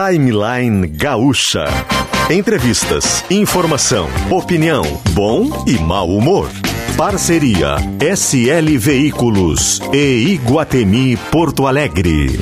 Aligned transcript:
Timeline 0.00 0.86
Gaúcha. 0.86 1.66
Entrevistas, 2.30 3.22
informação, 3.30 4.08
opinião, 4.30 4.82
bom 5.10 5.46
e 5.66 5.78
mau 5.78 6.08
humor. 6.08 6.48
Parceria 6.96 7.76
SL 8.00 8.78
Veículos 8.78 9.78
e 9.92 10.32
Iguatemi 10.32 11.18
Porto 11.30 11.66
Alegre. 11.66 12.40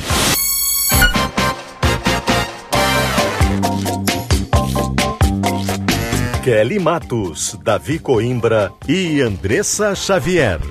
Kelly 6.41 6.79
Matos, 6.79 7.59
Davi 7.61 7.99
Coimbra 7.99 8.71
e 8.87 9.19
Andressa 9.19 9.93
Xavier. 9.95 10.61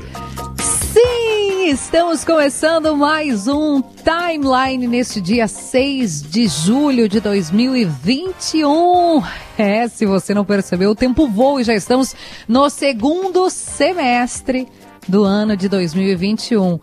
Estamos 1.68 2.24
começando 2.24 2.96
mais 2.96 3.46
um 3.46 3.82
Timeline 3.82 4.86
neste 4.86 5.20
dia 5.20 5.46
6 5.46 6.22
de 6.22 6.48
julho 6.48 7.06
de 7.06 7.20
2021. 7.20 9.22
É, 9.58 9.86
se 9.86 10.06
você 10.06 10.32
não 10.32 10.46
percebeu, 10.46 10.92
o 10.92 10.94
tempo 10.94 11.28
voa 11.28 11.60
e 11.60 11.64
já 11.64 11.74
estamos 11.74 12.16
no 12.48 12.70
segundo 12.70 13.50
semestre 13.50 14.66
do 15.06 15.24
ano 15.24 15.58
de 15.58 15.68
2021. 15.68 16.80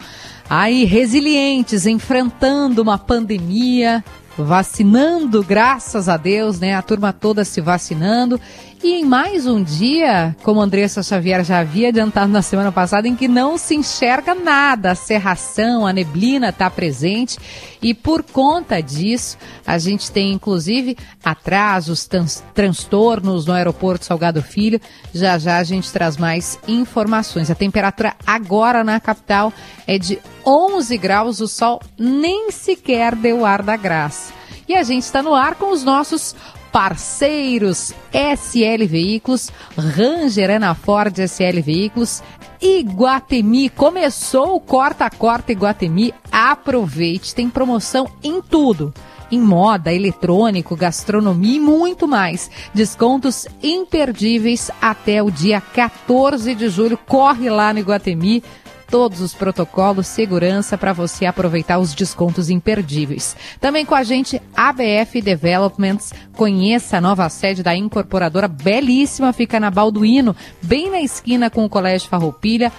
Aí, 0.47 0.85
resilientes, 0.85 1.87
enfrentando 1.87 2.83
uma 2.83 2.99
pandemia, 2.99 4.05
vacinando, 4.37 5.43
graças 5.43 6.07
a 6.07 6.15
Deus, 6.15 6.59
né? 6.59 6.75
A 6.75 6.83
turma 6.83 7.11
toda 7.11 7.43
se 7.43 7.59
vacinando 7.59 8.39
e 8.85 8.93
em 8.93 9.03
mais 9.03 9.47
um 9.47 9.63
dia, 9.63 10.35
como 10.43 10.61
Andressa 10.61 11.01
Xavier 11.01 11.43
já 11.43 11.57
havia 11.57 11.87
adiantado 11.87 12.31
na 12.31 12.43
semana 12.43 12.71
passada, 12.71 13.07
em 13.07 13.15
que 13.15 13.27
não 13.27 13.57
se 13.57 13.73
enxerga 13.73 14.35
nada, 14.35 14.91
a 14.91 14.95
serração, 14.95 15.87
a 15.87 15.91
neblina 15.91 16.49
está 16.49 16.69
presente 16.69 17.39
e 17.81 17.95
por 17.95 18.21
conta 18.21 18.83
disso 18.83 19.39
a 19.65 19.79
gente 19.79 20.11
tem 20.11 20.31
inclusive 20.31 20.95
atrasos, 21.23 22.07
transtornos 22.53 23.47
no 23.47 23.53
aeroporto 23.53 24.05
Salgado 24.05 24.43
Filho. 24.43 24.79
Já 25.11 25.39
já 25.39 25.57
a 25.57 25.63
gente 25.63 25.91
traz 25.91 26.15
mais 26.15 26.59
informações. 26.67 27.49
A 27.49 27.55
temperatura 27.55 28.13
agora 28.23 28.83
na 28.83 28.99
capital 28.99 29.51
é 29.87 29.97
de 29.97 30.19
11 30.45 30.95
graus, 30.99 31.39
o 31.39 31.47
sol 31.47 31.81
nem 31.97 32.51
sequer 32.51 33.15
deu 33.15 33.47
ar 33.47 33.63
da 33.63 33.75
graça. 33.75 34.31
E 34.67 34.75
a 34.75 34.83
gente 34.83 35.03
está 35.03 35.23
no 35.23 35.33
ar 35.33 35.55
com 35.55 35.71
os 35.71 35.83
nossos 35.83 36.35
parceiros 36.75 37.93
SL 38.11 38.85
Veículos, 38.85 39.49
Ranger 39.77 40.57
Ana 40.57 40.75
Ford 40.75 41.17
SL 41.19 41.61
Veículos, 41.63 42.21
Iguatemi. 42.61 43.69
Começou 43.69 44.57
o 44.57 44.59
Corta 44.59 45.09
Corta 45.09 45.53
Iguatemi. 45.53 46.13
Aproveite, 46.29 47.33
tem 47.33 47.49
promoção 47.49 48.09
em 48.21 48.41
tudo 48.41 48.93
em 49.31 49.39
moda, 49.39 49.93
eletrônico, 49.93 50.75
gastronomia 50.75 51.55
e 51.55 51.59
muito 51.59 52.07
mais. 52.09 52.51
Descontos 52.73 53.47
imperdíveis 53.63 54.69
até 54.81 55.23
o 55.23 55.31
dia 55.31 55.61
14 55.61 56.53
de 56.53 56.67
julho. 56.67 56.97
Corre 56.97 57.49
lá 57.49 57.71
no 57.71 57.79
Iguatemi 57.79 58.43
todos 58.89 59.21
os 59.21 59.33
protocolos, 59.33 60.07
segurança 60.07 60.77
para 60.77 60.93
você 60.93 61.25
aproveitar 61.25 61.79
os 61.79 61.93
descontos 61.93 62.49
imperdíveis. 62.49 63.35
Também 63.59 63.85
com 63.85 63.95
a 63.95 64.03
gente, 64.03 64.41
ABF 64.55 65.21
Developments. 65.21 66.13
Conheça 66.33 66.97
a 66.97 67.01
nova 67.01 67.27
sede 67.29 67.63
da 67.63 67.75
incorporadora 67.75 68.47
belíssima, 68.47 69.33
fica 69.33 69.59
na 69.59 69.71
Balduino, 69.71 70.35
bem 70.61 70.89
na 70.89 71.01
esquina 71.01 71.49
com 71.49 71.65
o 71.65 71.69
Colégio 71.69 72.09
Farroupilha. 72.09 72.71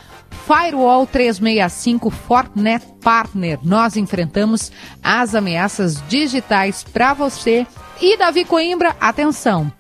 Firewall 0.47 1.07
365 1.07 2.11
Fortnet 2.11 2.85
Partner. 3.03 3.59
Nós 3.63 3.97
enfrentamos 3.97 4.71
as 5.03 5.35
ameaças 5.35 6.03
digitais 6.09 6.85
para 6.85 7.15
você. 7.15 7.67
E 8.01 8.17
Davi 8.17 8.45
Coimbra, 8.45 8.95
atenção! 9.01 9.73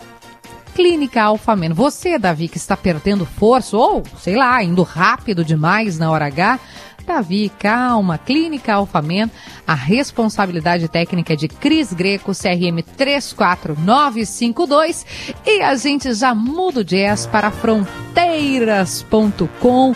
Clínica 0.76 1.22
Alfameno. 1.22 1.74
Você, 1.74 2.18
Davi, 2.18 2.48
que 2.48 2.58
está 2.58 2.76
perdendo 2.76 3.24
força 3.24 3.78
ou, 3.78 4.02
sei 4.18 4.36
lá, 4.36 4.62
indo 4.62 4.82
rápido 4.82 5.42
demais 5.42 5.98
na 5.98 6.10
hora 6.10 6.26
H, 6.26 6.60
Davi, 7.06 7.50
calma. 7.58 8.18
Clínica 8.18 8.74
Alfamen, 8.74 9.32
a 9.66 9.72
responsabilidade 9.72 10.86
técnica 10.86 11.32
é 11.32 11.36
de 11.36 11.48
Cris 11.48 11.94
Greco, 11.94 12.32
CRM 12.32 12.82
34952. 12.94 15.06
E 15.46 15.62
a 15.62 15.74
gente 15.76 16.12
já 16.12 16.34
muda 16.34 16.80
o 16.80 16.84
jazz 16.84 17.24
para 17.24 17.50
fronteiras.com. 17.50 19.94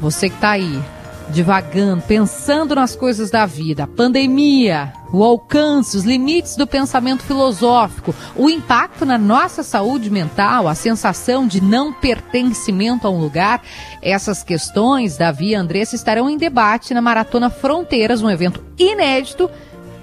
Você 0.00 0.30
que 0.30 0.36
está 0.36 0.52
aí, 0.52 0.82
divagando, 1.30 2.02
pensando 2.02 2.74
nas 2.74 2.96
coisas 2.96 3.30
da 3.30 3.44
vida, 3.46 3.84
a 3.84 3.86
pandemia, 3.86 4.92
o 5.12 5.22
alcance, 5.22 5.96
os 5.96 6.04
limites 6.04 6.56
do 6.56 6.66
pensamento 6.66 7.22
filosófico, 7.22 8.14
o 8.34 8.48
impacto 8.48 9.04
na 9.04 9.18
nossa 9.18 9.62
saúde 9.62 10.10
mental, 10.10 10.68
a 10.68 10.74
sensação 10.74 11.46
de 11.46 11.62
não 11.62 11.92
pertencimento 11.92 13.06
a 13.06 13.10
um 13.10 13.20
lugar, 13.20 13.62
essas 14.00 14.42
questões, 14.42 15.16
Davi 15.16 15.50
e 15.50 15.54
Andressa 15.54 15.94
estarão 15.94 16.28
em 16.28 16.36
debate 16.36 16.94
na 16.94 17.02
Maratona 17.02 17.50
Fronteiras, 17.50 18.22
um 18.22 18.30
evento 18.30 18.64
inédito 18.78 19.50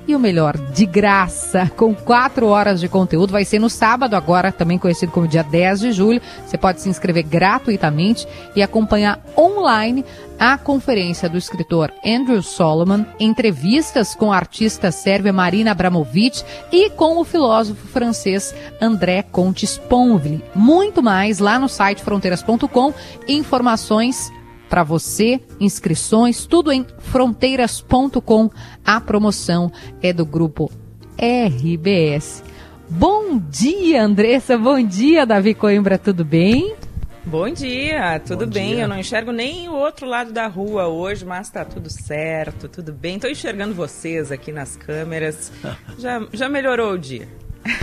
e 0.08 0.16
o 0.16 0.20
melhor, 0.20 0.58
de 0.58 0.86
graça, 0.86 1.72
com 1.76 1.94
quatro 1.94 2.48
horas 2.48 2.80
de 2.80 2.88
conteúdo. 2.88 3.32
Vai 3.32 3.46
ser 3.46 3.60
no 3.60 3.70
sábado, 3.70 4.16
agora 4.16 4.52
também 4.52 4.78
conhecido 4.78 5.12
como 5.12 5.28
dia 5.28 5.44
10 5.44 5.80
de 5.80 5.92
julho. 5.92 6.22
Você 6.46 6.58
pode 6.58 6.82
se 6.82 6.90
inscrever 6.90 7.24
gratuitamente 7.24 8.28
e 8.56 8.62
acompanhar 8.62 9.20
online 9.38 10.06
a 10.38 10.58
conferência 10.58 11.30
do 11.30 11.38
escritor 11.38 11.92
Andrew 12.06 12.42
Solomon, 12.42 13.06
entrevistas 13.20 14.14
com 14.14 14.32
a 14.32 14.36
artista 14.36 14.92
sérvia 14.92 15.32
Marina 15.32 15.72
Abramovic 15.72 16.44
e 16.72 16.90
com 16.90 17.20
o 17.20 17.24
filósofo 17.24 17.88
francês 17.88 18.54
André 18.82 19.24
Contes 19.24 19.78
Ponville. 19.78 20.44
Muito 20.54 21.02
mais 21.02 21.40
lá 21.40 21.58
no 21.58 21.70
site 21.70 22.04
fronteiras.com. 22.04 22.94
Informações 23.28 24.32
para 24.76 24.84
você, 24.84 25.40
inscrições, 25.58 26.46
tudo 26.46 26.70
em 26.70 26.86
fronteiras.com. 26.98 28.50
A 28.84 29.00
promoção 29.00 29.72
é 30.04 30.12
do 30.12 30.26
grupo 30.26 30.70
RBS. 31.18 32.44
Bom 32.90 33.38
dia, 33.38 34.04
Andressa. 34.04 34.58
Bom 34.58 34.86
dia, 34.86 35.26
Davi 35.26 35.54
Coimbra. 35.54 35.98
Tudo 35.98 36.26
bem? 36.26 36.76
Bom 37.24 37.50
dia, 37.50 38.20
tudo 38.20 38.46
Bom 38.46 38.52
bem? 38.52 38.74
Dia. 38.74 38.82
Eu 38.84 38.90
não 38.90 39.00
enxergo 39.00 39.32
nem 39.32 39.70
o 39.70 39.76
outro 39.76 40.06
lado 40.06 40.34
da 40.34 40.46
rua 40.46 40.90
hoje, 40.90 41.24
mas 41.24 41.50
tá 41.50 41.64
tudo 41.64 41.90
certo, 41.90 42.68
tudo 42.68 42.92
bem. 42.92 43.16
Estou 43.16 43.32
enxergando 43.32 43.74
vocês 43.74 44.30
aqui 44.30 44.52
nas 44.52 44.76
câmeras. 44.76 45.54
Já, 45.98 46.22
já 46.34 46.50
melhorou 46.50 46.96
o 46.96 46.98
dia. 46.98 47.30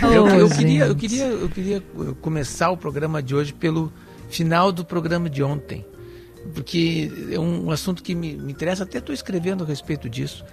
eu, 0.03 0.27
eu, 0.27 0.47
queria, 0.47 0.85
eu, 0.85 0.95
queria, 0.95 1.25
eu 1.25 1.49
queria 1.49 1.83
começar 2.21 2.69
o 2.69 2.77
programa 2.77 3.23
de 3.23 3.33
hoje 3.33 3.51
pelo 3.51 3.91
final 4.29 4.71
do 4.71 4.85
programa 4.85 5.27
de 5.27 5.41
ontem 5.41 5.83
porque 6.53 7.11
é 7.31 7.39
um 7.39 7.71
assunto 7.71 8.01
que 8.03 8.13
me, 8.13 8.35
me 8.35 8.51
interessa, 8.51 8.83
até 8.83 8.97
estou 8.97 9.13
escrevendo 9.13 9.63
a 9.63 9.67
respeito 9.67 10.09
disso, 10.09 10.43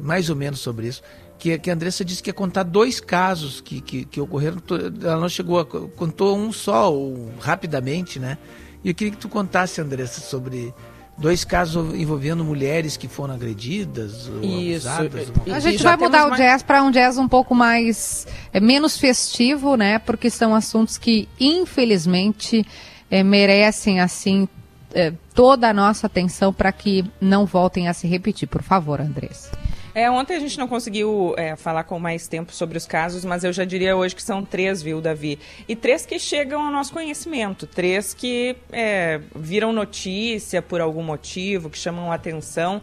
mais 0.00 0.30
ou 0.30 0.36
menos 0.36 0.60
sobre 0.60 0.88
isso, 0.88 1.02
que, 1.38 1.58
que 1.58 1.70
a 1.70 1.74
Andressa 1.74 2.04
disse 2.04 2.22
que 2.22 2.30
ia 2.30 2.34
contar 2.34 2.62
dois 2.62 3.00
casos 3.00 3.60
que, 3.60 3.80
que, 3.80 4.04
que 4.04 4.20
ocorreram, 4.20 4.58
ela 5.02 5.20
não 5.20 5.28
chegou 5.28 5.58
a, 5.58 5.64
contou 5.64 6.38
um 6.38 6.52
só, 6.52 6.92
ou, 6.92 7.32
rapidamente, 7.40 8.20
né? 8.20 8.38
E 8.84 8.88
eu 8.88 8.94
queria 8.94 9.12
que 9.12 9.18
tu 9.18 9.28
contasse, 9.28 9.80
Andressa, 9.80 10.20
sobre 10.20 10.72
dois 11.18 11.44
casos 11.44 11.94
envolvendo 11.94 12.44
mulheres 12.44 12.96
que 12.96 13.08
foram 13.08 13.34
agredidas 13.34 14.28
ou 14.28 14.42
Isso. 14.42 14.88
abusadas. 14.88 15.32
A 15.52 15.60
gente 15.60 15.82
vai 15.82 15.96
mudar 15.96 16.28
mais... 16.28 16.32
o 16.32 16.36
jazz 16.36 16.62
para 16.62 16.82
um 16.82 16.90
jazz 16.90 17.18
um 17.18 17.28
pouco 17.28 17.54
mais 17.54 18.26
é, 18.52 18.60
menos 18.60 18.96
festivo, 18.96 19.76
né? 19.76 19.98
Porque 19.98 20.30
são 20.30 20.54
assuntos 20.54 20.96
que 20.96 21.28
infelizmente 21.40 22.64
é, 23.10 23.22
merecem 23.22 24.00
assim 24.00 24.48
é, 24.94 25.12
toda 25.34 25.68
a 25.68 25.72
nossa 25.72 26.06
atenção 26.06 26.52
para 26.52 26.72
que 26.72 27.04
não 27.20 27.46
voltem 27.46 27.88
a 27.88 27.92
se 27.92 28.06
repetir. 28.06 28.48
Por 28.48 28.62
favor, 28.62 29.00
Andressa. 29.00 29.50
É, 29.94 30.10
ontem 30.10 30.34
a 30.34 30.40
gente 30.40 30.58
não 30.58 30.66
conseguiu 30.66 31.34
é, 31.36 31.54
falar 31.54 31.84
com 31.84 31.98
mais 31.98 32.26
tempo 32.26 32.52
sobre 32.52 32.78
os 32.78 32.86
casos, 32.86 33.26
mas 33.26 33.44
eu 33.44 33.52
já 33.52 33.64
diria 33.64 33.94
hoje 33.94 34.16
que 34.16 34.22
são 34.22 34.42
três, 34.42 34.82
viu, 34.82 35.02
Davi? 35.02 35.38
E 35.68 35.76
três 35.76 36.06
que 36.06 36.18
chegam 36.18 36.62
ao 36.62 36.72
nosso 36.72 36.92
conhecimento, 36.92 37.66
três 37.66 38.14
que 38.14 38.56
é, 38.72 39.20
viram 39.36 39.70
notícia 39.70 40.62
por 40.62 40.80
algum 40.80 41.02
motivo, 41.02 41.68
que 41.68 41.76
chamam 41.76 42.10
atenção, 42.10 42.80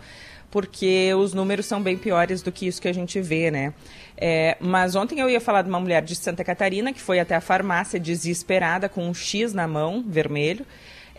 porque 0.51 1.11
os 1.15 1.33
números 1.33 1.65
são 1.65 1.81
bem 1.81 1.97
piores 1.97 2.43
do 2.43 2.51
que 2.51 2.67
isso 2.67 2.81
que 2.81 2.87
a 2.87 2.93
gente 2.93 3.19
vê, 3.19 3.49
né? 3.49 3.73
É, 4.15 4.55
mas 4.59 4.95
ontem 4.95 5.19
eu 5.19 5.29
ia 5.29 5.41
falar 5.41 5.63
de 5.63 5.69
uma 5.69 5.79
mulher 5.79 6.03
de 6.03 6.15
Santa 6.15 6.43
Catarina 6.43 6.93
que 6.93 7.01
foi 7.01 7.19
até 7.19 7.35
a 7.35 7.41
farmácia 7.41 7.99
desesperada 7.99 8.87
com 8.87 9.07
um 9.07 9.13
X 9.15 9.51
na 9.51 9.67
mão, 9.67 10.03
vermelho 10.05 10.65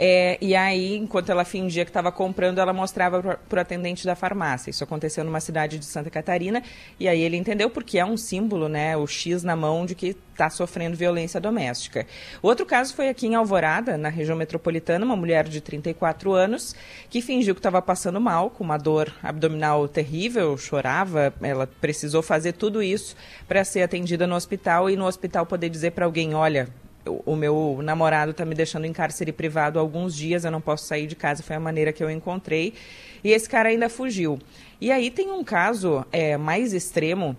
É, 0.02 0.38
e 0.40 0.56
aí, 0.56 0.96
enquanto 0.96 1.28
ela 1.28 1.44
fingia 1.44 1.84
que 1.84 1.90
estava 1.90 2.10
comprando, 2.10 2.58
ela 2.58 2.72
mostrava 2.72 3.36
para 3.36 3.58
o 3.58 3.60
atendente 3.60 4.06
da 4.06 4.16
farmácia. 4.16 4.70
Isso 4.70 4.82
aconteceu 4.82 5.22
numa 5.22 5.40
cidade 5.40 5.78
de 5.78 5.84
Santa 5.84 6.08
Catarina. 6.08 6.62
E 6.98 7.06
aí 7.06 7.20
ele 7.20 7.36
entendeu 7.36 7.68
porque 7.68 7.98
é 7.98 8.04
um 8.04 8.16
símbolo, 8.16 8.66
né? 8.66 8.96
O 8.96 9.06
X 9.06 9.42
na 9.42 9.54
mão 9.54 9.84
de 9.84 9.94
que 9.94 10.16
está 10.32 10.48
sofrendo 10.48 10.96
violência 10.96 11.38
doméstica. 11.38 12.06
Outro 12.40 12.64
caso 12.64 12.94
foi 12.94 13.10
aqui 13.10 13.26
em 13.26 13.34
Alvorada, 13.34 13.98
na 13.98 14.08
região 14.08 14.38
metropolitana, 14.38 15.04
uma 15.04 15.16
mulher 15.16 15.46
de 15.46 15.60
34 15.60 16.32
anos 16.32 16.74
que 17.10 17.20
fingiu 17.20 17.54
que 17.54 17.58
estava 17.58 17.82
passando 17.82 18.18
mal, 18.18 18.48
com 18.48 18.64
uma 18.64 18.78
dor 18.78 19.12
abdominal 19.22 19.86
terrível, 19.86 20.56
chorava. 20.56 21.34
Ela 21.42 21.66
precisou 21.66 22.22
fazer 22.22 22.52
tudo 22.52 22.82
isso 22.82 23.14
para 23.46 23.62
ser 23.64 23.82
atendida 23.82 24.26
no 24.26 24.34
hospital 24.34 24.88
e 24.88 24.96
no 24.96 25.04
hospital 25.04 25.44
poder 25.44 25.68
dizer 25.68 25.90
para 25.90 26.06
alguém: 26.06 26.32
olha, 26.32 26.70
o 27.04 27.34
meu 27.34 27.80
namorado 27.82 28.32
está 28.32 28.44
me 28.44 28.54
deixando 28.54 28.84
em 28.84 28.92
cárcere 28.92 29.32
privado 29.32 29.78
há 29.78 29.82
alguns 29.82 30.14
dias, 30.14 30.44
eu 30.44 30.50
não 30.50 30.60
posso 30.60 30.86
sair 30.86 31.06
de 31.06 31.16
casa, 31.16 31.42
foi 31.42 31.56
a 31.56 31.60
maneira 31.60 31.92
que 31.92 32.02
eu 32.02 32.10
encontrei. 32.10 32.74
E 33.22 33.30
esse 33.30 33.48
cara 33.48 33.68
ainda 33.68 33.88
fugiu. 33.88 34.38
E 34.80 34.90
aí 34.90 35.10
tem 35.10 35.30
um 35.30 35.44
caso 35.44 36.04
é, 36.10 36.36
mais 36.36 36.72
extremo 36.72 37.36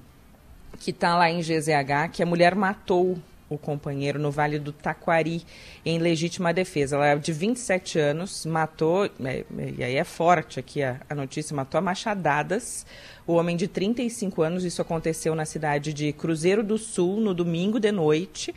que 0.80 0.92
está 0.92 1.16
lá 1.18 1.30
em 1.30 1.42
GZH, 1.42 2.10
que 2.12 2.24
a 2.24 2.26
mulher 2.26 2.56
matou 2.56 3.18
o 3.50 3.58
companheiro 3.58 4.18
no 4.18 4.32
Vale 4.32 4.58
do 4.58 4.72
Taquari 4.72 5.44
em 5.86 6.00
legítima 6.00 6.54
defesa. 6.54 6.96
Ela 6.96 7.08
é 7.08 7.16
de 7.18 7.34
27 7.34 8.00
anos, 8.00 8.46
matou, 8.46 9.06
é, 9.06 9.44
e 9.78 9.84
aí 9.84 9.96
é 9.96 10.04
forte 10.04 10.60
aqui 10.60 10.82
a, 10.82 11.02
a 11.10 11.14
notícia, 11.14 11.56
matou 11.56 11.78
a 11.78 11.82
machadadas 11.82 12.86
o 13.28 13.34
homem 13.34 13.56
de 13.56 13.68
35 13.68 14.42
anos. 14.42 14.64
Isso 14.64 14.82
aconteceu 14.82 15.36
na 15.36 15.46
cidade 15.46 15.94
de 15.94 16.12
Cruzeiro 16.14 16.64
do 16.64 16.78
Sul 16.78 17.20
no 17.20 17.34
domingo 17.34 17.80
de 17.80 17.92
noite. 17.92 18.54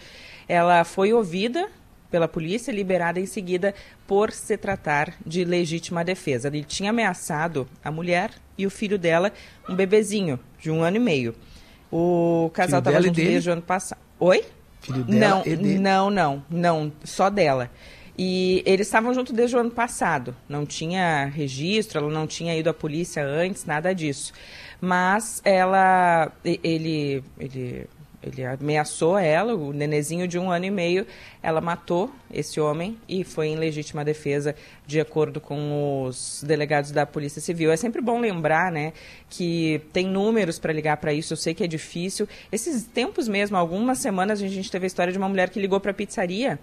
Ela 0.48 0.84
foi 0.84 1.12
ouvida 1.12 1.68
pela 2.10 2.28
polícia, 2.28 2.70
liberada 2.70 3.18
em 3.18 3.26
seguida 3.26 3.74
por 4.06 4.30
se 4.30 4.56
tratar 4.56 5.14
de 5.26 5.44
legítima 5.44 6.04
defesa. 6.04 6.48
Ele 6.48 6.62
tinha 6.62 6.90
ameaçado 6.90 7.68
a 7.84 7.90
mulher 7.90 8.30
e 8.56 8.66
o 8.66 8.70
filho 8.70 8.96
dela, 8.96 9.32
um 9.68 9.74
bebezinho 9.74 10.38
de 10.60 10.70
um 10.70 10.82
ano 10.82 10.96
e 10.96 11.00
meio. 11.00 11.34
O 11.90 12.50
casal 12.54 12.78
estava 12.78 13.02
junto 13.02 13.16
desde 13.16 13.50
o 13.50 13.52
ano 13.52 13.62
passado. 13.62 13.98
Oi? 14.20 14.44
Filho 14.80 15.02
dela 15.02 15.42
não, 15.80 15.80
não, 15.80 16.10
não, 16.10 16.44
não, 16.50 16.92
só 17.02 17.28
dela. 17.28 17.70
E 18.16 18.62
eles 18.64 18.86
estavam 18.86 19.12
juntos 19.12 19.32
desde 19.32 19.56
o 19.56 19.58
ano 19.58 19.70
passado. 19.70 20.36
Não 20.48 20.64
tinha 20.64 21.26
registro, 21.26 21.98
ela 21.98 22.10
não 22.10 22.26
tinha 22.26 22.56
ido 22.56 22.70
à 22.70 22.74
polícia 22.74 23.24
antes, 23.24 23.64
nada 23.64 23.92
disso. 23.92 24.32
Mas 24.80 25.40
ela, 25.44 26.30
ele, 26.44 27.24
ele 27.38 27.86
ele 28.24 28.44
ameaçou 28.44 29.18
ela, 29.18 29.54
o 29.54 29.72
nenezinho 29.72 30.26
de 30.26 30.38
um 30.38 30.50
ano 30.50 30.64
e 30.64 30.70
meio, 30.70 31.06
ela 31.42 31.60
matou 31.60 32.10
esse 32.32 32.58
homem 32.58 32.98
e 33.08 33.22
foi 33.22 33.48
em 33.48 33.56
legítima 33.56 34.04
defesa, 34.04 34.54
de 34.86 34.98
acordo 34.98 35.40
com 35.40 36.04
os 36.04 36.42
delegados 36.46 36.90
da 36.90 37.04
Polícia 37.04 37.40
Civil. 37.40 37.70
É 37.70 37.76
sempre 37.76 38.00
bom 38.00 38.18
lembrar, 38.18 38.72
né, 38.72 38.92
que 39.28 39.82
tem 39.92 40.06
números 40.06 40.58
para 40.58 40.72
ligar 40.72 40.96
para 40.96 41.12
isso. 41.12 41.34
Eu 41.34 41.36
sei 41.36 41.52
que 41.52 41.62
é 41.62 41.66
difícil. 41.66 42.26
Esses 42.50 42.84
tempos 42.84 43.28
mesmo, 43.28 43.56
algumas 43.56 43.98
semanas 43.98 44.42
a 44.42 44.48
gente 44.48 44.70
teve 44.70 44.86
a 44.86 44.88
história 44.88 45.12
de 45.12 45.18
uma 45.18 45.28
mulher 45.28 45.50
que 45.50 45.60
ligou 45.60 45.78
para 45.78 45.90
a 45.90 45.94
pizzaria 45.94 46.58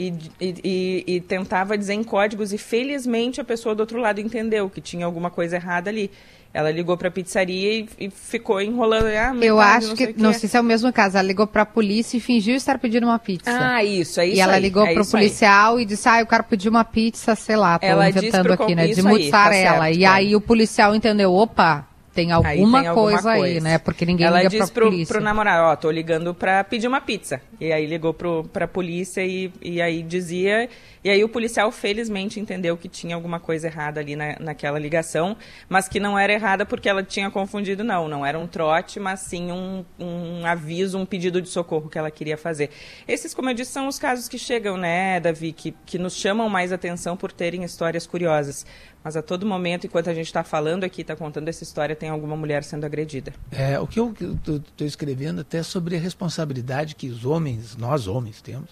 e, 0.00 0.14
e, 0.40 1.04
e, 1.06 1.20
tentava 1.20 1.76
dizer 1.76 1.92
em 1.92 2.02
códigos 2.02 2.54
e 2.54 2.58
felizmente 2.58 3.40
a 3.40 3.44
pessoa 3.44 3.74
do 3.74 3.80
outro 3.80 4.00
lado 4.00 4.18
entendeu 4.18 4.70
que 4.70 4.80
tinha 4.80 5.04
alguma 5.04 5.30
coisa 5.30 5.56
errada 5.56 5.90
ali. 5.90 6.10
Ela 6.52 6.70
ligou 6.70 6.96
para 6.96 7.08
a 7.08 7.10
pizzaria 7.10 7.80
e, 7.80 7.88
e, 8.06 8.10
ficou 8.10 8.60
enrolando. 8.60 9.06
Ah, 9.06 9.32
eu 9.40 9.60
acho 9.60 9.88
não 9.88 9.94
que, 9.94 10.12
que, 10.14 10.20
não 10.20 10.32
sei 10.32 10.48
se 10.48 10.56
é 10.56 10.60
o 10.60 10.64
mesmo 10.64 10.92
caso. 10.92 11.16
Ela 11.16 11.28
ligou 11.28 11.46
para 11.46 11.62
a 11.62 11.66
polícia 11.66 12.16
e 12.16 12.20
fingiu 12.20 12.56
estar 12.56 12.76
pedindo 12.78 13.06
uma 13.06 13.20
pizza. 13.20 13.50
Ah, 13.50 13.84
isso, 13.84 14.20
é 14.20 14.26
isso. 14.26 14.36
E 14.36 14.40
ela 14.40 14.54
aí, 14.54 14.60
ligou 14.60 14.84
é 14.84 14.92
para 14.92 15.02
o 15.02 15.06
policial 15.06 15.76
aí. 15.76 15.82
e 15.82 15.86
disse: 15.86 16.08
"Ah, 16.08 16.20
eu 16.20 16.26
quero 16.26 16.42
pedir 16.42 16.68
uma 16.68 16.82
pizza, 16.82 17.36
sei 17.36 17.54
lá, 17.54 17.78
tô 17.78 17.86
ela 17.86 18.08
inventando 18.08 18.52
aqui, 18.52 18.74
né, 18.74 18.88
de 18.88 19.00
mussarela". 19.00 19.78
Tá 19.78 19.90
e 19.90 20.04
aí 20.04 20.34
o 20.34 20.40
policial 20.40 20.92
entendeu: 20.92 21.32
"Opa, 21.32 21.86
tem 22.12 22.32
alguma, 22.32 22.52
tem 22.80 22.88
alguma 22.88 22.94
coisa, 22.94 23.22
coisa, 23.22 23.44
aí, 23.44 23.60
né? 23.60 23.78
Porque 23.78 24.04
ninguém 24.04 24.26
ela 24.26 24.38
liga 24.38 24.50
disse 24.50 24.72
pra 24.72 24.82
pro, 24.82 24.90
polícia. 24.90 25.14
pro 25.14 25.22
namorado, 25.22 25.64
ó, 25.64 25.76
tô 25.76 25.90
ligando 25.90 26.34
pra 26.34 26.64
pedir 26.64 26.88
uma 26.88 27.00
pizza. 27.00 27.40
E 27.60 27.72
aí 27.72 27.86
ligou 27.86 28.12
pro, 28.12 28.44
pra 28.52 28.66
polícia 28.66 29.24
e, 29.24 29.52
e 29.62 29.80
aí 29.80 30.02
dizia... 30.02 30.68
E 31.02 31.08
aí 31.08 31.24
o 31.24 31.28
policial 31.30 31.72
felizmente 31.72 32.38
entendeu 32.38 32.76
que 32.76 32.86
tinha 32.86 33.14
alguma 33.14 33.40
coisa 33.40 33.68
errada 33.68 34.00
ali 34.00 34.14
na, 34.14 34.36
naquela 34.38 34.78
ligação, 34.78 35.34
mas 35.66 35.88
que 35.88 35.98
não 35.98 36.18
era 36.18 36.30
errada 36.30 36.66
porque 36.66 36.90
ela 36.90 37.02
tinha 37.02 37.30
confundido, 37.30 37.82
não. 37.82 38.06
Não 38.06 38.24
era 38.24 38.38
um 38.38 38.46
trote, 38.46 39.00
mas 39.00 39.20
sim 39.20 39.50
um, 39.50 39.82
um 39.98 40.44
aviso, 40.44 40.98
um 40.98 41.06
pedido 41.06 41.40
de 41.40 41.48
socorro 41.48 41.88
que 41.88 41.96
ela 41.96 42.10
queria 42.10 42.36
fazer. 42.36 42.68
Esses, 43.08 43.32
como 43.32 43.48
eu 43.48 43.54
disse, 43.54 43.72
são 43.72 43.88
os 43.88 43.98
casos 43.98 44.28
que 44.28 44.38
chegam, 44.38 44.76
né, 44.76 45.18
Davi, 45.20 45.52
que, 45.52 45.74
que 45.86 45.98
nos 45.98 46.14
chamam 46.14 46.50
mais 46.50 46.70
atenção 46.70 47.16
por 47.16 47.32
terem 47.32 47.64
histórias 47.64 48.06
curiosas. 48.06 48.66
Mas 49.02 49.16
a 49.16 49.22
todo 49.22 49.46
momento, 49.46 49.86
enquanto 49.86 50.10
a 50.10 50.14
gente 50.14 50.26
está 50.26 50.44
falando 50.44 50.84
aqui, 50.84 51.00
está 51.00 51.16
contando 51.16 51.48
essa 51.48 51.64
história, 51.64 51.96
tem 51.96 52.10
alguma 52.10 52.36
mulher 52.36 52.62
sendo 52.62 52.84
agredida. 52.84 53.32
É, 53.50 53.80
o 53.80 53.86
que 53.86 53.98
eu 53.98 54.14
estou 54.46 54.86
escrevendo 54.86 55.40
até 55.40 55.62
sobre 55.62 55.96
a 55.96 55.98
responsabilidade 55.98 56.94
que 56.94 57.08
os 57.08 57.24
homens, 57.24 57.76
nós 57.76 58.06
homens, 58.06 58.42
temos, 58.42 58.68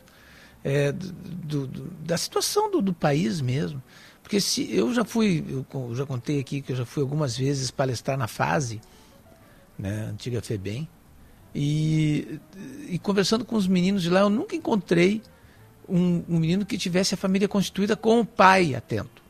é, 0.62 0.92
do, 0.92 1.66
do, 1.66 1.84
da 2.04 2.19
situação 2.19 2.70
do, 2.70 2.82
do, 2.82 2.92
país 2.92 3.40
mesmo. 3.40 3.82
Porque 4.22 4.38
se 4.38 4.70
eu 4.75 4.92
já 4.92 5.02
fui, 5.02 5.42
eu 5.72 5.94
já 5.94 6.04
contei 6.04 6.38
aqui 6.38 6.60
que 6.60 6.72
eu 6.72 6.76
já 6.76 6.84
fui 6.84 7.02
algumas 7.02 7.34
vezes 7.34 7.70
palestrar 7.70 8.19
na 8.19 8.28
fase, 8.28 8.82
né, 9.78 10.08
antiga 10.10 10.42
FEBEM, 10.42 10.86
e, 11.54 12.38
e 12.88 12.98
conversando 12.98 13.46
com 13.46 13.56
os 13.56 13.66
meninos 13.66 14.02
de 14.02 14.10
lá, 14.10 14.20
eu 14.20 14.28
nunca 14.28 14.54
encontrei 14.54 15.22
um, 15.88 16.22
um 16.28 16.38
menino 16.38 16.66
que 16.66 16.76
tivesse 16.76 17.14
a 17.14 17.16
família 17.16 17.48
constituída 17.48 17.96
com 17.96 18.20
o 18.20 18.26
pai 18.26 18.74
atento. 18.74 19.27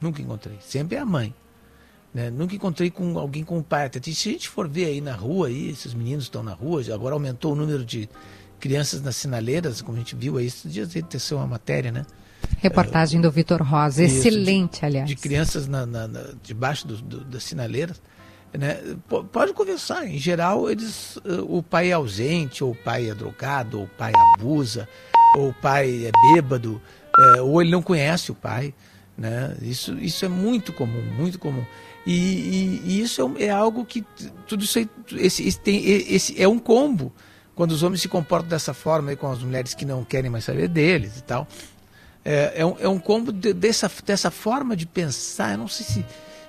Nunca 0.00 0.22
encontrei. 0.22 0.58
Sempre 0.60 0.96
é 0.96 1.00
a 1.00 1.06
mãe. 1.06 1.34
Né? 2.12 2.30
Nunca 2.30 2.54
encontrei 2.54 2.90
com 2.90 3.18
alguém 3.18 3.44
com 3.44 3.58
o 3.58 3.62
pai. 3.62 3.86
Até 3.86 4.00
se 4.02 4.28
a 4.28 4.32
gente 4.32 4.48
for 4.48 4.68
ver 4.68 4.86
aí 4.86 5.00
na 5.00 5.14
rua, 5.14 5.48
aí, 5.48 5.70
esses 5.70 5.94
meninos 5.94 6.24
estão 6.24 6.42
na 6.42 6.52
rua, 6.52 6.82
agora 6.92 7.14
aumentou 7.14 7.52
o 7.52 7.56
número 7.56 7.84
de 7.84 8.08
crianças 8.58 9.00
nas 9.00 9.16
sinaleiras, 9.16 9.80
como 9.80 9.96
a 9.96 10.00
gente 10.00 10.14
viu 10.14 10.36
aí, 10.36 10.46
esses 10.46 10.72
dias 10.72 10.90
teceu 11.08 11.38
uma 11.38 11.46
matéria, 11.46 11.90
né? 11.90 12.04
Reportagem 12.58 13.18
é, 13.18 13.22
do 13.22 13.30
Vitor 13.30 13.62
Rosa, 13.62 14.04
isso, 14.04 14.18
excelente, 14.28 14.80
de, 14.80 14.86
aliás. 14.86 15.08
De 15.08 15.16
crianças 15.16 15.66
na, 15.66 15.86
na, 15.86 16.08
na 16.08 16.24
debaixo 16.42 16.86
do, 16.86 16.96
do, 16.96 17.24
das 17.24 17.44
sinaleiras. 17.44 18.00
Né? 18.52 18.78
Pode 19.32 19.52
conversar, 19.52 20.06
em 20.06 20.18
geral, 20.18 20.68
eles, 20.68 21.18
o 21.48 21.62
pai 21.62 21.90
é 21.90 21.92
ausente, 21.92 22.64
ou 22.64 22.72
o 22.72 22.74
pai 22.74 23.08
é 23.08 23.14
drogado, 23.14 23.78
ou 23.78 23.84
o 23.84 23.88
pai 23.88 24.12
abusa, 24.34 24.88
ou 25.36 25.50
o 25.50 25.54
pai 25.54 26.06
é 26.06 26.34
bêbado, 26.34 26.82
é, 27.36 27.40
ou 27.40 27.62
ele 27.62 27.70
não 27.70 27.82
conhece 27.82 28.32
o 28.32 28.34
pai. 28.34 28.74
Né? 29.20 29.54
Isso, 29.60 29.92
isso 29.98 30.24
é 30.24 30.28
muito 30.28 30.72
comum, 30.72 31.02
muito 31.14 31.38
comum. 31.38 31.62
E, 32.06 32.14
e, 32.14 32.82
e 32.86 33.00
isso 33.02 33.36
é, 33.36 33.44
é, 33.44 33.50
algo 33.50 33.84
que 33.84 34.02
tudo 34.46 34.64
isso 34.64 34.78
aí, 34.78 34.88
esse, 35.12 35.46
esse, 35.46 35.60
tem, 35.60 35.84
esse 35.84 36.42
é 36.42 36.48
um 36.48 36.58
combo 36.58 37.12
quando 37.54 37.72
os 37.72 37.82
homens 37.82 38.00
se 38.00 38.08
comportam 38.08 38.48
dessa 38.48 38.72
forma 38.72 39.14
com 39.16 39.30
as 39.30 39.40
mulheres 39.40 39.74
que 39.74 39.84
não 39.84 40.02
querem 40.02 40.30
mais 40.30 40.44
saber 40.44 40.68
deles 40.68 41.18
e 41.18 41.22
tal. 41.22 41.46
É, 42.24 42.62
é, 42.62 42.64
um, 42.64 42.76
é 42.80 42.88
um 42.88 42.98
combo 42.98 43.30
de, 43.30 43.52
dessa, 43.52 43.90
dessa 44.06 44.30
forma 44.30 44.74
de 44.74 44.86
pensar. 44.86 45.52
Eu 45.52 45.58
não 45.58 45.68
sei 45.68 45.84
se, 45.84 46.06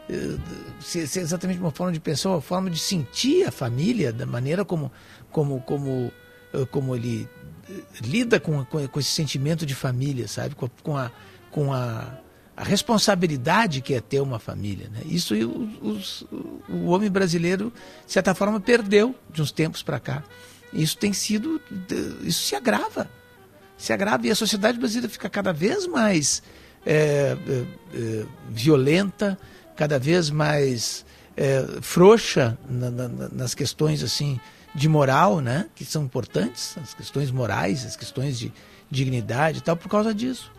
eh, 0.10 0.38
se, 0.80 1.06
se, 1.08 1.20
é 1.20 1.22
exatamente 1.22 1.60
uma 1.60 1.72
forma 1.72 1.92
de 1.92 2.00
pensar, 2.00 2.30
uma 2.30 2.40
forma 2.40 2.70
de 2.70 2.80
sentir 2.80 3.46
a 3.46 3.52
família, 3.52 4.14
da 4.14 4.26
maneira 4.26 4.64
como, 4.64 4.90
como, 5.30 5.60
como, 5.60 6.10
eh, 6.54 6.66
como 6.72 6.96
ele 6.96 7.28
eh, 7.70 7.74
lida 8.02 8.40
com, 8.40 8.64
com, 8.64 8.88
com 8.88 9.00
esse 9.02 9.12
sentimento 9.12 9.66
de 9.66 9.76
família, 9.76 10.26
sabe? 10.30 10.56
Com 10.56 10.98
a, 10.98 11.12
com 11.52 11.74
a 11.74 12.18
a 12.62 12.64
responsabilidade 12.64 13.82
que 13.82 13.96
é 13.96 14.00
ter 14.00 14.22
uma 14.22 14.38
família. 14.38 14.88
Né? 14.90 15.02
Isso 15.06 15.34
os, 15.82 16.24
o 16.70 16.90
homem 16.90 17.10
brasileiro, 17.10 17.74
de 18.06 18.14
certa 18.14 18.36
forma, 18.36 18.60
perdeu 18.60 19.16
de 19.34 19.42
uns 19.42 19.52
tempos 19.52 19.82
para 19.82 20.00
cá. 20.00 20.24
Isso 20.72 20.96
tem 20.96 21.12
sido. 21.12 21.60
Isso 22.22 22.44
se 22.44 22.56
agrava. 22.56 23.10
Se 23.76 23.92
agrava 23.92 24.28
e 24.28 24.30
a 24.30 24.36
sociedade 24.36 24.78
brasileira 24.78 25.10
fica 25.10 25.28
cada 25.28 25.52
vez 25.52 25.88
mais 25.88 26.44
é, 26.86 27.36
é, 27.48 27.66
é, 27.96 28.26
violenta, 28.48 29.40
cada 29.76 29.98
vez 29.98 30.30
mais 30.30 31.04
é, 31.36 31.66
frouxa 31.82 32.60
na, 32.70 32.92
na, 32.92 33.08
nas 33.30 33.56
questões 33.56 34.04
assim 34.04 34.40
de 34.76 34.88
moral, 34.88 35.40
né? 35.40 35.68
que 35.74 35.84
são 35.84 36.04
importantes, 36.04 36.78
as 36.78 36.94
questões 36.94 37.32
morais, 37.32 37.88
as 37.88 37.96
questões 37.96 38.38
de 38.38 38.54
dignidade 38.90 39.58
e 39.58 39.62
tal, 39.62 39.76
por 39.76 39.90
causa 39.90 40.14
disso. 40.14 40.52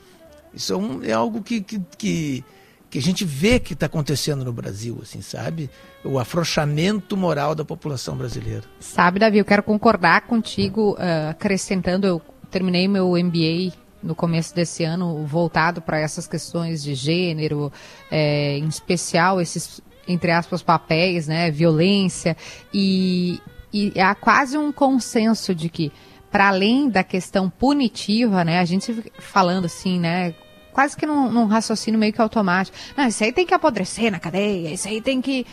Isso 0.55 0.73
é, 0.73 0.77
um, 0.77 1.05
é 1.05 1.13
algo 1.13 1.43
que, 1.43 1.61
que, 1.61 1.81
que, 1.97 2.45
que, 2.91 2.99
a 2.99 3.03
gente 3.03 3.25
vê 3.25 3.59
que 3.59 3.73
está 3.73 3.87
acontecendo 3.87 4.45
no 4.45 4.53
Brasil, 4.53 4.99
assim, 5.03 5.23
sabe? 5.23 5.71
O 6.05 6.19
afrouxamento 6.19 7.17
moral 7.17 7.55
da 7.55 7.65
população 7.65 8.17
brasileira. 8.17 8.65
Sabe, 8.81 9.19
Davi, 9.19 9.39
eu 9.39 9.45
quero 9.45 9.63
concordar 9.63 10.23
contigo, 10.23 10.93
uh, 10.93 11.31
acrescentando, 11.31 12.07
eu 12.07 12.23
terminei 12.51 12.87
meu 12.87 13.13
MBA 13.13 13.73
no 14.03 14.15
começo 14.15 14.55
desse 14.55 14.85
ano 14.85 15.25
voltado 15.25 15.81
para 15.81 15.99
essas 16.01 16.27
questões 16.27 16.83
de 16.83 16.95
gênero, 16.95 17.73
é, 18.11 18.59
em 18.59 18.67
especial 18.67 19.41
esses 19.41 19.81
entre 20.07 20.33
aspas 20.33 20.63
papéis, 20.63 21.29
né, 21.29 21.51
violência 21.51 22.37
e, 22.75 23.41
e 23.73 23.99
há 24.01 24.15
quase 24.15 24.59
um 24.59 24.73
consenso 24.73 25.55
de 25.55 25.69
que 25.69 25.93
para 26.31 26.49
além 26.49 26.89
da 26.89 27.05
questão 27.05 27.49
punitiva, 27.51 28.43
né, 28.45 28.59
a 28.59 28.65
gente 28.65 28.93
falando 29.19 29.67
assim, 29.67 30.01
né, 30.01 30.35
quase 30.73 30.97
que 30.97 31.07
num, 31.07 31.31
num 31.31 31.47
raciocínio 31.47 31.99
meio 31.99 32.13
que 32.13 32.21
automático. 32.21 32.77
Não, 32.97 33.07
isso 33.07 33.23
aí 33.23 33.33
tem 33.33 33.47
que 33.47 33.55
apodrecer 33.55 34.11
na 34.11 34.19
cadeia, 34.19 34.73
isso 34.73 34.89
aí 34.89 35.01
tem 35.01 35.21
que. 35.21 35.47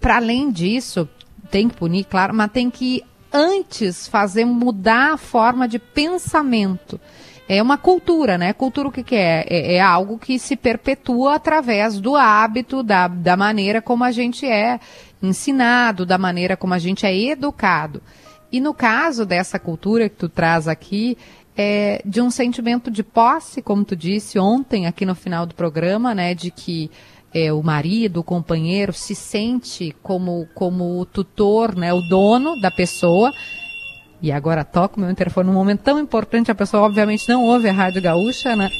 Para 0.00 0.16
além 0.16 0.50
disso, 0.50 1.08
tem 1.50 1.68
que 1.68 1.76
punir, 1.76 2.04
claro, 2.04 2.34
mas 2.34 2.50
tem 2.50 2.70
que 2.70 3.04
antes 3.32 4.06
fazer 4.06 4.44
mudar 4.44 5.14
a 5.14 5.16
forma 5.16 5.66
de 5.66 5.78
pensamento. 5.78 7.00
É 7.48 7.62
uma 7.62 7.76
cultura, 7.76 8.38
né? 8.38 8.52
Cultura 8.52 8.88
o 8.88 8.92
que, 8.92 9.02
que 9.02 9.16
é? 9.16 9.44
é? 9.48 9.74
é? 9.74 9.80
algo 9.80 10.18
que 10.18 10.38
se 10.38 10.56
perpetua 10.56 11.34
através 11.34 12.00
do 12.00 12.16
hábito, 12.16 12.82
da, 12.82 13.06
da 13.06 13.36
maneira 13.36 13.82
como 13.82 14.02
a 14.02 14.10
gente 14.10 14.46
é 14.46 14.80
ensinado, 15.22 16.06
da 16.06 16.16
maneira 16.16 16.56
como 16.56 16.72
a 16.72 16.78
gente 16.78 17.04
é 17.04 17.14
educado. 17.14 18.00
E 18.50 18.60
no 18.60 18.72
caso 18.72 19.26
dessa 19.26 19.58
cultura 19.58 20.08
que 20.08 20.16
tu 20.16 20.28
traz 20.28 20.68
aqui, 20.68 21.18
é 21.56 22.02
de 22.04 22.20
um 22.20 22.30
sentimento 22.30 22.90
de 22.90 23.02
posse, 23.02 23.62
como 23.62 23.84
tu 23.84 23.94
disse 23.94 24.38
ontem 24.38 24.86
aqui 24.86 25.06
no 25.06 25.14
final 25.14 25.46
do 25.46 25.54
programa, 25.54 26.14
né? 26.14 26.34
De 26.34 26.50
que 26.50 26.90
é, 27.32 27.52
o 27.52 27.62
marido, 27.62 28.20
o 28.20 28.24
companheiro 28.24 28.92
se 28.92 29.14
sente 29.14 29.94
como, 30.02 30.46
como 30.54 31.00
o 31.00 31.04
tutor, 31.06 31.76
né? 31.76 31.92
O 31.92 32.00
dono 32.02 32.60
da 32.60 32.70
pessoa 32.70 33.32
e 34.24 34.32
agora 34.32 34.64
toca 34.64 34.96
o 34.96 35.00
meu 35.00 35.10
interfone 35.10 35.48
num 35.48 35.54
momento 35.54 35.82
tão 35.82 35.98
importante, 35.98 36.50
a 36.50 36.54
pessoa 36.54 36.84
obviamente 36.84 37.28
não 37.28 37.44
ouve 37.44 37.68
a 37.68 37.72
Rádio 37.72 38.00
Gaúcha, 38.00 38.56
né? 38.56 38.70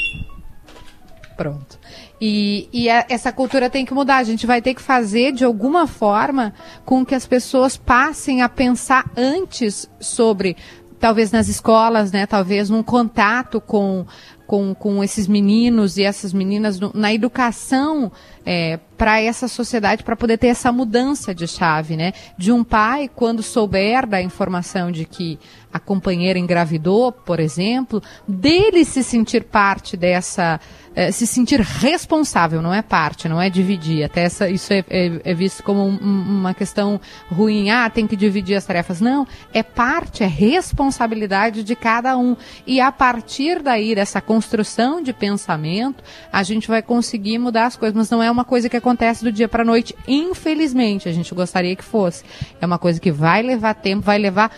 Pronto. 1.37 1.79
E, 2.19 2.67
e 2.73 2.89
a, 2.89 3.05
essa 3.11 3.31
cultura 3.31 3.69
tem 3.69 3.85
que 3.85 3.93
mudar. 3.93 4.17
A 4.17 4.25
gente 4.25 4.47
vai 4.47 4.63
ter 4.63 4.73
que 4.73 4.81
fazer 4.81 5.33
de 5.33 5.45
alguma 5.45 5.87
forma 5.87 6.55
com 6.85 7.05
que 7.05 7.15
as 7.15 7.27
pessoas 7.27 7.77
passem 7.77 8.41
a 8.41 8.49
pensar 8.49 9.11
antes 9.15 9.91
sobre, 10.01 10.57
talvez 11.05 11.31
nas 11.31 11.49
escolas, 11.49 12.11
né? 12.13 12.25
Talvez 12.25 12.71
num 12.71 12.83
contato 12.83 13.61
com 13.61 14.07
com, 14.47 14.75
com 14.75 15.05
esses 15.05 15.27
meninos 15.27 15.99
e 15.99 16.03
essas 16.03 16.33
meninas 16.33 16.81
no, 16.81 16.91
na 16.95 17.13
educação 17.13 18.11
é, 18.45 18.79
para 18.97 19.21
essa 19.21 19.49
sociedade, 19.49 20.05
para 20.05 20.17
poder 20.17 20.39
ter 20.39 20.49
essa 20.49 20.71
mudança 20.71 21.35
de 21.35 21.47
chave, 21.47 21.97
né? 21.97 22.13
De 22.37 22.53
um 22.53 22.63
pai, 22.63 23.11
quando 23.13 23.43
souber 23.43 24.07
da 24.07 24.21
informação 24.23 24.91
de 24.91 25.05
que 25.05 25.39
a 25.73 25.79
companheira 25.81 26.39
engravidou, 26.39 27.11
por 27.11 27.41
exemplo, 27.41 28.03
dele 28.29 28.85
se 28.85 29.03
sentir 29.03 29.45
parte 29.45 29.97
dessa 29.97 30.61
é, 30.95 31.11
se 31.11 31.27
sentir 31.27 31.61
responsável, 31.61 32.63
não 32.63 32.73
é 32.73 32.81
parte, 32.81 33.29
não 33.29 33.41
é 33.41 33.51
dividir. 33.51 34.05
Até 34.05 34.23
essa, 34.23 34.49
isso 34.49 34.73
é, 34.73 34.85
é, 34.89 35.21
é 35.25 35.35
visto 35.35 35.63
como 35.63 35.85
um, 35.85 35.97
uma 35.97 36.55
questão 36.55 37.01
ruim. 37.29 37.71
Ah, 37.71 37.91
tem 37.91 38.07
que 38.07 38.15
dividir 38.15 38.55
as 38.55 38.65
tarefas. 38.65 39.01
Não, 39.01 39.27
é 39.53 39.63
parte, 39.63 40.23
é 40.23 40.27
responsabilidade 40.27 41.65
de 41.65 41.75
cada 41.75 42.17
um. 42.17 42.37
E 42.67 42.81
a 42.81 42.93
partir 42.93 43.61
daí, 43.61 43.95
dessa 43.95 44.21
construção 44.21 45.03
de 45.03 45.13
pensamento, 45.13 46.03
a 46.33 46.43
gente 46.43 46.69
vai 46.69 46.81
conseguir 46.81 47.39
mudar 47.39 47.67
as 47.67 47.77
coisas. 47.77 47.97
Mas 47.97 48.11
não 48.11 48.23
é 48.23 48.31
uma 48.35 48.45
coisa 48.45 48.69
que 48.69 48.77
acontece 48.77 49.25
do 49.25 49.33
dia 49.33 49.49
para 49.49 49.63
a 49.63 49.65
noite. 49.65 49.95
Infelizmente, 50.07 51.09
a 51.09 51.13
gente 51.13 51.33
gostaria 51.35 51.75
que 51.75 51.85
fosse. 51.85 52.25
É 52.61 52.67
uma 52.67 52.79
coisa 52.79 53.01
que 53.01 53.13
vai 53.13 53.43
levar 53.43 53.75
tempo, 53.75 54.03
vai 54.03 54.19
levar 54.19 54.51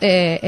é, 0.00 0.40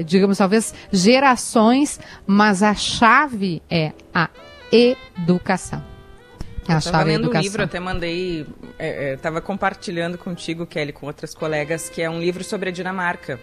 é, 0.00 0.02
digamos, 0.02 0.38
talvez 0.38 0.74
gerações, 0.92 2.00
mas 2.26 2.62
a 2.62 2.74
chave 2.74 3.62
é 3.70 3.92
a 4.12 4.28
educação. 4.70 5.82
É 6.68 6.74
eu 6.74 6.78
estava 6.78 7.04
lendo 7.04 7.30
um 7.30 7.40
livro, 7.40 7.62
até 7.62 7.80
mandei, 7.80 8.46
estava 9.14 9.36
é, 9.36 9.38
é 9.38 9.42
compartilhando 9.42 10.18
contigo, 10.18 10.66
Kelly, 10.66 10.92
com 10.92 11.06
outras 11.06 11.34
colegas, 11.34 11.88
que 11.88 12.02
é 12.02 12.10
um 12.10 12.20
livro 12.20 12.44
sobre 12.44 12.68
a 12.68 12.72
Dinamarca. 12.72 13.40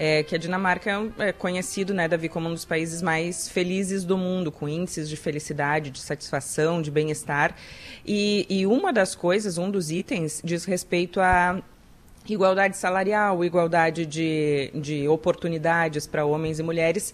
É, 0.00 0.22
que 0.22 0.32
a 0.32 0.38
Dinamarca 0.38 1.10
é 1.18 1.32
conhecido, 1.32 1.92
né, 1.92 2.06
Davi, 2.06 2.28
como 2.28 2.48
um 2.48 2.54
dos 2.54 2.64
países 2.64 3.02
mais 3.02 3.48
felizes 3.48 4.04
do 4.04 4.16
mundo, 4.16 4.52
com 4.52 4.68
índices 4.68 5.08
de 5.08 5.16
felicidade, 5.16 5.90
de 5.90 5.98
satisfação, 5.98 6.80
de 6.80 6.88
bem-estar. 6.88 7.56
E, 8.06 8.46
e 8.48 8.64
uma 8.64 8.92
das 8.92 9.16
coisas, 9.16 9.58
um 9.58 9.68
dos 9.68 9.90
itens, 9.90 10.40
diz 10.44 10.64
respeito 10.64 11.20
a 11.20 11.60
igualdade 12.32 12.76
salarial, 12.76 13.44
igualdade 13.44 14.06
de, 14.06 14.70
de 14.72 15.08
oportunidades 15.08 16.06
para 16.06 16.24
homens 16.24 16.60
e 16.60 16.62
mulheres. 16.62 17.12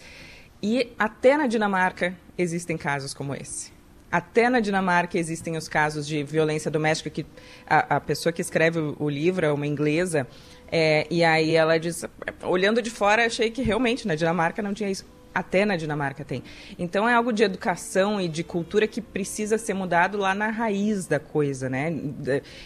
E 0.63 0.93
até 0.99 1.39
na 1.39 1.47
Dinamarca 1.47 2.15
existem 2.37 2.77
casos 2.77 3.15
como 3.15 3.35
esse. 3.35 3.73
Até 4.11 4.49
na 4.49 4.61
Dinamarca 4.61 5.19
existem 5.19 5.57
os 5.57 5.69
casos 5.69 6.07
de 6.07 6.23
violência 6.23 6.71
doméstica 6.71 7.11
que 7.11 7.27
a, 7.67 7.97
a 7.97 8.01
pessoa 8.01 8.33
que 8.33 8.41
escreve 8.41 8.79
o, 8.79 8.97
o 8.99 9.11
livro 9.11 9.45
é 9.45 9.53
uma 9.53 9.67
inglesa 9.67 10.27
é, 10.71 11.07
e 11.11 11.23
aí 11.25 11.55
ela 11.55 11.79
diz, 11.79 12.05
olhando 12.43 12.83
de 12.83 12.91
fora, 12.91 13.27
achei 13.27 13.51
que 13.51 13.63
realmente 13.63 14.07
na 14.07 14.15
Dinamarca 14.15 14.63
não 14.63 14.75
tinha 14.75 14.91
isso. 14.91 15.05
Até 15.35 15.65
na 15.65 15.75
Dinamarca 15.77 16.25
tem. 16.25 16.45
Então 16.79 17.09
é 17.09 17.15
algo 17.15 17.33
de 17.33 17.43
educação 17.43 18.21
e 18.21 18.29
de 18.29 18.45
cultura 18.45 18.87
que 18.87 19.01
precisa 19.01 19.59
ser 19.59 19.75
mudado 19.75 20.17
lá 20.17 20.33
na 20.33 20.49
raiz 20.49 21.09
da 21.09 21.19
coisa, 21.19 21.69
né? 21.69 21.93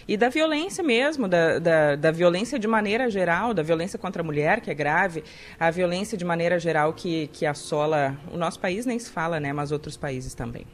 E 0.07 0.19
da 0.19 0.29
violência 0.29 0.85
mesmo, 0.85 1.27
da, 1.27 1.59
da, 1.59 1.97
da 1.97 2.11
violência 2.11 2.59
de 2.59 2.69
maneira 2.69 3.09
geral, 3.09 3.55
da 3.55 3.63
violência 3.63 3.99
contra 3.99 4.21
a 4.21 4.25
mulher, 4.25 4.61
que 4.61 4.71
é 4.71 4.75
grave, 4.75 5.25
a 5.59 5.71
violência 5.71 6.19
de 6.19 6.27
maneira 6.27 6.59
geral 6.59 6.93
que, 6.93 7.29
que 7.29 7.47
assola 7.47 8.15
o 8.31 8.37
nosso 8.37 8.61
país, 8.61 8.85
nem 8.85 8.99
se 8.99 9.09
fala, 9.11 9.41
né? 9.41 9.51
Mas 9.51 9.73
outros 9.73 9.97
países 9.97 10.35
também. 10.35 10.67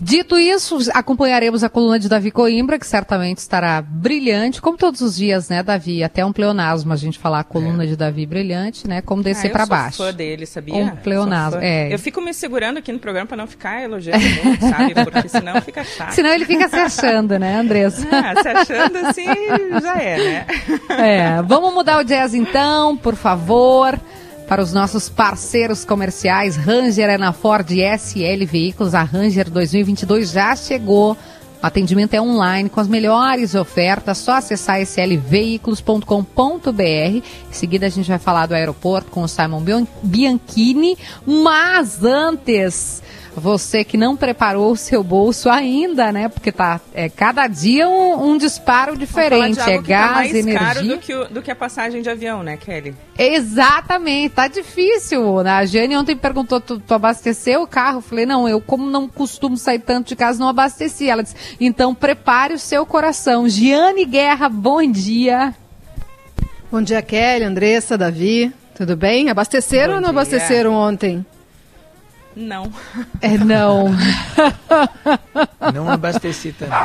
Dito 0.00 0.36
isso, 0.36 0.78
acompanharemos 0.92 1.62
a 1.62 1.68
coluna 1.68 1.96
de 1.96 2.08
Davi 2.08 2.32
Coimbra, 2.32 2.76
que 2.76 2.86
certamente 2.86 3.38
estará 3.38 3.80
brilhante, 3.80 4.60
como 4.60 4.76
todos 4.76 5.00
os 5.00 5.14
dias, 5.14 5.48
né, 5.48 5.62
Davi? 5.62 6.02
Até 6.02 6.24
um 6.24 6.32
pleonasmo 6.32 6.92
a 6.92 6.96
gente 6.96 7.18
falar 7.18 7.40
a 7.40 7.44
coluna 7.44 7.84
é. 7.84 7.86
de 7.86 7.96
Davi 7.96 8.26
brilhante, 8.26 8.88
né? 8.88 9.00
Como 9.00 9.22
descer 9.22 9.48
ah, 9.48 9.52
para 9.52 9.66
baixo. 9.66 9.94
Eu 9.94 9.96
sou 9.98 10.06
fã 10.06 10.12
dele, 10.12 10.44
sabia? 10.44 10.74
Um 10.74 10.96
pleonasmo, 10.96 11.60
é. 11.62 11.92
Eu 11.92 11.98
fico 12.00 12.20
me 12.20 12.34
segurando 12.34 12.78
aqui 12.78 12.90
no 12.90 12.98
programa 12.98 13.28
para 13.28 13.36
não 13.36 13.46
ficar 13.46 13.82
elogiando 13.82 14.24
muito, 14.42 14.68
sabe? 14.68 14.94
Porque 15.04 15.28
senão 15.28 15.60
fica 15.62 15.84
chato. 15.84 16.10
Senão 16.10 16.30
ele 16.30 16.46
fica 16.46 16.68
se 16.68 16.76
achando, 16.76 17.38
né, 17.38 17.60
Andressa? 17.60 18.06
Ah, 18.12 18.40
se 18.40 18.48
achando 18.48 18.96
assim, 18.98 19.26
já 19.82 20.00
é, 20.00 20.16
né? 20.16 20.46
É, 20.90 21.42
vamos 21.42 21.74
mudar 21.74 21.98
o 21.98 22.04
jazz 22.04 22.34
então, 22.34 22.96
por 22.96 23.16
favor 23.16 23.98
para 24.52 24.60
os 24.60 24.74
nossos 24.74 25.08
parceiros 25.08 25.82
comerciais. 25.82 26.56
Ranger 26.56 27.08
é 27.08 27.16
na 27.16 27.32
Ford 27.32 27.66
SL 27.70 28.44
Veículos. 28.44 28.94
A 28.94 29.02
Ranger 29.02 29.48
2022 29.48 30.30
já 30.30 30.54
chegou. 30.54 31.12
O 31.12 31.66
atendimento 31.66 32.12
é 32.12 32.20
online 32.20 32.68
com 32.68 32.78
as 32.78 32.86
melhores 32.86 33.54
ofertas. 33.54 34.18
Só 34.18 34.32
acessar 34.32 34.78
slveículos.com.br. 34.82 36.82
Em 36.82 37.22
seguida 37.50 37.86
a 37.86 37.88
gente 37.88 38.10
vai 38.10 38.18
falar 38.18 38.44
do 38.44 38.54
aeroporto 38.54 39.10
com 39.10 39.22
o 39.22 39.26
Simon 39.26 39.86
Bianchini. 40.02 40.98
Mas 41.26 42.04
antes 42.04 43.02
você 43.34 43.84
que 43.84 43.96
não 43.96 44.16
preparou 44.16 44.72
o 44.72 44.76
seu 44.76 45.02
bolso 45.02 45.48
ainda, 45.48 46.12
né? 46.12 46.28
Porque 46.28 46.52
tá 46.52 46.80
é, 46.92 47.08
cada 47.08 47.46
dia 47.46 47.88
um, 47.88 48.30
um 48.30 48.38
disparo 48.38 48.96
diferente. 48.96 49.58
é 49.60 49.76
tá 49.76 49.82
gás, 49.82 50.08
tá 50.08 50.14
mais 50.14 50.34
energia. 50.34 50.58
caro 50.58 50.86
do 50.86 50.98
que, 50.98 51.14
o, 51.14 51.28
do 51.28 51.42
que 51.42 51.50
a 51.50 51.56
passagem 51.56 52.02
de 52.02 52.10
avião, 52.10 52.42
né, 52.42 52.56
Kelly? 52.56 52.94
Exatamente, 53.18 54.34
tá 54.34 54.48
difícil. 54.48 55.40
A 55.40 55.64
Jane 55.64 55.96
ontem 55.96 56.16
perguntou: 56.16 56.60
tu, 56.60 56.78
tu 56.78 56.94
abasteceu 56.94 57.62
o 57.62 57.66
carro? 57.66 57.98
Eu 57.98 58.02
falei, 58.02 58.26
não, 58.26 58.48
eu, 58.48 58.60
como 58.60 58.88
não 58.88 59.08
costumo 59.08 59.56
sair 59.56 59.78
tanto 59.78 60.08
de 60.08 60.16
casa, 60.16 60.38
não 60.38 60.48
abasteci. 60.48 61.08
Ela 61.08 61.22
disse, 61.22 61.36
então 61.60 61.94
prepare 61.94 62.54
o 62.54 62.58
seu 62.58 62.84
coração. 62.84 63.48
Giane 63.48 64.04
Guerra, 64.04 64.48
bom 64.48 64.82
dia. 64.90 65.54
Bom 66.70 66.82
dia, 66.82 67.02
Kelly, 67.02 67.44
Andressa, 67.44 67.98
Davi. 67.98 68.52
Tudo 68.74 68.96
bem? 68.96 69.28
Abasteceram 69.28 69.94
bom 69.94 69.96
ou 69.96 70.00
não 70.00 70.10
dia. 70.10 70.20
abasteceram 70.20 70.72
ontem? 70.72 71.24
Não. 72.34 72.72
É 73.20 73.36
não. 73.38 73.90
não 75.72 75.90
abasteci 75.90 76.52
também. 76.52 76.78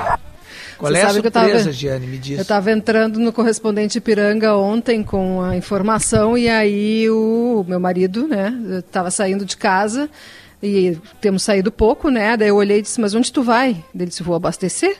Qual 0.78 0.92
Você 0.92 1.00
é 1.00 1.04
a 1.04 1.10
surpresa, 1.10 1.32
tava, 1.32 1.72
Giane? 1.72 2.06
Me 2.06 2.18
diz. 2.18 2.38
Eu 2.38 2.44
estava 2.44 2.72
entrando 2.72 3.20
no 3.20 3.34
correspondente 3.34 4.00
Piranga 4.00 4.56
ontem 4.56 5.04
com 5.04 5.42
a 5.42 5.58
informação 5.58 6.38
e 6.38 6.48
aí 6.48 7.10
o 7.10 7.66
meu 7.68 7.80
marido, 7.80 8.28
né, 8.28 8.54
estava 8.78 9.10
saindo 9.10 9.44
de 9.44 9.58
casa 9.58 10.08
e 10.62 10.98
temos 11.20 11.42
saído 11.44 11.72
pouco, 11.72 12.10
né? 12.10 12.38
Daí 12.38 12.50
eu 12.50 12.56
olhei 12.56 12.80
e 12.80 12.82
disse, 12.82 13.02
mas 13.02 13.16
onde 13.16 13.32
tu 13.32 13.42
vai? 13.42 13.84
Ele 13.94 14.06
disse, 14.06 14.22
vou 14.22 14.36
abastecer. 14.36 14.98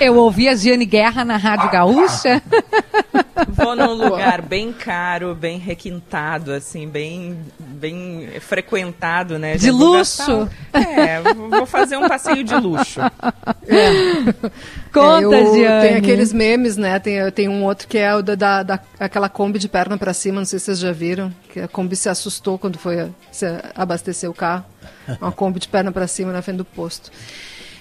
Eu 0.00 0.16
ouvi 0.16 0.48
a 0.48 0.54
Giane 0.54 0.84
Guerra 0.84 1.24
na 1.24 1.36
Rádio 1.36 1.70
Gaúcha. 1.70 2.42
Vou 3.48 3.76
num 3.76 3.92
lugar 3.92 4.40
bem 4.40 4.72
caro, 4.72 5.34
bem 5.34 5.58
requintado, 5.58 6.52
assim, 6.52 6.88
bem, 6.88 7.38
bem 7.58 8.28
frequentado, 8.40 9.38
né? 9.38 9.56
De 9.56 9.70
luxo? 9.70 10.48
É, 10.72 11.20
vou 11.20 11.66
fazer 11.66 11.98
um 11.98 12.08
passeio 12.08 12.42
de 12.42 12.54
luxo. 12.54 13.00
É. 13.68 14.32
Conta, 14.92 15.36
é, 15.36 15.52
Giane. 15.52 15.88
Tem 15.88 15.96
aqueles 15.96 16.32
memes, 16.32 16.76
né? 16.76 16.98
Tem, 16.98 17.30
tem 17.30 17.48
um 17.48 17.64
outro 17.64 17.86
que 17.86 17.98
é 17.98 18.14
o 18.14 18.22
da, 18.22 18.34
da, 18.34 18.62
da, 18.62 18.80
aquela 18.98 19.28
Kombi 19.28 19.58
de 19.58 19.68
perna 19.68 19.98
para 19.98 20.14
cima, 20.14 20.40
não 20.40 20.46
sei 20.46 20.58
se 20.58 20.66
vocês 20.66 20.78
já 20.78 20.92
viram, 20.92 21.32
que 21.52 21.60
a 21.60 21.68
Kombi 21.68 21.94
se 21.94 22.08
assustou 22.08 22.58
quando 22.58 22.78
foi 22.78 23.10
abastecer 23.74 24.30
o 24.30 24.34
carro. 24.34 24.64
Uma 25.20 25.30
Kombi 25.30 25.60
de 25.60 25.68
perna 25.68 25.92
para 25.92 26.06
cima 26.06 26.32
na 26.32 26.40
frente 26.40 26.58
do 26.58 26.64
posto. 26.64 27.10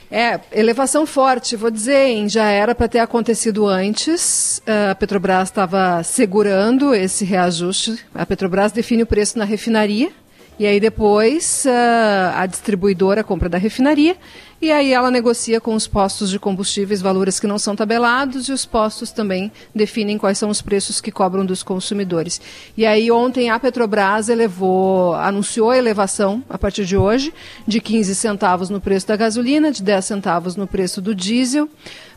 É, 0.09 0.39
elevação 0.51 1.05
forte, 1.05 1.55
vou 1.55 1.71
dizer, 1.71 2.07
hein, 2.07 2.29
já 2.29 2.45
era 2.49 2.75
para 2.75 2.87
ter 2.87 2.99
acontecido 2.99 3.65
antes. 3.67 4.61
A 4.91 4.95
Petrobras 4.95 5.49
estava 5.49 6.03
segurando 6.03 6.93
esse 6.93 7.25
reajuste. 7.25 7.97
A 8.13 8.25
Petrobras 8.25 8.71
define 8.71 9.03
o 9.03 9.07
preço 9.07 9.37
na 9.37 9.45
refinaria 9.45 10.11
E 10.57 10.65
aí 10.65 10.79
depois 10.79 11.65
uh, 11.65 12.35
a 12.35 12.45
distribuidora 12.45 13.23
compra 13.23 13.49
da 13.49 13.57
refinaria 13.57 14.15
e 14.61 14.71
aí 14.71 14.93
ela 14.93 15.11
negocia 15.11 15.59
com 15.59 15.75
os 15.75 15.85
postos 15.85 16.29
de 16.29 16.39
combustíveis 16.39 17.01
valores 17.01 17.41
que 17.41 17.45
não 17.45 17.59
são 17.59 17.75
tabelados 17.75 18.47
e 18.47 18.53
os 18.53 18.65
postos 18.65 19.11
também 19.11 19.51
definem 19.75 20.17
quais 20.17 20.37
são 20.37 20.49
os 20.49 20.61
preços 20.61 21.01
que 21.01 21.11
cobram 21.11 21.45
dos 21.45 21.61
consumidores. 21.61 22.39
E 22.77 22.85
aí 22.85 23.11
ontem 23.11 23.49
a 23.49 23.59
Petrobras 23.59 24.29
elevou, 24.29 25.13
anunciou 25.15 25.71
a 25.71 25.77
elevação 25.77 26.41
a 26.49 26.57
partir 26.57 26.85
de 26.85 26.95
hoje 26.95 27.33
de 27.67 27.81
15 27.81 28.15
centavos 28.15 28.69
no 28.69 28.79
preço 28.79 29.07
da 29.07 29.17
gasolina, 29.17 29.73
de 29.73 29.83
10 29.83 30.05
centavos 30.05 30.55
no 30.55 30.65
preço 30.65 31.01
do 31.01 31.13
diesel. 31.13 31.69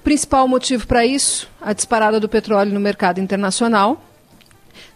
Principal 0.05 0.47
motivo 0.47 0.87
para 0.87 1.05
isso, 1.05 1.51
a 1.61 1.73
disparada 1.73 2.21
do 2.21 2.29
petróleo 2.29 2.73
no 2.73 2.79
mercado 2.79 3.19
internacional 3.19 4.01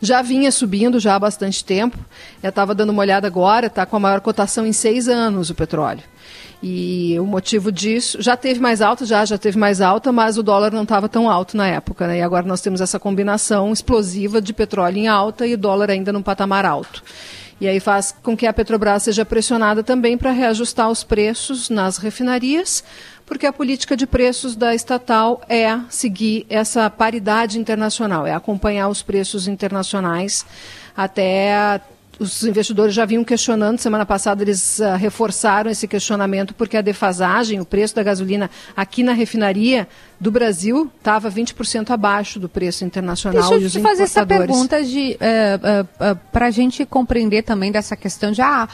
já 0.00 0.22
vinha 0.22 0.50
subindo 0.50 0.98
já 0.98 1.14
há 1.14 1.18
bastante 1.18 1.64
tempo. 1.64 1.98
Eu 2.42 2.50
estava 2.50 2.74
dando 2.74 2.90
uma 2.90 3.02
olhada 3.02 3.26
agora, 3.26 3.66
está 3.66 3.86
com 3.86 3.96
a 3.96 4.00
maior 4.00 4.20
cotação 4.20 4.66
em 4.66 4.72
seis 4.72 5.08
anos 5.08 5.50
o 5.50 5.54
petróleo. 5.54 6.02
E 6.62 7.18
o 7.18 7.26
motivo 7.26 7.72
disso, 7.72 8.22
já 8.22 8.36
teve 8.36 8.60
mais 8.60 8.80
alta, 8.80 9.04
já, 9.04 9.24
já 9.24 9.36
teve 9.36 9.58
mais 9.58 9.80
alta, 9.80 10.12
mas 10.12 10.38
o 10.38 10.44
dólar 10.44 10.70
não 10.72 10.84
estava 10.84 11.08
tão 11.08 11.28
alto 11.28 11.56
na 11.56 11.66
época. 11.66 12.06
Né? 12.06 12.18
E 12.18 12.22
agora 12.22 12.46
nós 12.46 12.60
temos 12.60 12.80
essa 12.80 13.00
combinação 13.00 13.72
explosiva 13.72 14.40
de 14.40 14.52
petróleo 14.52 14.98
em 14.98 15.08
alta 15.08 15.44
e 15.44 15.56
dólar 15.56 15.90
ainda 15.90 16.12
num 16.12 16.22
patamar 16.22 16.64
alto. 16.64 17.02
E 17.60 17.68
aí 17.68 17.78
faz 17.78 18.12
com 18.22 18.36
que 18.36 18.44
a 18.44 18.52
Petrobras 18.52 19.04
seja 19.04 19.24
pressionada 19.24 19.84
também 19.84 20.18
para 20.18 20.32
reajustar 20.32 20.90
os 20.90 21.04
preços 21.04 21.70
nas 21.70 21.96
refinarias, 21.96 22.82
porque 23.26 23.46
a 23.46 23.52
política 23.52 23.96
de 23.96 24.06
preços 24.06 24.56
da 24.56 24.74
estatal 24.74 25.42
é 25.48 25.78
seguir 25.88 26.46
essa 26.48 26.88
paridade 26.90 27.58
internacional, 27.58 28.26
é 28.26 28.34
acompanhar 28.34 28.88
os 28.88 29.02
preços 29.02 29.48
internacionais 29.48 30.44
até 30.96 31.80
os 32.22 32.42
investidores 32.44 32.94
já 32.94 33.04
vinham 33.04 33.24
questionando, 33.24 33.78
semana 33.78 34.06
passada 34.06 34.42
eles 34.42 34.78
uh, 34.78 34.96
reforçaram 34.96 35.70
esse 35.70 35.88
questionamento, 35.88 36.54
porque 36.54 36.76
a 36.76 36.80
defasagem, 36.80 37.60
o 37.60 37.64
preço 37.64 37.94
da 37.94 38.02
gasolina 38.02 38.50
aqui 38.76 39.02
na 39.02 39.12
refinaria 39.12 39.88
do 40.20 40.30
Brasil 40.30 40.90
estava 40.98 41.30
20% 41.30 41.90
abaixo 41.90 42.38
do 42.38 42.48
preço 42.48 42.84
internacional. 42.84 43.50
Deixa 43.50 43.64
eu 43.64 43.70
te 43.70 43.80
fazer 43.80 44.04
essa 44.04 44.24
pergunta 44.24 44.82
de 44.84 45.18
uh, 45.20 46.04
uh, 46.04 46.12
uh 46.12 46.18
para 46.30 46.46
a 46.46 46.50
gente 46.50 46.86
compreender 46.86 47.42
também 47.42 47.72
dessa 47.72 47.96
questão 47.96 48.30
de 48.30 48.40
ah, 48.40 48.68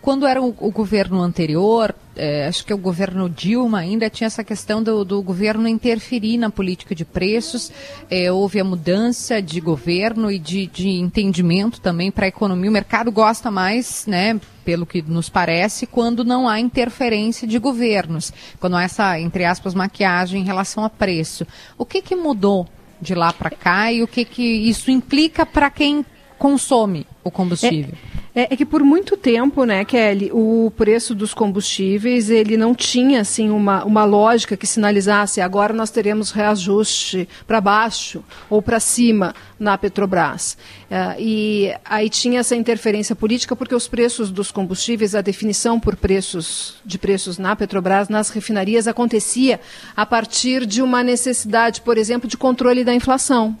quando 0.00 0.26
era 0.26 0.40
o, 0.40 0.54
o 0.58 0.70
governo 0.70 1.20
anterior, 1.20 1.94
é, 2.14 2.46
acho 2.46 2.64
que 2.64 2.74
o 2.74 2.78
governo 2.78 3.28
Dilma 3.28 3.78
ainda 3.78 4.10
tinha 4.10 4.26
essa 4.26 4.44
questão 4.44 4.82
do, 4.82 5.04
do 5.04 5.22
governo 5.22 5.66
interferir 5.66 6.36
na 6.36 6.50
política 6.50 6.94
de 6.94 7.04
preços. 7.04 7.72
É, 8.10 8.30
houve 8.30 8.60
a 8.60 8.64
mudança 8.64 9.40
de 9.40 9.60
governo 9.60 10.30
e 10.30 10.38
de, 10.38 10.66
de 10.66 10.88
entendimento 10.88 11.80
também 11.80 12.10
para 12.10 12.26
a 12.26 12.28
economia. 12.28 12.68
O 12.68 12.72
mercado 12.72 13.10
gosta 13.10 13.50
mais, 13.50 14.06
né, 14.06 14.38
pelo 14.64 14.84
que 14.84 15.00
nos 15.00 15.28
parece, 15.28 15.86
quando 15.86 16.24
não 16.24 16.48
há 16.48 16.60
interferência 16.60 17.48
de 17.48 17.58
governos, 17.58 18.32
quando 18.60 18.76
há 18.76 18.82
essa, 18.82 19.18
entre 19.18 19.44
aspas, 19.44 19.74
maquiagem 19.74 20.42
em 20.42 20.44
relação 20.44 20.84
a 20.84 20.90
preço. 20.90 21.46
O 21.78 21.86
que, 21.86 22.02
que 22.02 22.14
mudou 22.14 22.68
de 23.00 23.14
lá 23.14 23.32
para 23.32 23.50
cá 23.50 23.90
e 23.90 24.02
o 24.02 24.06
que, 24.06 24.24
que 24.24 24.42
isso 24.42 24.90
implica 24.90 25.44
para 25.44 25.70
quem 25.70 26.04
consome 26.38 27.06
o 27.24 27.30
combustível? 27.30 27.94
É... 28.18 28.21
É, 28.34 28.54
é, 28.54 28.56
que 28.56 28.64
por 28.64 28.82
muito 28.82 29.14
tempo, 29.14 29.64
né, 29.64 29.84
Kelly, 29.84 30.30
o 30.32 30.72
preço 30.74 31.14
dos 31.14 31.34
combustíveis 31.34 32.30
ele 32.30 32.56
não 32.56 32.74
tinha 32.74 33.20
assim 33.20 33.50
uma, 33.50 33.84
uma 33.84 34.04
lógica 34.04 34.56
que 34.56 34.66
sinalizasse 34.66 35.42
agora 35.42 35.74
nós 35.74 35.90
teremos 35.90 36.30
reajuste 36.30 37.28
para 37.46 37.60
baixo 37.60 38.24
ou 38.48 38.62
para 38.62 38.80
cima 38.80 39.34
na 39.60 39.76
Petrobras. 39.76 40.56
É, 40.90 41.16
e 41.18 41.74
aí 41.84 42.08
tinha 42.08 42.40
essa 42.40 42.56
interferência 42.56 43.14
política 43.14 43.54
porque 43.54 43.74
os 43.74 43.86
preços 43.86 44.30
dos 44.30 44.50
combustíveis, 44.50 45.14
a 45.14 45.20
definição 45.20 45.78
por 45.78 45.94
preços 45.94 46.76
de 46.86 46.98
preços 46.98 47.36
na 47.36 47.54
Petrobras, 47.54 48.08
nas 48.08 48.30
refinarias, 48.30 48.88
acontecia 48.88 49.60
a 49.94 50.06
partir 50.06 50.64
de 50.64 50.80
uma 50.80 51.02
necessidade, 51.02 51.82
por 51.82 51.98
exemplo, 51.98 52.26
de 52.26 52.38
controle 52.38 52.82
da 52.82 52.94
inflação. 52.94 53.58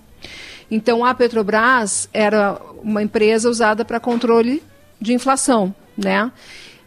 Então, 0.74 1.04
a 1.04 1.12
Petrobras 1.12 2.08
era 2.14 2.58
uma 2.82 3.02
empresa 3.02 3.46
usada 3.46 3.84
para 3.84 4.00
controle 4.00 4.62
de 4.98 5.12
inflação, 5.12 5.74
né? 5.94 6.32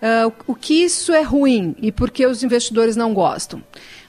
Uh, 0.02 0.34
o 0.48 0.56
que 0.56 0.84
isso 0.84 1.14
é 1.14 1.22
ruim 1.22 1.76
e 1.80 1.92
por 1.92 2.10
que 2.10 2.26
os 2.26 2.42
investidores 2.42 2.96
não 2.96 3.14
gostam? 3.14 3.64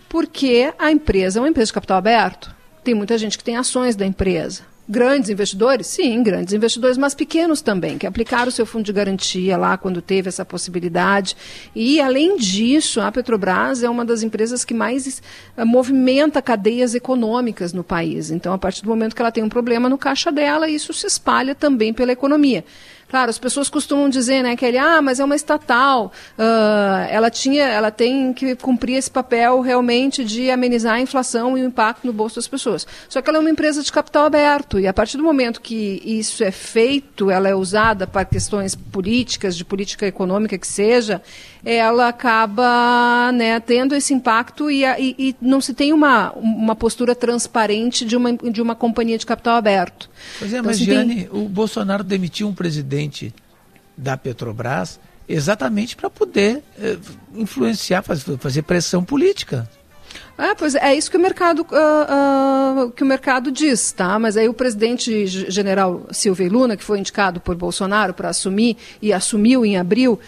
Porque 0.09 0.73
a 0.79 0.91
empresa 0.91 1.39
é 1.39 1.43
uma 1.43 1.49
empresa 1.51 1.67
de 1.67 1.75
capital 1.75 1.99
aberto. 1.99 2.55
Tem 2.83 2.95
muita 2.95 3.19
gente 3.19 3.37
que 3.37 3.45
tem 3.45 3.59
ações 3.59 3.95
da 3.95 4.07
empresa. 4.07 4.63
Grandes 4.89 5.31
investidores? 5.31 5.89
Sim, 5.89 6.23
grandes 6.23 6.55
investidores, 6.55 6.97
mas 6.97 7.13
pequenos 7.13 7.61
também, 7.61 7.99
que 7.99 8.07
aplicaram 8.07 8.49
o 8.49 8.53
seu 8.53 8.65
fundo 8.65 8.85
de 8.85 8.93
garantia 8.93 9.57
lá 9.57 9.77
quando 9.77 10.01
teve 10.01 10.29
essa 10.29 10.45
possibilidade. 10.45 11.37
E, 11.75 12.01
além 12.01 12.37
disso, 12.37 13.01
a 13.01 13.11
Petrobras 13.11 13.83
é 13.83 13.91
uma 13.91 14.05
das 14.05 14.23
empresas 14.23 14.65
que 14.65 14.73
mais 14.73 15.21
uh, 15.57 15.67
movimenta 15.67 16.41
cadeias 16.41 16.95
econômicas 16.95 17.73
no 17.73 17.83
país. 17.83 18.31
Então, 18.31 18.53
a 18.53 18.59
partir 18.59 18.83
do 18.83 18.89
momento 18.89 19.17
que 19.17 19.21
ela 19.21 19.33
tem 19.33 19.43
um 19.43 19.49
problema 19.49 19.89
no 19.89 19.99
caixa 19.99 20.31
dela, 20.31 20.69
isso 20.69 20.93
se 20.93 21.07
espalha 21.07 21.55
também 21.55 21.93
pela 21.93 22.13
economia. 22.13 22.65
Claro, 23.09 23.31
as 23.31 23.39
pessoas 23.39 23.69
costumam 23.69 24.09
dizer, 24.09 24.43
né, 24.43 24.57
que 24.57 24.65
ele, 24.65 24.79
ah, 24.79 25.01
mas 25.01 25.21
é 25.21 25.25
uma 25.25 25.37
estatal, 25.37 26.13
uh, 26.37 27.07
ela 27.09 27.31
tinha, 27.31 27.63
ela 27.65 27.91
tem 27.91 28.33
que 28.33 28.57
cumprir 28.57 28.97
esse 28.97 29.11
papel 29.11 29.61
realmente 29.61 30.25
de 30.25 30.51
amenizar 30.51 30.95
a 30.95 31.01
inflação 31.01 31.57
e 31.57 31.63
o 31.63 31.67
impacto 31.67 32.05
no 32.05 32.13
bolso 32.13 32.35
das 32.35 32.49
pessoas. 32.49 32.85
Só 33.09 33.23
que 33.23 33.31
ela 33.31 33.39
é 33.39 33.41
uma 33.41 33.51
empresa 33.51 33.81
de 33.81 33.93
capital 33.93 34.25
aberto 34.25 34.81
e 34.81 34.89
a 34.89 34.93
partir 34.93 35.19
do 35.19 35.23
momento 35.23 35.61
que 35.61 36.03
isso 36.05 36.43
é 36.43 36.51
feito, 36.51 37.31
ela 37.31 37.49
é 37.49 37.55
usada 37.55 38.09
para 38.09 38.25
questões 38.25 38.75
políticas, 38.75 39.57
de 39.57 39.65
política 39.65 40.05
econômica 40.05 40.59
que 40.59 40.67
seja, 40.67 41.23
ela 41.65 42.09
acaba 42.09 43.31
né, 43.33 43.61
tendo 43.61 43.95
esse 43.95 44.13
impacto 44.13 44.69
e, 44.69 44.85
e, 44.85 45.15
e, 45.19 45.37
não 45.41 45.61
se 45.61 45.75
tem 45.75 45.93
uma, 45.93 46.33
uma 46.33 46.75
postura 46.75 47.15
transparente 47.15 48.05
de 48.05 48.17
uma, 48.17 48.33
de 48.33 48.61
uma 48.61 48.75
companhia 48.75 49.17
de 49.17 49.27
capital 49.27 49.57
aberto. 49.57 50.11
Pois 50.39 50.53
é, 50.53 50.59
então, 50.59 50.71
mas, 50.71 50.79
Giane, 50.79 51.27
tem... 51.27 51.29
o 51.31 51.49
Bolsonaro 51.49 52.05
demitiu 52.05 52.49
um 52.49 52.55
presidente 52.55 53.35
da 53.97 54.17
Petrobras 54.17 55.01
exatamente 55.29 55.97
para 55.97 56.09
poder 56.09 56.63
eh, 56.79 56.97
influenciar, 57.35 58.03
fazer 58.03 58.63
pressão 58.63 59.05
política. 59.05 59.69
É, 60.39 60.55
pois 60.55 60.75
é, 60.75 60.91
é 60.91 60.95
isso 60.95 61.11
que 61.11 61.17
o 61.17 61.21
mercado 61.21 61.61
uh, 61.63 62.85
uh, 62.85 62.91
que 62.91 63.03
o 63.03 63.07
mercado 63.07 63.51
diz, 63.51 63.91
tá? 63.93 64.19
Mas 64.19 64.37
aí 64.37 64.49
o 64.49 64.53
presidente 64.53 65.27
general 65.27 66.07
Silvio 66.11 66.53
Luna, 66.53 66.77
que 66.77 66.85
foi 66.85 66.99
indicado 66.99 67.41
por 67.41 67.55
Bolsonaro 67.55 68.13
para 68.13 68.29
assumir 68.29 68.77
e 69.01 69.15
assumiu 69.15 69.65
em 69.65 69.79
abril, 69.79 70.21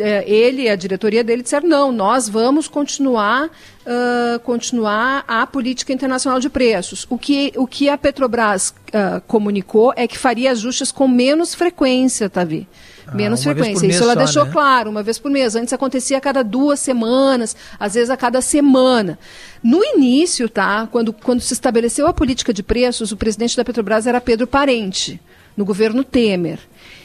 é, 0.00 0.28
ele 0.28 0.62
e 0.62 0.68
a 0.68 0.74
diretoria 0.74 1.22
dele 1.22 1.42
disseram 1.42 1.68
não, 1.68 1.92
nós 1.92 2.28
vamos 2.28 2.66
continuar 2.66 3.46
uh, 3.46 4.40
continuar 4.40 5.24
a 5.28 5.46
política 5.46 5.92
internacional 5.92 6.40
de 6.40 6.50
preços. 6.50 7.06
O 7.08 7.16
que 7.16 7.52
o 7.56 7.66
que 7.66 7.88
a 7.88 7.96
Petrobras 7.96 8.74
comunicou 9.26 9.92
é 9.96 10.06
que 10.06 10.18
faria 10.18 10.50
ajustes 10.50 10.92
com 10.92 11.08
menos 11.08 11.54
frequência, 11.54 12.28
Tavi. 12.28 12.62
Tá, 12.62 12.91
ah, 13.12 13.16
menos 13.16 13.42
frequência. 13.42 13.86
Isso 13.86 14.02
ela 14.02 14.14
só, 14.14 14.18
deixou 14.18 14.44
né? 14.44 14.52
claro, 14.52 14.90
uma 14.90 15.02
vez 15.02 15.18
por 15.18 15.30
mês. 15.30 15.54
Antes 15.54 15.72
acontecia 15.72 16.18
a 16.18 16.20
cada 16.20 16.42
duas 16.42 16.80
semanas, 16.80 17.56
às 17.78 17.94
vezes 17.94 18.10
a 18.10 18.16
cada 18.16 18.40
semana. 18.40 19.18
No 19.62 19.82
início, 19.84 20.48
tá, 20.48 20.88
quando, 20.90 21.12
quando 21.12 21.40
se 21.40 21.52
estabeleceu 21.52 22.06
a 22.06 22.12
política 22.12 22.52
de 22.52 22.62
preços, 22.62 23.12
o 23.12 23.16
presidente 23.16 23.56
da 23.56 23.64
Petrobras 23.64 24.06
era 24.06 24.20
Pedro 24.20 24.46
Parente, 24.46 25.20
no 25.56 25.64
governo 25.64 26.02
Temer. 26.02 26.58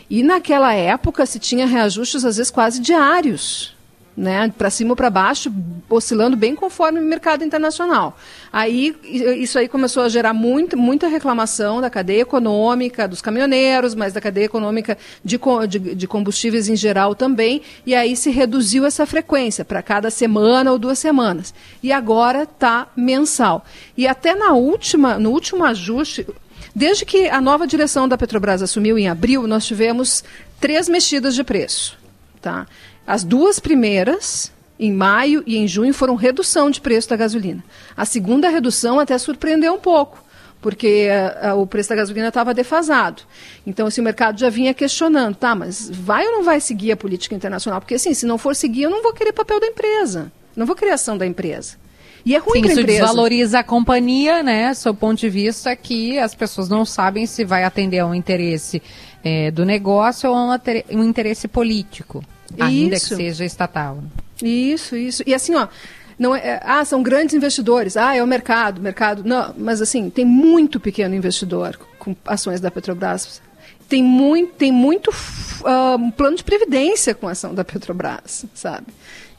E 0.10 0.24
naquela 0.24 0.74
época 0.74 1.26
se 1.26 1.38
tinha 1.38 1.66
reajustes, 1.66 2.24
às 2.24 2.38
vezes, 2.38 2.50
quase 2.50 2.80
diários 2.80 3.77
né, 4.18 4.52
para 4.58 4.72
cima 4.72 4.90
ou 4.90 4.96
para 4.96 5.12
baixo, 5.12 5.54
oscilando 5.88 6.36
bem 6.36 6.56
conforme 6.56 7.00
o 7.00 7.04
mercado 7.04 7.44
internacional. 7.44 8.18
Aí 8.52 8.96
isso 9.04 9.60
aí 9.60 9.68
começou 9.68 10.02
a 10.02 10.10
gerar 10.10 10.34
muito, 10.34 10.76
muita 10.76 11.08
reclamação 11.08 11.80
da 11.80 11.90
cadeia 11.90 12.22
econômica, 12.22 13.08
dos 13.08 13.22
caminhoneiros, 13.22 13.94
mas 13.94 14.14
da 14.14 14.20
cadeia 14.20 14.46
econômica 14.46 14.98
de, 15.24 15.40
de, 15.70 15.96
de 15.96 16.08
combustíveis 16.08 16.68
em 16.68 16.76
geral 16.76 17.14
também, 17.14 17.62
e 17.86 17.94
aí 17.94 18.16
se 18.16 18.32
reduziu 18.32 18.88
essa 18.88 19.06
frequência 19.06 19.64
para 19.64 19.84
cada 19.84 20.10
semana 20.10 20.72
ou 20.72 20.80
duas 20.80 20.98
semanas. 20.98 21.54
E 21.84 21.92
agora 21.92 22.44
está 22.44 22.88
mensal. 22.96 23.64
E 23.96 24.08
até 24.08 24.34
na 24.34 24.54
última, 24.54 25.20
no 25.20 25.30
último 25.30 25.64
ajuste, 25.64 26.26
desde 26.74 27.06
que 27.06 27.30
a 27.30 27.40
nova 27.40 27.68
direção 27.68 28.08
da 28.08 28.18
Petrobras 28.18 28.64
assumiu 28.64 28.98
em 28.98 29.08
abril, 29.08 29.46
nós 29.46 29.64
tivemos 29.64 30.24
três 30.60 30.90
mexidas 30.90 31.36
de 31.36 31.44
preço. 31.44 31.96
Tá? 32.42 32.66
As 33.08 33.24
duas 33.24 33.58
primeiras, 33.58 34.52
em 34.78 34.92
maio 34.92 35.42
e 35.48 35.56
em 35.56 35.66
junho, 35.66 35.94
foram 35.94 36.16
redução 36.16 36.70
de 36.70 36.82
preço 36.82 37.08
da 37.08 37.16
gasolina. 37.16 37.64
A 37.96 38.04
segunda 38.04 38.50
redução 38.50 39.00
até 39.00 39.18
surpreendeu 39.18 39.74
um 39.74 39.80
pouco, 39.80 40.22
porque 40.62 41.08
uh, 41.42 41.58
o 41.58 41.66
preço 41.66 41.88
da 41.88 41.96
gasolina 41.96 42.28
estava 42.28 42.54
defasado. 42.54 43.24
Então, 43.66 43.88
assim, 43.88 44.02
o 44.02 44.04
mercado 44.04 44.38
já 44.38 44.50
vinha 44.50 44.74
questionando, 44.74 45.36
tá, 45.36 45.56
mas 45.56 45.90
vai 45.90 46.28
ou 46.28 46.34
não 46.34 46.44
vai 46.44 46.60
seguir 46.60 46.92
a 46.92 46.98
política 46.98 47.34
internacional? 47.34 47.80
Porque, 47.80 47.96
assim, 47.96 48.14
se 48.14 48.26
não 48.26 48.38
for 48.38 48.54
seguir, 48.54 48.84
eu 48.84 48.90
não 48.90 49.02
vou 49.02 49.14
querer 49.14 49.32
papel 49.32 49.62
da 49.62 49.68
empresa, 49.68 50.30
não 50.54 50.66
vou 50.66 50.76
querer 50.76 50.92
ação 50.92 51.18
da 51.18 51.26
empresa. 51.26 51.78
E 52.26 52.36
é 52.36 52.40
ruim 52.40 52.60
para 52.60 52.72
a 52.72 52.74
empresa. 52.74 52.92
Isso 52.92 53.02
desvaloriza 53.04 53.60
a 53.60 53.64
companhia, 53.64 54.44
né? 54.44 54.74
Seu 54.74 54.94
ponto 54.94 55.18
de 55.18 55.30
vista 55.30 55.74
que 55.78 56.20
as 56.20 56.36
pessoas 56.36 56.68
não 56.68 56.84
sabem 56.84 57.26
se 57.26 57.46
vai 57.46 57.64
atender 57.64 58.00
a 58.00 58.06
um 58.06 58.14
interesse 58.14 58.84
é, 59.24 59.50
do 59.50 59.64
negócio 59.64 60.30
ou 60.30 60.36
a 60.36 60.60
um 60.92 61.04
interesse 61.06 61.48
político, 61.48 62.22
ainda 62.60 62.96
isso. 62.96 63.10
que 63.10 63.16
seja 63.16 63.46
estatal. 63.46 64.04
Isso, 64.42 64.96
isso. 64.96 65.24
E 65.26 65.34
assim, 65.34 65.56
ó, 65.56 65.68
não 66.18 66.36
é, 66.36 66.40
é, 66.40 66.62
ah, 66.64 66.84
são 66.84 67.04
grandes 67.04 67.36
investidores, 67.36 67.96
ah, 67.96 68.16
é 68.16 68.24
o 68.24 68.28
mercado, 68.28 68.82
mercado. 68.82 69.24
Não, 69.24 69.54
mas 69.58 69.82
assim, 69.82 70.10
tem 70.10 70.26
muito 70.26 70.80
pequeno 70.80 71.14
investidor 71.14 71.78
com 72.00 72.16
ações 72.26 72.60
da 72.60 72.72
Petrobras. 72.72 73.42
Tem 73.88 74.04
muito, 74.04 74.54
tem 74.54 74.72
muito 74.72 75.10
uh, 75.10 76.12
plano 76.12 76.36
de 76.36 76.44
previdência 76.44 77.16
com 77.16 77.28
a 77.28 77.32
ação 77.32 77.54
da 77.54 77.64
Petrobras, 77.64 78.46
sabe? 78.54 78.88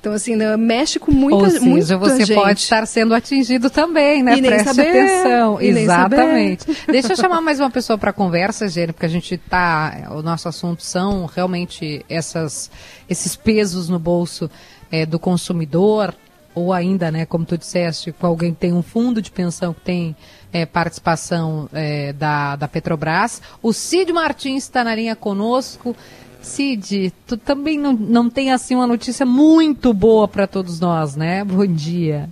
Então, 0.00 0.12
assim, 0.12 0.36
né, 0.36 0.56
mexe 0.56 0.98
com 1.00 1.10
muita, 1.10 1.36
Ou 1.38 1.50
seja, 1.50 1.64
muita 1.64 1.98
você 1.98 2.24
gente. 2.24 2.36
pode 2.36 2.60
estar 2.60 2.86
sendo 2.86 3.12
atingido 3.14 3.68
também, 3.68 4.22
né? 4.22 4.36
E 4.36 4.42
Preste 4.42 4.66
saber, 4.66 4.88
atenção. 4.90 5.60
Exatamente. 5.60 6.66
Deixa 6.86 7.12
eu 7.12 7.16
chamar 7.16 7.40
mais 7.40 7.58
uma 7.58 7.68
pessoa 7.70 7.98
para 7.98 8.10
a 8.10 8.12
conversa, 8.12 8.68
Gênero, 8.68 8.92
porque 8.92 9.06
a 9.06 9.10
gente 9.10 9.34
está. 9.34 10.08
O 10.12 10.22
nosso 10.22 10.48
assunto 10.48 10.84
são 10.84 11.26
realmente 11.26 12.04
essas, 12.08 12.70
esses 13.08 13.34
pesos 13.34 13.88
no 13.88 13.98
bolso 13.98 14.48
é, 14.88 15.04
do 15.04 15.18
consumidor, 15.18 16.14
ou 16.54 16.72
ainda, 16.72 17.10
né, 17.10 17.26
como 17.26 17.44
tu 17.44 17.58
disseste, 17.58 18.12
com 18.12 18.26
alguém 18.26 18.54
que 18.54 18.60
tem 18.60 18.72
um 18.72 18.82
fundo 18.82 19.20
de 19.20 19.32
pensão 19.32 19.74
que 19.74 19.80
tem 19.80 20.16
é, 20.52 20.64
participação 20.64 21.68
é, 21.72 22.12
da, 22.12 22.54
da 22.54 22.68
Petrobras. 22.68 23.42
O 23.60 23.72
Cid 23.72 24.12
Martins 24.12 24.62
está 24.62 24.84
na 24.84 24.94
linha 24.94 25.16
conosco. 25.16 25.96
Cid, 26.40 27.12
tu 27.26 27.36
também 27.36 27.78
não, 27.78 27.92
não 27.92 28.30
tem 28.30 28.52
assim 28.52 28.74
uma 28.74 28.86
notícia 28.86 29.26
muito 29.26 29.92
boa 29.92 30.28
para 30.28 30.46
todos 30.46 30.80
nós, 30.80 31.16
né? 31.16 31.44
Bom 31.44 31.66
dia. 31.66 32.28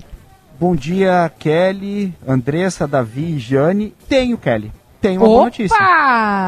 Bom 0.59 0.75
dia, 0.75 1.31
Kelly, 1.39 2.15
Andressa, 2.27 2.87
Davi 2.87 3.35
e 3.35 3.39
Jane. 3.39 3.95
Tenho, 4.09 4.39
Kelly. 4.39 4.73
Tenho 5.01 5.21
uma 5.21 5.27
Opa! 5.27 5.35
boa 5.35 5.45
notícia. 5.45 5.77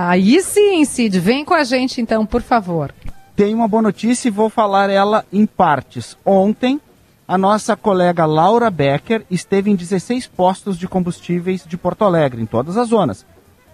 Aí 0.09 0.41
sim, 0.41 0.85
Cid. 0.85 1.19
Vem 1.21 1.45
com 1.45 1.55
a 1.55 1.65
gente 1.65 2.01
então, 2.01 2.25
por 2.25 2.41
favor. 2.41 2.95
Tenho 3.37 3.59
uma 3.59 3.69
boa 3.69 3.83
notícia 3.83 4.29
e 4.29 4.33
vou 4.33 4.49
falar 4.49 4.89
ela 4.89 5.25
em 5.33 5.45
partes. 5.45 6.17
Ontem, 6.25 6.81
a 7.27 7.37
nossa 7.37 7.77
colega 7.77 8.25
Laura 8.25 8.71
Becker 8.71 9.25
esteve 9.31 9.71
em 9.71 9.77
16 9.77 10.27
postos 10.29 10.79
de 10.79 10.89
combustíveis 10.89 11.65
de 11.67 11.77
Porto 11.77 12.05
Alegre, 12.05 12.41
em 12.41 12.47
todas 12.47 12.77
as 12.77 12.89
zonas: 12.89 13.27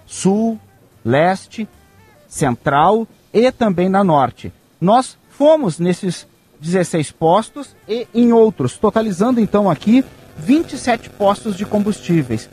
Sul, 0.05 0.59
Leste, 1.05 1.69
Central 2.27 3.07
e 3.35 3.51
também 3.53 3.89
na 3.89 4.05
Norte. 4.05 4.53
Nós 4.81 5.19
fomos 5.29 5.79
nesses 5.79 6.27
16 6.61 7.11
postos 7.11 7.75
e 7.87 8.07
em 8.15 8.33
outros, 8.33 8.79
totalizando 8.79 9.41
então 9.41 9.69
aqui 9.69 10.05
27 10.39 11.11
postos 11.11 11.57
de 11.57 11.67
combustíveis. 11.67 12.49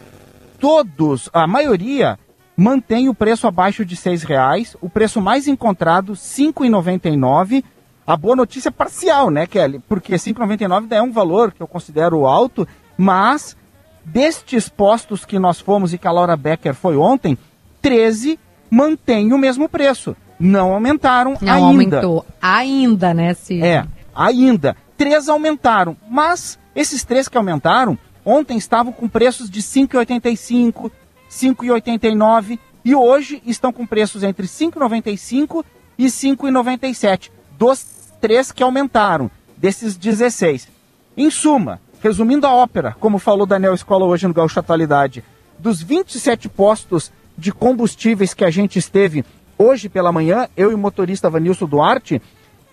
Todos, 0.60 1.30
a 1.32 1.48
maioria, 1.48 2.20
mantém 2.58 3.08
o 3.08 3.15
preço 3.15 3.48
abaixo 3.48 3.86
de 3.86 3.96
R$ 3.96 4.17
reais, 4.28 4.76
o 4.82 4.89
preço 4.89 5.22
mais 5.22 5.48
encontrado 5.48 6.13
R$ 6.13 6.17
5,99 6.17 7.63
a 8.06 8.17
boa 8.17 8.36
notícia 8.36 8.70
é 8.70 8.72
parcial, 8.72 9.30
né, 9.30 9.46
Kelly? 9.46 9.80
Porque 9.88 10.15
5,99 10.15 10.91
é 10.91 11.02
um 11.02 11.12
valor 11.12 11.52
que 11.52 11.62
eu 11.62 11.67
considero 11.67 12.26
alto, 12.26 12.67
mas 12.98 13.56
destes 14.04 14.67
postos 14.67 15.24
que 15.24 15.38
nós 15.38 15.60
fomos 15.60 15.94
e 15.94 15.98
que 15.98 16.08
a 16.08 16.12
Laura 16.12 16.36
Becker 16.36 16.74
foi 16.74 16.98
ontem, 16.98 17.38
13 17.82 18.39
mantém 18.70 19.32
o 19.32 19.38
mesmo 19.38 19.70
preço. 19.70 20.15
Não 20.42 20.74
aumentaram 20.74 21.38
Não 21.42 21.54
ainda. 21.54 21.68
aumentou 21.68 22.26
ainda, 22.42 23.14
né, 23.14 23.34
Cid? 23.34 23.64
É, 23.64 23.86
ainda. 24.16 24.76
Três 24.98 25.30
aumentaram, 25.30 25.96
mas 26.10 26.60
esses 26.76 27.04
três 27.04 27.28
que 27.28 27.38
aumentaram, 27.38 27.98
ontem 28.26 28.58
estavam 28.58 28.92
com 28.92 29.08
preços 29.08 29.50
de 29.50 29.62
5,85, 29.62 30.92
5,89 31.30 32.60
e 32.84 32.96
hoje 32.96 33.42
estão 33.46 33.72
com 33.72 33.86
preços 33.86 34.24
entre 34.24 34.48
5,95 34.48 35.64
e 35.98 36.06
5,97 36.06 37.30
dos 37.58 37.86
três 38.20 38.52
que 38.52 38.64
aumentaram, 38.64 39.30
desses 39.58 39.96
16. 39.96 40.68
Em 41.16 41.30
suma, 41.30 41.80
resumindo 42.02 42.48
a 42.48 42.54
ópera, 42.54 42.96
como 43.00 43.20
falou 43.20 43.46
Daniel 43.46 43.74
Escola 43.74 44.06
hoje 44.06 44.28
no 44.28 44.34
Gaúcho 44.34 44.60
Atualidade, 44.60 45.24
dos 45.60 45.82
27 45.82 46.50
postos 46.50 47.12
de 47.38 47.52
combustíveis 47.52 48.34
que 48.34 48.44
a 48.44 48.50
gente 48.50 48.80
esteve 48.80 49.24
hoje 49.62 49.88
pela 49.88 50.12
manhã, 50.12 50.47
eu 50.58 50.71
e 50.71 50.74
o 50.74 50.78
motorista 50.78 51.30
Vanilson 51.30 51.67
Duarte, 51.67 52.21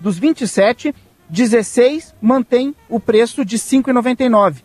dos 0.01 0.19
27, 0.19 0.95
16 1.29 2.15
mantém 2.21 2.75
o 2.89 2.99
preço 2.99 3.45
de 3.45 3.57
R$ 3.57 3.63
5,99, 3.63 4.63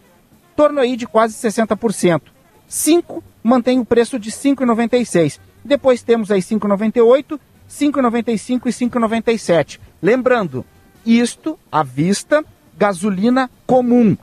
torno 0.55 0.79
aí 0.79 0.95
de 0.95 1.05
quase 1.05 1.36
60%. 1.36 2.21
5 2.67 3.23
mantém 3.43 3.79
o 3.79 3.86
preço 3.86 4.17
de 4.17 4.29
R$ 4.29 4.36
5,96. 4.36 5.39
Depois 5.63 6.01
temos 6.01 6.31
aí 6.31 6.41
5,98, 6.41 7.39
5,95 7.69 8.62
e 8.65 8.69
5,97. 8.69 9.79
Lembrando, 10.01 10.65
isto 11.05 11.59
à 11.71 11.83
vista, 11.83 12.43
gasolina 12.77 13.49
comum. 13.65 14.17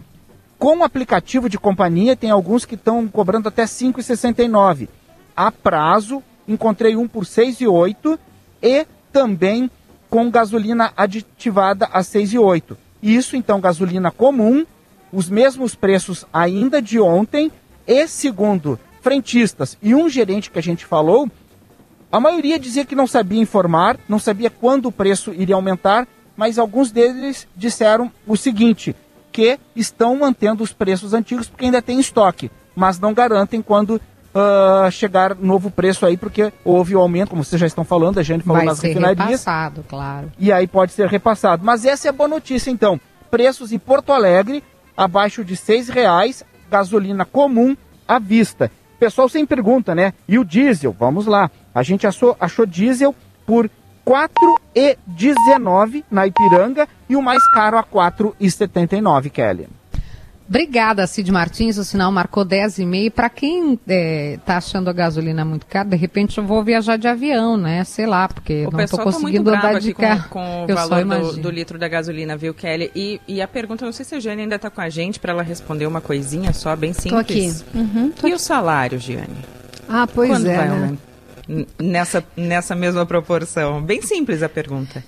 Com 0.58 0.84
aplicativo 0.84 1.48
de 1.48 1.58
companhia, 1.58 2.16
tem 2.16 2.30
alguns 2.30 2.64
que 2.64 2.74
estão 2.74 3.06
cobrando 3.08 3.48
até 3.48 3.64
5,69. 3.64 4.88
A 5.36 5.50
prazo, 5.50 6.22
encontrei 6.52 6.96
um 6.96 7.06
por 7.06 7.24
6,8 7.24 8.18
e 8.62 8.86
também 9.12 9.70
com 10.08 10.30
gasolina 10.30 10.92
aditivada 10.96 11.86
a 11.86 12.00
6,8. 12.00 12.76
Isso, 13.02 13.36
então, 13.36 13.60
gasolina 13.60 14.10
comum, 14.10 14.66
os 15.12 15.30
mesmos 15.30 15.74
preços 15.74 16.26
ainda 16.32 16.82
de 16.82 17.00
ontem 17.00 17.50
e, 17.86 18.06
segundo 18.06 18.78
frentistas 19.00 19.78
e 19.80 19.94
um 19.94 20.08
gerente 20.08 20.50
que 20.50 20.58
a 20.58 20.62
gente 20.62 20.84
falou, 20.84 21.28
a 22.12 22.20
maioria 22.20 22.58
dizia 22.58 22.84
que 22.84 22.94
não 22.94 23.06
sabia 23.06 23.40
informar, 23.40 23.98
não 24.08 24.18
sabia 24.18 24.50
quando 24.50 24.86
o 24.86 24.92
preço 24.92 25.32
iria 25.32 25.54
aumentar, 25.54 26.06
mas 26.36 26.58
alguns 26.58 26.90
deles 26.90 27.46
disseram 27.56 28.10
o 28.26 28.36
seguinte, 28.36 28.94
que 29.32 29.58
estão 29.76 30.16
mantendo 30.16 30.62
os 30.62 30.72
preços 30.72 31.14
antigos 31.14 31.48
porque 31.48 31.66
ainda 31.66 31.80
tem 31.80 32.00
estoque, 32.00 32.50
mas 32.74 32.98
não 32.98 33.14
garantem 33.14 33.62
quando 33.62 34.00
uh, 34.34 34.90
chegar 34.90 35.34
novo 35.34 35.70
preço 35.70 36.04
aí, 36.06 36.16
porque 36.16 36.52
houve 36.64 36.94
o 36.96 37.00
aumento, 37.00 37.30
como 37.30 37.44
vocês 37.44 37.60
já 37.60 37.66
estão 37.66 37.84
falando, 37.84 38.18
a 38.18 38.22
gente 38.22 38.42
falou 38.42 38.58
Vai 38.58 38.66
nas 38.66 38.78
ser 38.78 38.88
refinarias. 38.88 39.26
repassado, 39.26 39.84
claro. 39.88 40.30
E 40.38 40.52
aí 40.52 40.66
pode 40.66 40.92
ser 40.92 41.08
repassado. 41.08 41.64
Mas 41.64 41.84
essa 41.84 42.08
é 42.08 42.10
a 42.10 42.12
boa 42.12 42.28
notícia, 42.28 42.70
então. 42.70 43.00
Preços 43.30 43.72
em 43.72 43.78
Porto 43.78 44.12
Alegre, 44.12 44.62
abaixo 44.96 45.44
de 45.44 45.56
seis 45.56 45.88
reais, 45.88 46.44
gasolina 46.70 47.24
comum 47.24 47.76
à 48.06 48.18
vista. 48.18 48.70
Pessoal 48.98 49.28
sempre 49.28 49.56
pergunta, 49.56 49.94
né? 49.94 50.12
E 50.28 50.38
o 50.38 50.44
diesel? 50.44 50.94
Vamos 50.98 51.26
lá. 51.26 51.50
A 51.74 51.82
gente 51.82 52.06
achou, 52.06 52.36
achou 52.38 52.66
diesel 52.66 53.14
por 53.46 53.70
4,19 54.06 56.04
na 56.10 56.26
Ipiranga 56.26 56.88
e 57.08 57.16
o 57.16 57.22
mais 57.22 57.42
caro 57.52 57.78
a 57.78 57.84
4,79, 57.84 59.30
Kelly. 59.30 59.68
Obrigada, 60.50 61.06
Cid 61.06 61.30
Martins. 61.30 61.78
O 61.78 61.84
sinal 61.84 62.10
marcou 62.10 62.44
10,5. 62.44 63.12
Para 63.12 63.30
quem 63.30 63.74
está 63.74 63.82
é, 63.88 64.36
tá 64.44 64.56
achando 64.56 64.90
a 64.90 64.92
gasolina 64.92 65.44
muito 65.44 65.64
cara, 65.64 65.88
de 65.88 65.96
repente 65.96 66.38
eu 66.38 66.44
vou 66.44 66.64
viajar 66.64 66.96
de 66.96 67.06
avião, 67.06 67.56
né? 67.56 67.84
Sei 67.84 68.04
lá, 68.04 68.26
porque 68.26 68.66
o 68.66 68.70
não 68.72 68.80
estou 68.80 68.98
tá 68.98 69.04
conseguindo 69.04 69.48
tá 69.48 69.58
andar 69.58 69.80
de 69.80 69.94
carro. 69.94 70.28
Com, 70.28 70.66
com 70.66 70.72
o 70.72 70.74
valor 70.74 71.04
do, 71.04 71.36
do, 71.36 71.50
litro 71.50 71.78
da 71.78 71.86
gasolina, 71.86 72.36
viu, 72.36 72.52
Kelly? 72.52 72.90
E, 72.96 73.20
e 73.28 73.40
a 73.40 73.46
pergunta, 73.46 73.84
não 73.84 73.92
sei 73.92 74.04
se 74.04 74.16
a 74.16 74.18
Jane 74.18 74.42
ainda 74.42 74.56
está 74.56 74.68
com 74.68 74.80
a 74.80 74.88
gente 74.88 75.20
para 75.20 75.32
ela 75.32 75.42
responder 75.44 75.86
uma 75.86 76.00
coisinha 76.00 76.52
só, 76.52 76.74
bem 76.74 76.92
simples. 76.92 77.62
Estou 77.62 77.80
aqui. 77.80 77.96
Uhum, 77.96 78.10
tô 78.10 78.26
e 78.26 78.32
aqui. 78.32 78.34
o 78.34 78.38
salário, 78.38 78.98
Giane? 78.98 79.44
Ah, 79.88 80.08
pois 80.12 80.30
Quando 80.30 80.46
é. 80.48 80.56
Vai 80.56 80.68
né? 80.68 80.98
Nessa, 81.78 82.24
nessa 82.36 82.74
mesma 82.74 83.04
proporção? 83.04 83.82
Bem 83.82 84.02
simples 84.02 84.42
a 84.42 84.48
pergunta. 84.48 85.02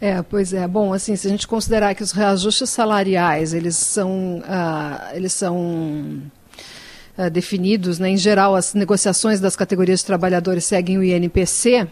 É, 0.00 0.22
pois 0.22 0.52
é. 0.52 0.66
Bom, 0.66 0.92
assim, 0.92 1.14
se 1.16 1.26
a 1.26 1.30
gente 1.30 1.46
considerar 1.46 1.94
que 1.94 2.02
os 2.02 2.12
reajustes 2.12 2.70
salariais, 2.70 3.52
eles 3.52 3.76
são, 3.76 4.38
uh, 4.38 5.14
eles 5.14 5.32
são 5.32 6.22
uh, 7.18 7.30
definidos, 7.30 7.98
né, 7.98 8.08
em 8.10 8.16
geral, 8.16 8.54
as 8.54 8.72
negociações 8.72 9.40
das 9.40 9.56
categorias 9.56 10.00
de 10.00 10.06
trabalhadores 10.06 10.64
seguem 10.64 10.96
o 10.96 11.04
INPC, 11.04 11.86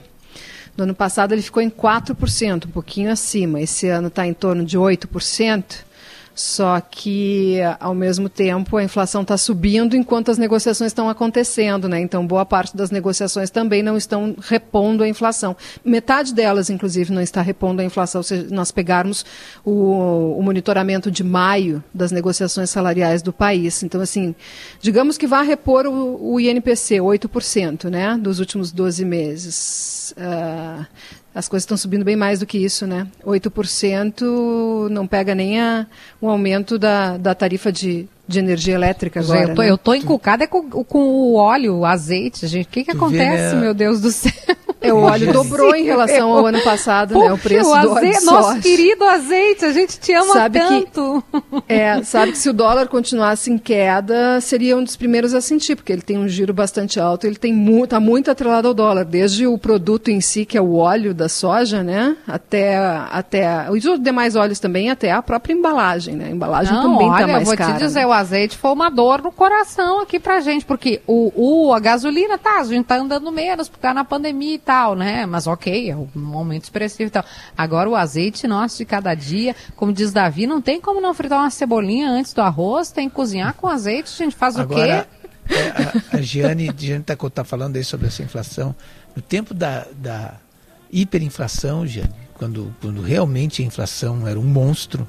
no 0.79 0.85
ano 0.85 0.95
passado 0.95 1.33
ele 1.33 1.43
ficou 1.43 1.61
em 1.61 1.69
4%, 1.69 2.67
um 2.67 2.71
pouquinho 2.71 3.11
acima. 3.11 3.61
Esse 3.61 3.89
ano 3.89 4.07
está 4.07 4.25
em 4.25 4.33
torno 4.33 4.65
de 4.65 4.79
8%. 4.79 5.88
Só 6.39 6.81
que, 6.81 7.57
ao 7.81 7.93
mesmo 7.93 8.29
tempo, 8.29 8.77
a 8.77 8.85
inflação 8.85 9.23
está 9.23 9.37
subindo 9.37 9.97
enquanto 9.97 10.31
as 10.31 10.39
negociações 10.39 10.91
estão 10.91 11.09
acontecendo, 11.09 11.89
né? 11.89 11.99
Então, 11.99 12.25
boa 12.25 12.47
parte 12.47 12.77
das 12.77 12.93
negociações 12.93 13.51
também 13.51 13.83
não 13.83 13.97
estão 13.97 14.37
repondo 14.41 15.03
a 15.03 15.09
inflação. 15.09 15.57
Metade 15.85 16.33
delas, 16.33 16.71
inclusive, 16.71 17.13
não 17.13 17.21
está 17.21 17.43
repondo 17.43 17.83
a 17.83 17.85
inflação. 17.85 18.23
Se 18.23 18.47
nós 18.53 18.71
pegarmos 18.71 19.27
o, 19.65 20.37
o 20.39 20.41
monitoramento 20.41 21.11
de 21.11 21.25
maio 21.25 21.83
das 21.93 22.13
negociações 22.13 22.71
salariais 22.71 23.21
do 23.21 23.33
país. 23.33 23.83
Então, 23.83 24.01
assim, 24.01 24.33
digamos 24.81 25.19
que 25.19 25.27
vá 25.27 25.43
repor 25.43 25.87
o, 25.87 26.35
o 26.35 26.39
INPC, 26.39 26.99
8%, 26.99 27.91
né? 27.91 28.17
Dos 28.17 28.39
últimos 28.39 28.71
12 28.71 29.05
meses. 29.05 30.15
Uh, 30.17 30.87
as 31.39 31.47
coisas 31.49 31.63
estão 31.63 31.77
subindo 31.77 32.05
bem 32.05 32.17
mais 32.17 32.41
do 32.41 32.47
que 32.47 32.59
isso, 32.59 32.85
né? 32.85 33.07
8% 33.25 34.89
não 34.91 35.07
pega 35.07 35.37
nem 35.37 35.61
a, 35.61 35.87
o 36.21 36.29
aumento 36.29 36.77
da, 36.77 37.17
da 37.17 37.33
tarifa 37.33 37.71
de, 37.71 38.09
de 38.27 38.41
energia 38.41 38.75
elétrica 38.75 39.21
agora. 39.21 39.43
Eu 39.43 39.55
tô, 39.55 39.63
né? 39.63 39.71
eu 39.71 39.79
tô 39.79 39.95
encucada 39.95 40.43
é 40.43 40.47
com, 40.49 40.69
com 40.69 40.99
o 40.99 41.35
óleo, 41.37 41.77
o 41.77 41.87
azeite, 41.87 42.45
gente. 42.49 42.67
O 42.67 42.71
que 42.71 42.83
que 42.83 42.91
acontece, 42.91 43.51
vê, 43.51 43.55
né? 43.55 43.61
meu 43.61 43.73
Deus 43.73 44.01
do 44.01 44.11
céu? 44.11 44.33
É, 44.81 44.93
o 44.93 45.01
óleo 45.01 45.33
dobrou 45.33 45.75
em 45.75 45.85
relação 45.85 46.33
ao 46.33 46.47
ano 46.47 46.61
passado, 46.63 47.15
Puxa, 47.15 47.27
né? 47.27 47.33
O 47.33 47.39
preço 47.39 47.71
o 47.71 47.81
do 47.81 47.93
óleo 47.93 48.13
de 48.13 48.25
Nosso 48.25 48.61
querido 48.61 49.05
azeite, 49.05 49.65
a 49.65 49.73
gente 49.73 49.99
te 49.99 50.13
ama 50.13 50.33
sabe 50.33 50.59
tanto. 50.61 51.25
Que, 51.67 51.73
é, 51.73 52.03
sabe 52.05 52.33
que 52.33 52.39
se 52.39 52.49
o 52.49 52.53
dólar 52.53 52.87
continuasse 52.87 53.51
em 53.51 53.59
queda, 53.59 54.41
seria 54.41 54.77
um 54.77 54.85
dos 54.85 54.97
primeiros 54.97 55.35
a 55.35 55.41
sentir, 55.41 55.75
porque 55.75 55.93
ele 55.93 56.03
tem 56.03 56.17
um 56.17 56.29
giro 56.29 56.55
bastante 56.55 57.01
alto, 57.01 57.27
ele 57.27 57.37
tem 57.37 57.53
muito, 57.53 57.91
tá 57.91 58.01
muito 58.01 58.31
atrelado 58.31 58.69
ao 58.69 58.75
dólar, 58.75 59.05
desde 59.05 59.47
o 59.47 59.59
produto 59.59 60.11
em 60.11 60.21
si, 60.21 60.45
que 60.45 60.57
é 60.57 60.61
o 60.61 60.77
óleo 60.77 61.13
da 61.13 61.29
soja, 61.29 61.83
né? 61.83 62.17
Até, 62.27 62.77
até 63.11 63.69
os 63.71 63.83
demais 64.01 64.37
óleos 64.37 64.61
também, 64.61 64.91
até 64.91 65.11
a 65.11 65.23
própria 65.23 65.55
embalagem, 65.55 66.15
né? 66.15 66.27
A 66.27 66.31
embalagem 66.31 66.73
Não, 66.73 66.83
também 66.83 67.11
está 67.11 67.27
mais 67.27 67.45
cara. 67.45 67.57
cara. 67.57 67.71
Eu 67.71 67.75
vou 67.75 67.79
te 67.79 67.85
dizer, 67.85 68.01
né? 68.01 68.07
o 68.07 68.13
azeite 68.13 68.57
foi 68.57 68.71
uma 68.71 68.91
dor 68.91 69.23
no 69.23 69.33
coração 69.33 70.01
aqui 70.01 70.21
pra 70.21 70.41
gente, 70.41 70.65
porque 70.65 71.01
o, 71.07 71.33
o, 71.35 71.75
a 71.75 71.81
gasolina, 71.81 72.39
tá, 72.39 72.61
a 72.61 72.65
gente 72.65 72.87
tá 72.87 72.97
andando 72.97 73.33
menos, 73.33 73.69
porque 73.69 73.83
tá 73.83 73.93
na 73.93 74.05
pandemia 74.05 74.55
e 74.55 74.59
tal, 74.69 74.95
né? 74.95 75.25
Mas 75.25 75.47
ok, 75.47 75.91
é 75.91 75.97
um 75.97 76.07
momento 76.15 76.65
expressivo 76.65 77.09
e 77.09 77.11
tal. 77.11 77.25
Agora 77.57 77.89
o 77.89 77.97
azeite 77.97 78.47
nosso 78.47 78.77
de 78.77 78.85
cada 78.85 79.15
dia, 79.15 79.57
como 79.75 79.95
diz 79.95 80.13
Davi, 80.13 80.47
não 80.47 80.61
tem 80.61 80.79
como 80.79 81.01
não 81.01 81.15
fritar 81.15 81.39
uma 81.39 81.49
cebolinha 81.49 82.11
antes 82.11 82.35
do 82.35 82.43
arroz, 82.43 82.93
tem 82.93 83.09
que 83.09 83.15
cozinhar 83.15 83.55
com 83.55 83.67
azeite, 83.67 84.11
a 84.13 84.25
gente 84.25 84.37
faz 84.37 84.59
Agora, 84.59 85.09
o 85.09 85.49
quê? 85.49 85.55
É, 85.55 86.17
a, 86.17 86.19
a 86.19 86.21
Giane 86.21 86.69
está 86.69 87.17
tá 87.17 87.45
falando 87.45 87.77
aí 87.77 87.85
sobre 87.85 88.09
essa 88.09 88.23
inflação. 88.23 88.75
No 89.17 89.23
tempo 89.23 89.55
da, 89.55 89.87
da 89.97 90.35
hiperinflação, 90.93 91.87
Giane, 91.87 92.13
quando, 92.35 92.77
quando 92.79 93.01
realmente 93.01 93.63
a 93.63 93.65
inflação 93.65 94.29
era 94.29 94.39
um 94.39 94.45
monstro, 94.45 95.09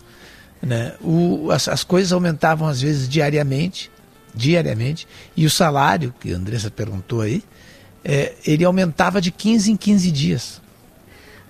né, 0.61 0.93
o, 1.01 1.51
as, 1.51 1.67
as 1.67 1.83
coisas 1.83 2.13
aumentavam 2.13 2.65
às 2.65 2.79
vezes 2.79 3.09
diariamente, 3.09 3.91
diariamente, 4.33 5.05
e 5.35 5.45
o 5.45 5.49
salário, 5.49 6.13
que 6.17 6.31
a 6.33 6.37
Andressa 6.37 6.71
perguntou 6.71 7.19
aí, 7.19 7.43
é, 8.03 8.33
ele 8.45 8.63
aumentava 8.63 9.21
de 9.21 9.31
15 9.31 9.71
em 9.71 9.75
15 9.75 10.11
dias. 10.11 10.61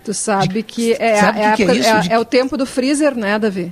Tu 0.03 0.13
sabe 0.13 0.47
de, 0.55 0.63
que 0.63 0.93
é, 0.93 1.19
sabe 1.19 1.39
é, 1.39 1.55
que 1.55 1.63
é, 1.63 1.77
é, 1.77 1.99
de... 1.99 2.13
é, 2.13 2.19
o 2.19 2.25
tempo 2.25 2.57
do 2.57 2.65
freezer, 2.65 3.15
né, 3.15 3.37
Davi? 3.37 3.71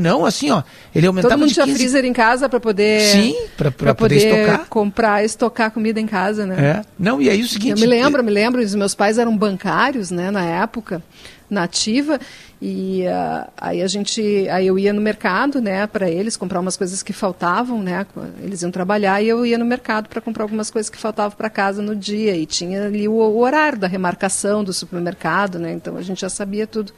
Não, 0.00 0.24
assim, 0.24 0.50
ó, 0.50 0.62
ele 0.94 1.08
aumentava 1.08 1.34
Todo 1.34 1.40
mundo 1.40 1.52
tinha 1.52 1.66
15... 1.66 1.76
freezer 1.76 2.04
em 2.04 2.12
casa 2.12 2.48
para 2.48 2.60
poder 2.60 3.00
Sim, 3.00 3.34
para 3.56 3.72
poder, 3.72 3.94
poder 3.94 4.16
estocar. 4.16 4.66
comprar, 4.68 5.24
estocar 5.24 5.70
comida 5.72 6.00
em 6.00 6.06
casa, 6.06 6.46
né? 6.46 6.56
É. 6.58 6.84
Não, 6.96 7.20
e 7.20 7.28
aí 7.28 7.42
o 7.42 7.48
seguinte, 7.48 7.72
eu 7.72 7.78
me 7.78 7.86
lembro, 7.86 8.22
me 8.22 8.30
lembro, 8.30 8.62
os 8.62 8.74
meus 8.76 8.94
pais 8.94 9.18
eram 9.18 9.36
bancários, 9.36 10.12
né, 10.12 10.30
na 10.30 10.44
época, 10.44 11.02
nativa. 11.50 12.20
E 12.60 13.02
uh, 13.06 13.50
aí 13.56 13.82
a 13.82 13.86
gente, 13.86 14.48
aí 14.48 14.66
eu 14.66 14.78
ia 14.78 14.92
no 14.92 15.00
mercado, 15.00 15.60
né, 15.60 15.86
para 15.86 16.08
eles 16.08 16.38
comprar 16.38 16.58
umas 16.58 16.76
coisas 16.76 17.02
que 17.02 17.12
faltavam, 17.12 17.82
né? 17.82 18.06
Eles 18.42 18.62
iam 18.62 18.70
trabalhar 18.70 19.20
e 19.20 19.28
eu 19.28 19.44
ia 19.44 19.58
no 19.58 19.64
mercado 19.64 20.08
para 20.08 20.22
comprar 20.22 20.44
algumas 20.44 20.70
coisas 20.70 20.88
que 20.88 20.96
faltavam 20.96 21.36
para 21.36 21.50
casa 21.50 21.82
no 21.82 21.94
dia 21.94 22.34
e 22.34 22.46
tinha 22.46 22.86
ali 22.86 23.06
o, 23.06 23.12
o, 23.12 23.38
horário 23.40 23.78
da 23.78 23.86
remarcação 23.86 24.64
do 24.64 24.72
supermercado, 24.72 25.58
né? 25.58 25.72
Então 25.72 25.98
a 25.98 26.02
gente 26.02 26.22
já 26.22 26.30
sabia 26.30 26.66
tudo, 26.66 26.92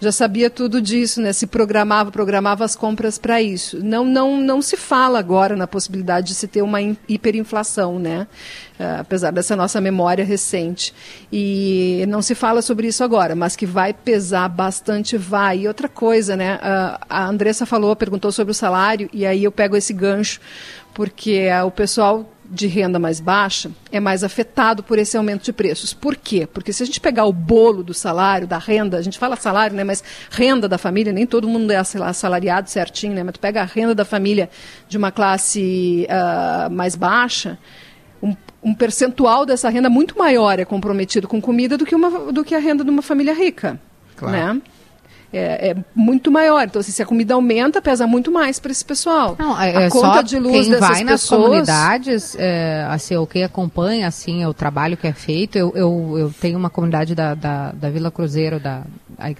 já 0.00 0.12
sabia 0.12 0.48
tudo 0.48 0.80
disso, 0.80 1.20
né? 1.20 1.32
Se 1.32 1.46
programava, 1.46 2.10
programava 2.10 2.64
as 2.64 2.76
compras 2.76 3.18
para 3.18 3.42
isso. 3.42 3.84
Não, 3.84 4.04
não, 4.04 4.40
não 4.40 4.62
se 4.62 4.76
fala 4.76 5.18
agora 5.18 5.56
na 5.56 5.66
possibilidade 5.66 6.28
de 6.28 6.34
se 6.34 6.46
ter 6.46 6.62
uma 6.62 6.80
hiperinflação, 7.08 7.98
né? 7.98 8.26
Uh, 8.78 9.00
apesar 9.00 9.32
dessa 9.32 9.56
nossa 9.56 9.80
memória 9.80 10.24
recente. 10.24 10.94
E 11.32 12.04
não 12.08 12.22
se 12.22 12.34
fala 12.34 12.62
sobre 12.62 12.86
isso 12.86 13.02
agora, 13.02 13.34
mas 13.34 13.56
que 13.56 13.66
vai 13.66 13.92
pesar 13.92 14.48
bastante, 14.48 15.16
vai. 15.16 15.60
E 15.60 15.68
outra 15.68 15.88
coisa, 15.88 16.36
né? 16.36 16.56
Uh, 16.56 17.04
a 17.10 17.26
Andressa 17.26 17.66
falou, 17.66 17.96
perguntou 17.96 18.30
sobre 18.30 18.52
o 18.52 18.54
salário, 18.54 19.10
e 19.12 19.26
aí 19.26 19.42
eu 19.42 19.50
pego 19.50 19.76
esse 19.76 19.92
gancho, 19.92 20.40
porque 20.94 21.48
o 21.64 21.70
pessoal 21.72 22.32
de 22.50 22.66
renda 22.66 22.98
mais 22.98 23.20
baixa 23.20 23.70
é 23.92 24.00
mais 24.00 24.24
afetado 24.24 24.82
por 24.82 24.98
esse 24.98 25.16
aumento 25.16 25.44
de 25.44 25.52
preços. 25.52 25.92
Por 25.92 26.16
quê? 26.16 26.46
Porque 26.46 26.72
se 26.72 26.82
a 26.82 26.86
gente 26.86 27.00
pegar 27.00 27.26
o 27.26 27.32
bolo 27.32 27.82
do 27.82 27.92
salário, 27.92 28.46
da 28.46 28.58
renda, 28.58 28.96
a 28.96 29.02
gente 29.02 29.18
fala 29.18 29.36
salário, 29.36 29.76
né, 29.76 29.84
mas 29.84 30.02
renda 30.30 30.66
da 30.66 30.78
família, 30.78 31.12
nem 31.12 31.26
todo 31.26 31.46
mundo 31.46 31.70
é 31.70 31.76
assalariado 31.76 32.70
certinho, 32.70 33.14
né, 33.14 33.22
mas 33.22 33.34
tu 33.34 33.40
pega 33.40 33.60
a 33.60 33.64
renda 33.64 33.94
da 33.94 34.04
família 34.04 34.48
de 34.88 34.96
uma 34.96 35.12
classe 35.12 36.06
uh, 36.08 36.70
mais 36.70 36.96
baixa, 36.96 37.58
um, 38.22 38.34
um, 38.62 38.74
percentual 38.74 39.44
dessa 39.44 39.68
renda 39.68 39.90
muito 39.90 40.18
maior 40.18 40.58
é 40.58 40.64
comprometido 40.64 41.28
com 41.28 41.40
comida 41.40 41.76
do 41.76 41.84
que, 41.84 41.94
uma, 41.94 42.32
do 42.32 42.42
que 42.42 42.54
a 42.54 42.58
renda 42.58 42.82
de 42.82 42.90
uma 42.90 43.02
família 43.02 43.34
rica. 43.34 43.78
Claro. 44.16 44.54
Né? 44.54 44.62
É, 45.32 45.70
é, 45.70 45.76
muito 45.94 46.30
maior. 46.30 46.64
Então, 46.64 46.80
assim, 46.80 46.92
se 46.92 47.02
a 47.02 47.06
comida 47.06 47.34
aumenta, 47.34 47.82
pesa 47.82 48.06
muito 48.06 48.32
mais 48.32 48.58
para 48.58 48.72
esse 48.72 48.84
pessoal. 48.84 49.36
Não, 49.38 49.60
é, 49.60 49.76
a 49.76 49.80
é 49.82 49.90
conta 49.90 50.22
de 50.22 50.38
luz 50.38 50.52
quem 50.52 50.70
dessas 50.70 50.80
vai 50.80 51.04
pessoas... 51.04 51.06
nas 51.06 51.28
comunidades, 51.28 52.36
é, 52.38 52.86
assim, 52.88 53.16
o 53.16 53.26
que 53.26 53.42
acompanha 53.42 54.08
assim, 54.08 54.44
o 54.46 54.54
trabalho 54.54 54.96
que 54.96 55.06
é 55.06 55.12
feito. 55.12 55.58
Eu, 55.58 55.72
eu, 55.74 56.14
eu 56.18 56.34
tenho 56.40 56.58
uma 56.58 56.70
comunidade 56.70 57.14
da, 57.14 57.34
da, 57.34 57.72
da 57.72 57.90
Vila 57.90 58.10
Cruzeiro, 58.10 58.58
da, 58.58 58.84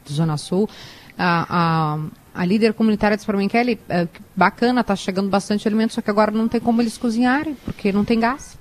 do 0.06 0.12
Zona 0.12 0.36
Sul. 0.36 0.68
A, 1.16 1.46
a, 1.48 1.98
a 2.34 2.44
líder 2.44 2.74
comunitária 2.74 3.16
disse 3.16 3.26
para 3.26 3.38
mim, 3.38 3.48
Kelly, 3.48 3.80
é, 3.88 4.06
bacana, 4.36 4.84
tá 4.84 4.94
chegando 4.94 5.30
bastante 5.30 5.66
alimento, 5.66 5.94
só 5.94 6.02
que 6.02 6.10
agora 6.10 6.30
não 6.30 6.48
tem 6.48 6.60
como 6.60 6.82
eles 6.82 6.98
cozinharem, 6.98 7.56
porque 7.64 7.90
não 7.92 8.04
tem 8.04 8.20
gás. 8.20 8.58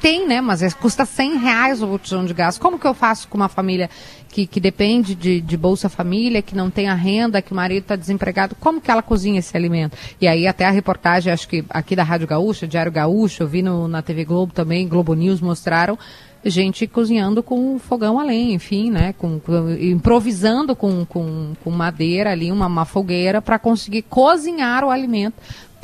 Tem, 0.00 0.26
né? 0.26 0.40
Mas 0.40 0.62
é, 0.62 0.70
custa 0.70 1.04
100 1.04 1.38
reais 1.38 1.82
o 1.82 1.86
botijão 1.86 2.24
de 2.24 2.34
gás. 2.34 2.58
Como 2.58 2.78
que 2.78 2.86
eu 2.86 2.94
faço 2.94 3.26
com 3.28 3.36
uma 3.36 3.48
família 3.48 3.88
que, 4.28 4.46
que 4.46 4.60
depende 4.60 5.14
de, 5.14 5.40
de 5.40 5.56
Bolsa 5.56 5.88
Família, 5.88 6.42
que 6.42 6.54
não 6.54 6.70
tem 6.70 6.88
a 6.88 6.94
renda, 6.94 7.40
que 7.40 7.52
o 7.52 7.56
marido 7.56 7.82
está 7.82 7.96
desempregado? 7.96 8.54
Como 8.60 8.80
que 8.80 8.90
ela 8.90 9.02
cozinha 9.02 9.38
esse 9.38 9.56
alimento? 9.56 9.96
E 10.20 10.28
aí 10.28 10.46
até 10.46 10.66
a 10.66 10.70
reportagem, 10.70 11.32
acho 11.32 11.48
que 11.48 11.64
aqui 11.70 11.96
da 11.96 12.02
Rádio 12.02 12.26
Gaúcha, 12.26 12.66
Diário 12.66 12.92
Gaúcho, 12.92 13.42
eu 13.42 13.48
vi 13.48 13.62
no, 13.62 13.88
na 13.88 14.02
TV 14.02 14.24
Globo 14.24 14.52
também, 14.52 14.86
Globo 14.86 15.14
News 15.14 15.40
mostraram 15.40 15.98
gente 16.44 16.86
cozinhando 16.86 17.42
com 17.42 17.78
fogão 17.78 18.18
a 18.18 18.24
lenha, 18.24 18.54
enfim, 18.54 18.90
né? 18.90 19.14
Com, 19.18 19.40
com, 19.40 19.70
improvisando 19.72 20.76
com, 20.76 21.04
com, 21.04 21.54
com 21.62 21.70
madeira 21.70 22.30
ali, 22.30 22.52
uma, 22.52 22.66
uma 22.66 22.84
fogueira, 22.84 23.42
para 23.42 23.58
conseguir 23.58 24.02
cozinhar 24.02 24.84
o 24.84 24.90
alimento 24.90 25.34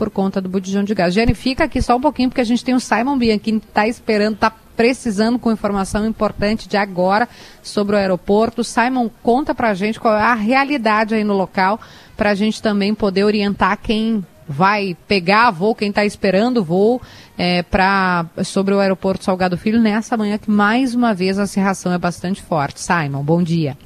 por 0.03 0.11
conta 0.11 0.41
do 0.41 0.49
botijão 0.49 0.83
de 0.83 0.97
gás. 0.97 1.15
Jenny, 1.15 1.33
fica 1.33 1.63
aqui 1.63 1.81
só 1.81 1.95
um 1.97 2.01
pouquinho, 2.01 2.29
porque 2.29 2.41
a 2.41 2.45
gente 2.45 2.65
tem 2.65 2.75
o 2.75 2.81
Simon 2.81 3.17
Bianchini 3.17 3.61
que 3.61 3.69
está 3.69 3.87
esperando, 3.87 4.35
está 4.35 4.51
precisando 4.77 5.39
com 5.39 5.53
informação 5.53 6.05
importante 6.05 6.69
de 6.69 6.77
agora 6.77 7.29
sobre 7.63 7.95
o 7.95 7.99
aeroporto. 7.99 8.65
Simon, 8.65 9.09
conta 9.23 9.55
para 9.55 9.69
a 9.69 9.75
gente 9.75 10.01
qual 10.01 10.17
é 10.17 10.21
a 10.21 10.35
realidade 10.35 11.15
aí 11.15 11.23
no 11.23 11.35
local, 11.35 11.81
para 12.17 12.31
a 12.31 12.35
gente 12.35 12.61
também 12.61 12.93
poder 12.93 13.23
orientar 13.23 13.79
quem 13.81 14.27
vai 14.49 14.97
pegar 15.07 15.53
voo, 15.53 15.73
quem 15.73 15.91
está 15.91 16.05
esperando 16.05 16.65
voo, 16.65 17.01
é, 17.39 17.63
pra, 17.63 18.27
sobre 18.45 18.75
o 18.75 18.81
aeroporto 18.81 19.23
Salgado 19.23 19.57
Filho 19.57 19.81
nessa 19.81 20.17
manhã 20.17 20.37
que 20.37 20.51
mais 20.51 20.97
uma 20.97 21.15
vez 21.15 21.39
a 21.39 21.47
serração 21.47 21.93
é 21.93 21.99
bastante 21.99 22.43
forte. 22.43 22.81
Simon, 22.81 23.23
bom 23.23 23.41
dia. 23.41 23.79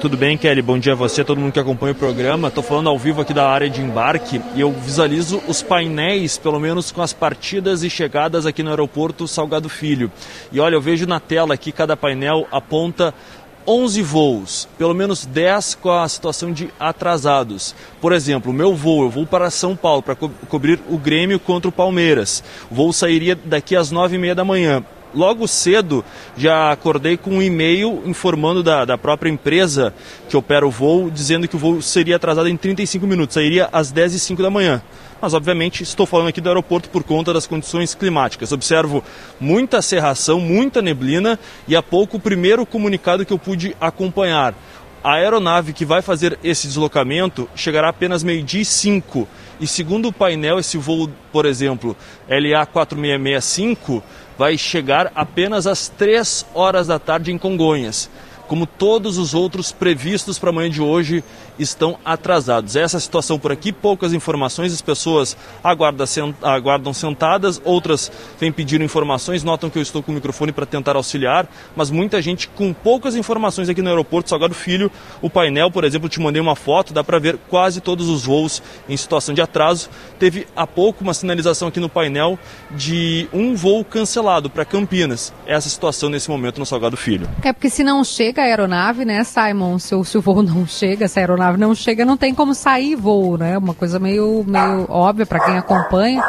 Tudo 0.00 0.16
bem, 0.16 0.38
Kelly? 0.38 0.62
Bom 0.62 0.78
dia 0.78 0.92
a 0.92 0.94
você, 0.94 1.24
todo 1.24 1.40
mundo 1.40 1.52
que 1.52 1.58
acompanha 1.58 1.90
o 1.90 1.96
programa. 1.96 2.46
Estou 2.46 2.62
falando 2.62 2.88
ao 2.88 2.96
vivo 2.96 3.20
aqui 3.20 3.34
da 3.34 3.48
área 3.48 3.68
de 3.68 3.80
embarque 3.80 4.40
e 4.54 4.60
eu 4.60 4.70
visualizo 4.70 5.42
os 5.48 5.60
painéis, 5.60 6.38
pelo 6.38 6.60
menos 6.60 6.92
com 6.92 7.02
as 7.02 7.12
partidas 7.12 7.82
e 7.82 7.90
chegadas 7.90 8.46
aqui 8.46 8.62
no 8.62 8.70
aeroporto 8.70 9.26
Salgado 9.26 9.68
Filho. 9.68 10.08
E 10.52 10.60
olha, 10.60 10.76
eu 10.76 10.80
vejo 10.80 11.04
na 11.04 11.18
tela 11.18 11.54
aqui, 11.54 11.72
cada 11.72 11.96
painel 11.96 12.46
aponta 12.52 13.12
11 13.66 14.00
voos, 14.02 14.68
pelo 14.78 14.94
menos 14.94 15.26
10 15.26 15.74
com 15.74 15.90
a 15.90 16.08
situação 16.08 16.52
de 16.52 16.70
atrasados. 16.78 17.74
Por 18.00 18.12
exemplo, 18.12 18.52
o 18.52 18.54
meu 18.54 18.76
voo, 18.76 19.02
eu 19.02 19.10
vou 19.10 19.26
para 19.26 19.50
São 19.50 19.74
Paulo 19.74 20.00
para 20.00 20.14
co 20.14 20.30
cobrir 20.48 20.78
o 20.88 20.96
Grêmio 20.96 21.40
contra 21.40 21.68
o 21.68 21.72
Palmeiras. 21.72 22.44
O 22.70 22.74
voo 22.76 22.92
sairia 22.92 23.34
daqui 23.34 23.74
às 23.74 23.92
9h30 23.92 24.34
da 24.34 24.44
manhã 24.44 24.84
logo 25.14 25.46
cedo 25.48 26.04
já 26.36 26.70
acordei 26.72 27.16
com 27.16 27.30
um 27.30 27.42
e-mail 27.42 28.02
informando 28.06 28.62
da, 28.62 28.84
da 28.84 28.98
própria 28.98 29.30
empresa 29.30 29.94
que 30.28 30.36
opera 30.36 30.66
o 30.66 30.70
voo, 30.70 31.10
dizendo 31.10 31.48
que 31.48 31.56
o 31.56 31.58
voo 31.58 31.82
seria 31.82 32.16
atrasado 32.16 32.48
em 32.48 32.56
35 32.56 33.06
minutos, 33.06 33.34
sairia 33.34 33.68
às 33.72 33.90
10 33.90 34.14
e 34.14 34.18
05 34.18 34.42
da 34.42 34.50
manhã. 34.50 34.82
Mas, 35.20 35.34
obviamente, 35.34 35.82
estou 35.82 36.06
falando 36.06 36.28
aqui 36.28 36.40
do 36.40 36.48
aeroporto 36.48 36.88
por 36.90 37.02
conta 37.02 37.32
das 37.32 37.46
condições 37.46 37.94
climáticas. 37.94 38.52
Observo 38.52 39.02
muita 39.40 39.82
serração, 39.82 40.38
muita 40.38 40.80
neblina 40.80 41.38
e 41.66 41.74
há 41.74 41.82
pouco 41.82 42.16
o 42.16 42.20
primeiro 42.20 42.64
comunicado 42.64 43.26
que 43.26 43.32
eu 43.32 43.38
pude 43.38 43.76
acompanhar. 43.80 44.54
A 45.02 45.14
aeronave 45.14 45.72
que 45.72 45.84
vai 45.84 46.02
fazer 46.02 46.38
esse 46.42 46.66
deslocamento 46.66 47.48
chegará 47.54 47.88
apenas 47.88 48.22
meio-dia 48.22 48.62
e 48.62 48.64
5. 48.64 49.28
E 49.60 49.66
segundo 49.66 50.08
o 50.08 50.12
painel, 50.12 50.58
esse 50.58 50.78
voo, 50.78 51.10
por 51.32 51.46
exemplo, 51.46 51.96
LA 52.28 52.64
4665, 52.66 54.02
vai 54.38 54.56
chegar 54.56 55.10
apenas 55.14 55.66
às 55.66 55.88
3 55.88 56.46
horas 56.54 56.86
da 56.86 56.98
tarde 56.98 57.32
em 57.32 57.36
Congonhas. 57.38 58.08
como 58.46 58.66
todos 58.66 59.18
os 59.18 59.34
outros 59.34 59.72
previstos 59.72 60.38
para 60.38 60.48
amanhã 60.48 60.70
de 60.70 60.80
hoje 60.80 61.22
estão 61.58 61.98
atrasados. 62.04 62.76
Essa 62.76 62.96
é 62.96 63.00
situação 63.00 63.38
por 63.38 63.52
aqui, 63.52 63.72
poucas 63.72 64.12
informações, 64.12 64.72
as 64.72 64.82
pessoas 64.82 65.36
aguardam, 65.62 66.92
sentadas, 66.92 67.60
outras 67.64 68.10
vêm 68.40 68.50
pedindo 68.50 68.84
informações, 68.84 69.44
notam 69.44 69.70
que 69.70 69.78
eu 69.78 69.82
estou 69.82 70.02
com 70.02 70.12
o 70.12 70.14
microfone 70.14 70.52
para 70.52 70.66
tentar 70.66 70.96
auxiliar, 70.96 71.48
mas 71.76 71.90
muita 71.90 72.20
gente 72.20 72.48
com 72.48 72.72
poucas 72.72 73.14
informações 73.14 73.68
aqui 73.68 73.82
no 73.82 73.88
aeroporto 73.88 74.30
Salgado 74.30 74.54
Filho. 74.54 74.90
O 75.20 75.30
painel, 75.30 75.70
por 75.70 75.84
exemplo, 75.84 76.08
te 76.08 76.20
mandei 76.20 76.40
uma 76.40 76.56
foto, 76.56 76.92
dá 76.92 77.04
para 77.04 77.18
ver 77.18 77.38
quase 77.48 77.80
todos 77.80 78.08
os 78.08 78.24
voos 78.24 78.62
em 78.88 78.96
situação 78.96 79.34
de 79.34 79.40
atraso. 79.40 79.88
Teve 80.18 80.46
há 80.56 80.66
pouco 80.66 81.02
uma 81.02 81.14
sinalização 81.14 81.68
aqui 81.68 81.80
no 81.80 81.88
painel 81.88 82.38
de 82.70 83.28
um 83.32 83.54
voo 83.54 83.84
cancelado 83.84 84.50
para 84.50 84.64
Campinas. 84.64 85.32
Essa 85.46 85.68
situação 85.68 86.08
nesse 86.08 86.30
momento 86.30 86.58
no 86.58 86.66
Salgado 86.66 86.96
Filho. 86.96 87.28
É 87.42 87.52
porque 87.52 87.70
se 87.70 87.84
não 87.84 88.02
chega 88.02 88.42
a 88.42 88.44
aeronave, 88.44 89.04
né, 89.04 89.22
Simon? 89.24 89.78
Se 89.78 89.94
se 90.04 90.18
o 90.18 90.20
voo 90.20 90.42
não 90.42 90.66
chega, 90.66 91.08
se 91.08 91.18
a 91.18 91.22
aeronave 91.22 91.47
não 91.56 91.74
chega, 91.74 92.04
não 92.04 92.16
tem 92.16 92.34
como 92.34 92.54
sair 92.54 92.94
voo, 92.96 93.38
né? 93.38 93.56
Uma 93.56 93.74
coisa 93.74 93.98
meio, 93.98 94.44
meio 94.46 94.86
óbvia 94.88 95.24
para 95.24 95.40
quem 95.40 95.56
acompanha. 95.56 96.22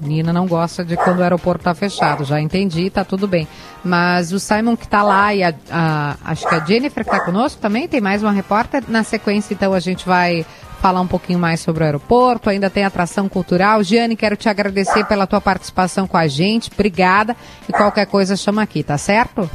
Nina 0.00 0.32
não 0.32 0.46
gosta 0.46 0.84
de 0.84 0.96
quando 0.96 1.18
o 1.18 1.22
aeroporto 1.22 1.60
está 1.60 1.74
fechado, 1.74 2.24
já 2.24 2.40
entendi, 2.40 2.88
tá 2.88 3.04
tudo 3.04 3.26
bem. 3.26 3.48
Mas 3.82 4.32
o 4.32 4.38
Simon 4.38 4.76
que 4.76 4.84
está 4.84 5.02
lá 5.02 5.34
e 5.34 5.42
a, 5.42 5.52
a, 5.70 6.16
acho 6.24 6.48
que 6.48 6.54
a 6.54 6.64
Jennifer 6.64 7.04
que 7.04 7.10
está 7.10 7.24
conosco 7.24 7.60
também, 7.60 7.88
tem 7.88 8.00
mais 8.00 8.22
uma 8.22 8.30
repórter. 8.30 8.84
Na 8.86 9.02
sequência, 9.02 9.54
então, 9.54 9.72
a 9.72 9.80
gente 9.80 10.06
vai 10.06 10.46
falar 10.80 11.00
um 11.00 11.06
pouquinho 11.06 11.38
mais 11.38 11.60
sobre 11.60 11.82
o 11.82 11.86
aeroporto, 11.86 12.48
ainda 12.48 12.70
tem 12.70 12.84
atração 12.84 13.28
cultural. 13.28 13.82
Giane, 13.82 14.14
quero 14.14 14.36
te 14.36 14.48
agradecer 14.48 15.04
pela 15.06 15.26
tua 15.26 15.40
participação 15.40 16.06
com 16.06 16.16
a 16.16 16.28
gente, 16.28 16.70
obrigada. 16.72 17.36
E 17.68 17.72
qualquer 17.72 18.06
coisa 18.06 18.36
chama 18.36 18.62
aqui, 18.62 18.84
tá 18.84 18.96
certo? 18.96 19.50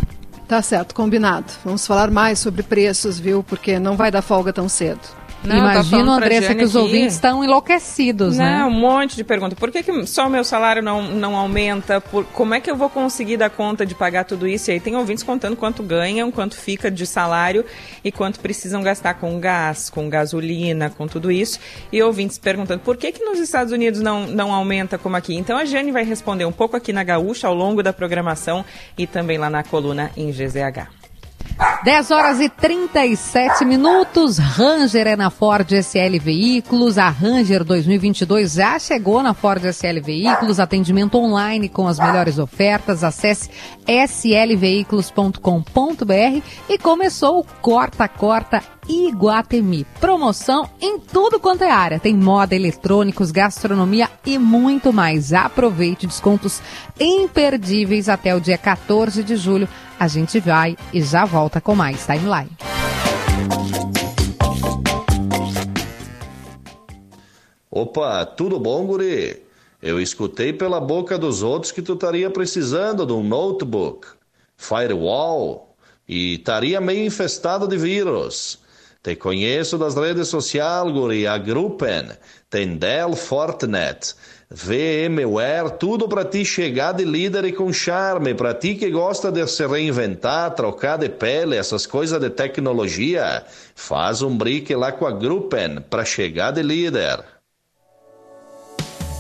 Tá 0.54 0.62
certo, 0.62 0.94
combinado. 0.94 1.52
Vamos 1.66 1.88
falar 1.88 2.12
mais 2.12 2.38
sobre 2.38 2.62
preços, 2.62 3.20
viu? 3.20 3.42
Porque 3.42 3.80
não 3.80 3.98
vai 3.98 4.12
dar 4.12 4.22
folga 4.22 4.54
tão 4.54 4.70
cedo. 4.70 5.02
Não, 5.44 5.58
Imagino, 5.58 6.12
Andressa, 6.12 6.56
que 6.56 6.64
os 6.64 6.76
ouvintes 6.76 7.16
estão 7.16 7.44
enlouquecidos, 7.44 8.38
não, 8.38 8.46
né? 8.46 8.66
um 8.66 8.72
monte 8.72 9.16
de 9.16 9.24
perguntas. 9.24 9.58
Por 9.60 9.72
que, 9.72 9.84
que 9.84 10.08
só 10.08 10.28
o 10.28 10.30
meu 10.30 10.44
salário 10.44 10.82
não, 10.82 11.02
não 11.02 11.36
aumenta? 11.36 12.00
Por, 12.00 12.24
como 12.26 12.54
é 12.54 12.62
que 12.62 12.72
eu 12.72 12.76
vou 12.76 12.90
conseguir 12.90 13.38
dar 13.38 13.50
conta 13.50 13.86
de 13.86 13.94
pagar 13.94 14.24
tudo 14.24 14.48
isso? 14.48 14.72
E 14.72 14.74
aí 14.74 14.80
tem 14.80 14.96
ouvintes 14.96 15.24
contando 15.24 15.56
quanto 15.56 15.84
ganham, 15.84 16.32
quanto 16.32 16.56
fica 16.56 16.90
de 16.90 17.06
salário 17.06 17.66
e 18.04 18.12
quanto 18.12 18.40
precisam 18.40 18.82
gastar 18.82 19.16
com 19.16 19.38
gás, 19.40 19.90
com 19.90 20.10
gasolina, 20.10 20.90
com 20.90 21.08
tudo 21.08 21.32
isso. 21.32 21.60
E 21.92 22.02
ouvintes 22.02 22.38
perguntando 22.38 22.80
por 22.80 22.96
que, 22.96 23.12
que 23.12 23.24
nos 23.24 23.40
Estados 23.40 23.74
Unidos 23.74 24.00
não, 24.00 24.26
não 24.28 24.54
aumenta 24.54 24.98
como 24.98 25.18
aqui? 25.18 25.36
Então 25.36 25.58
a 25.58 25.66
Jane 25.66 25.92
vai 25.92 26.06
responder 26.06 26.46
um 26.46 26.52
pouco 26.52 26.78
aqui 26.78 26.94
na 26.94 27.04
Gaúcha 27.04 27.48
ao 27.48 27.54
longo 27.54 27.84
da 27.84 27.92
programação 27.92 28.64
e 28.98 29.06
também 29.06 29.38
lá 29.38 29.50
na 29.50 29.64
coluna 29.64 30.10
em 30.16 30.32
GZH. 30.32 31.03
10 31.84 32.12
horas 32.12 32.40
e 32.40 32.50
37 32.50 33.66
minutos. 33.66 34.38
Ranger 34.38 35.08
é 35.08 35.16
na 35.16 35.30
Ford 35.30 35.70
SL 35.72 36.20
Veículos. 36.20 36.98
A 36.98 37.10
Ranger 37.10 37.64
2022 37.64 38.54
já 38.54 38.80
chegou 38.80 39.22
na 39.22 39.34
Ford 39.34 39.64
SL 39.66 40.02
Veículos. 40.04 40.60
Atendimento 40.60 41.18
online 41.18 41.70
com 41.70 41.88
as 41.88 42.00
melhores 42.00 42.40
ofertas. 42.40 43.04
Acesse 43.04 43.50
slveículos.com.br 43.88 46.42
e 46.70 46.78
começou 46.78 47.40
o 47.40 47.46
Corta 47.62 48.08
Corta 48.08 48.73
Iguatemi. 48.88 49.86
Promoção 50.00 50.70
em 50.82 51.00
tudo 51.00 51.40
quanto 51.40 51.64
é 51.64 51.72
área. 51.72 52.00
Tem 52.00 52.16
moda, 52.16 52.56
eletrônicos, 52.56 53.32
gastronomia 53.32 54.10
e 54.26 54.38
muito 54.38 54.92
mais. 54.92 55.34
Aproveite 55.34 56.08
descontos 56.08 56.62
imperdíveis 57.00 58.10
até 58.10 58.36
o 58.36 58.42
dia 58.42 58.58
14 58.58 59.24
de 59.24 59.36
julho. 59.36 59.68
A 60.00 60.08
gente 60.08 60.40
vai 60.40 60.78
e 60.94 61.02
já 61.02 61.26
volta 61.26 61.62
com 61.62 61.76
mais 61.76 62.06
timeline. 62.06 62.52
Opa, 67.70 68.26
tudo 68.26 68.60
bom, 68.60 68.86
guri? 68.86 69.42
Eu 69.82 70.00
escutei 70.00 70.54
pela 70.54 70.80
boca 70.80 71.18
dos 71.18 71.44
outros 71.44 71.72
que 71.72 71.82
tu 71.82 71.94
estaria 71.94 72.30
precisando 72.30 73.06
de 73.06 73.12
um 73.12 73.24
notebook, 73.24 74.08
firewall 74.56 75.76
e 76.08 76.36
estaria 76.36 76.80
meio 76.80 77.06
infestado 77.06 77.68
de 77.68 77.76
vírus. 77.76 78.63
Te 79.04 79.18
conheço 79.18 79.78
das 79.78 79.96
redes 79.96 80.30
sociais, 80.30 80.90
guri, 80.90 81.26
tem 82.50 82.78
Dell 82.78 83.18
Fortinet, 83.18 84.16
VMware, 84.50 85.72
tudo 85.78 86.08
para 86.08 86.24
ti 86.24 86.46
chegar 86.46 86.94
de 86.94 87.04
líder 87.04 87.44
e 87.44 87.52
com 87.52 87.74
charme, 87.74 88.34
para 88.34 88.54
ti 88.54 88.76
que 88.76 88.90
gosta 88.90 89.30
de 89.30 89.46
se 89.46 89.68
reinventar, 89.68 90.56
trocar 90.56 90.98
de 90.98 91.10
pele, 91.10 91.58
essas 91.58 91.86
coisas 91.86 92.18
de 92.18 92.30
tecnologia, 92.30 93.44
faz 93.76 94.22
um 94.22 94.38
brique 94.38 94.74
lá 94.74 94.94
com 94.94 95.06
a 95.06 95.12
Gruppen 95.12 95.82
para 95.90 96.06
chegar 96.06 96.52
de 96.52 96.64
líder. 96.64 97.33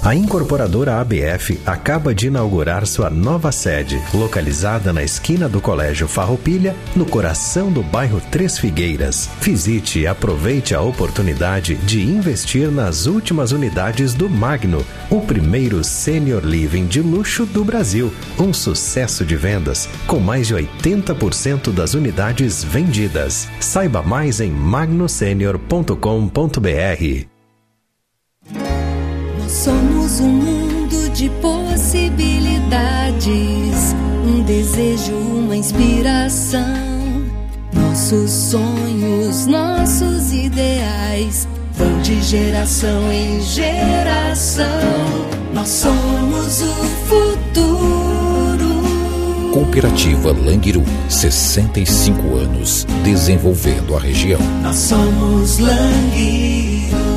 A 0.05 0.13
incorporadora 0.13 0.99
ABF 0.99 1.61
acaba 1.65 2.13
de 2.13 2.27
inaugurar 2.27 2.85
sua 2.85 3.09
nova 3.09 3.53
sede, 3.53 4.01
localizada 4.13 4.91
na 4.91 5.01
esquina 5.01 5.47
do 5.47 5.61
Colégio 5.61 6.09
Farroupilha, 6.09 6.75
no 6.93 7.05
coração 7.05 7.71
do 7.71 7.81
bairro 7.81 8.21
Três 8.29 8.57
Figueiras. 8.57 9.29
Visite 9.39 9.99
e 9.99 10.07
aproveite 10.07 10.75
a 10.75 10.81
oportunidade 10.81 11.75
de 11.75 12.01
investir 12.01 12.69
nas 12.69 13.05
últimas 13.05 13.53
unidades 13.53 14.13
do 14.13 14.29
Magno, 14.29 14.85
o 15.09 15.21
primeiro 15.21 15.81
senior 15.85 16.43
living 16.43 16.85
de 16.85 16.99
luxo 16.99 17.45
do 17.45 17.63
Brasil. 17.63 18.13
Um 18.37 18.51
sucesso 18.51 19.23
de 19.23 19.37
vendas, 19.37 19.87
com 20.05 20.19
mais 20.19 20.47
de 20.47 20.55
80% 20.55 21.71
das 21.71 21.93
unidades 21.93 22.61
vendidas. 22.61 23.47
Saiba 23.57 24.01
mais 24.01 24.41
em 24.41 24.51
magnosenior.com.br. 24.51 27.32
Somos 29.53 30.19
um 30.19 30.29
mundo 30.29 31.09
de 31.13 31.29
possibilidades, 31.39 33.93
um 34.25 34.41
desejo, 34.41 35.13
uma 35.13 35.55
inspiração. 35.55 37.23
Nossos 37.71 38.31
sonhos, 38.31 39.45
nossos 39.45 40.33
ideais 40.33 41.47
vão 41.73 42.01
de 42.01 42.19
geração 42.23 43.11
em 43.11 43.39
geração. 43.41 44.65
Nós 45.53 45.69
somos 45.69 46.61
o 46.61 46.73
futuro. 47.07 48.81
Cooperativa 49.53 50.31
Langiru, 50.31 50.83
65 51.07 52.35
anos, 52.35 52.87
desenvolvendo 53.03 53.95
a 53.95 53.99
região. 53.99 54.41
Nós 54.63 54.77
somos 54.77 55.59
Langiru. 55.59 57.12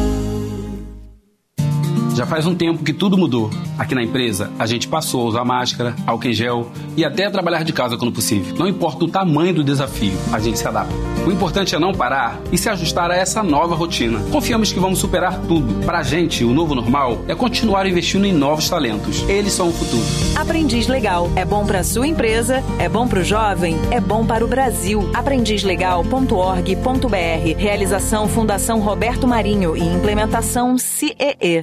Já 2.16 2.24
faz 2.24 2.46
um 2.46 2.54
tempo 2.54 2.82
que 2.82 2.94
tudo 2.94 3.18
mudou. 3.18 3.50
Aqui 3.78 3.94
na 3.94 4.02
empresa, 4.02 4.50
a 4.58 4.64
gente 4.64 4.88
passou 4.88 5.20
a 5.20 5.24
usar 5.26 5.44
máscara, 5.44 5.94
álcool 6.06 6.28
em 6.28 6.32
gel 6.32 6.66
e 6.96 7.04
até 7.04 7.26
a 7.26 7.30
trabalhar 7.30 7.62
de 7.62 7.74
casa 7.74 7.98
quando 7.98 8.10
possível. 8.10 8.56
Não 8.58 8.66
importa 8.66 9.04
o 9.04 9.08
tamanho 9.08 9.52
do 9.52 9.62
desafio, 9.62 10.14
a 10.32 10.38
gente 10.38 10.58
se 10.58 10.66
adapta. 10.66 10.94
O 11.26 11.30
importante 11.30 11.74
é 11.74 11.78
não 11.78 11.92
parar 11.92 12.40
e 12.50 12.56
se 12.56 12.70
ajustar 12.70 13.10
a 13.10 13.14
essa 13.14 13.42
nova 13.42 13.74
rotina. 13.74 14.18
Confiamos 14.32 14.72
que 14.72 14.80
vamos 14.80 14.98
superar 14.98 15.38
tudo. 15.42 15.84
Para 15.84 15.98
a 15.98 16.02
gente, 16.02 16.42
o 16.42 16.54
novo 16.54 16.74
normal 16.74 17.18
é 17.28 17.34
continuar 17.34 17.86
investindo 17.86 18.24
em 18.24 18.32
novos 18.32 18.70
talentos. 18.70 19.22
Eles 19.28 19.52
são 19.52 19.68
o 19.68 19.72
futuro. 19.72 20.02
Aprendiz 20.36 20.86
Legal. 20.86 21.30
É 21.36 21.44
bom 21.44 21.66
para 21.66 21.84
sua 21.84 22.06
empresa, 22.06 22.64
é 22.78 22.88
bom 22.88 23.06
para 23.06 23.20
o 23.20 23.24
jovem, 23.24 23.76
é 23.90 24.00
bom 24.00 24.24
para 24.24 24.42
o 24.42 24.48
Brasil. 24.48 25.10
aprendizlegal.org.br. 25.12 27.58
Realização 27.58 28.26
Fundação 28.26 28.80
Roberto 28.80 29.26
Marinho 29.26 29.76
e 29.76 29.84
implementação 29.84 30.78
CEE. 30.78 31.60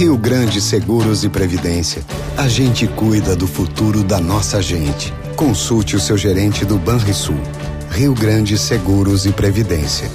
Rio 0.00 0.16
Grande 0.16 0.62
Seguros 0.62 1.24
e 1.24 1.28
Previdência. 1.28 2.02
A 2.34 2.48
gente 2.48 2.86
cuida 2.86 3.36
do 3.36 3.46
futuro 3.46 4.02
da 4.02 4.18
nossa 4.18 4.62
gente. 4.62 5.12
Consulte 5.36 5.94
o 5.94 6.00
seu 6.00 6.16
gerente 6.16 6.64
do 6.64 6.78
Banrisul. 6.78 7.36
Rio 7.90 8.14
Grande 8.14 8.56
Seguros 8.56 9.26
e 9.26 9.30
Previdência. 9.30 10.10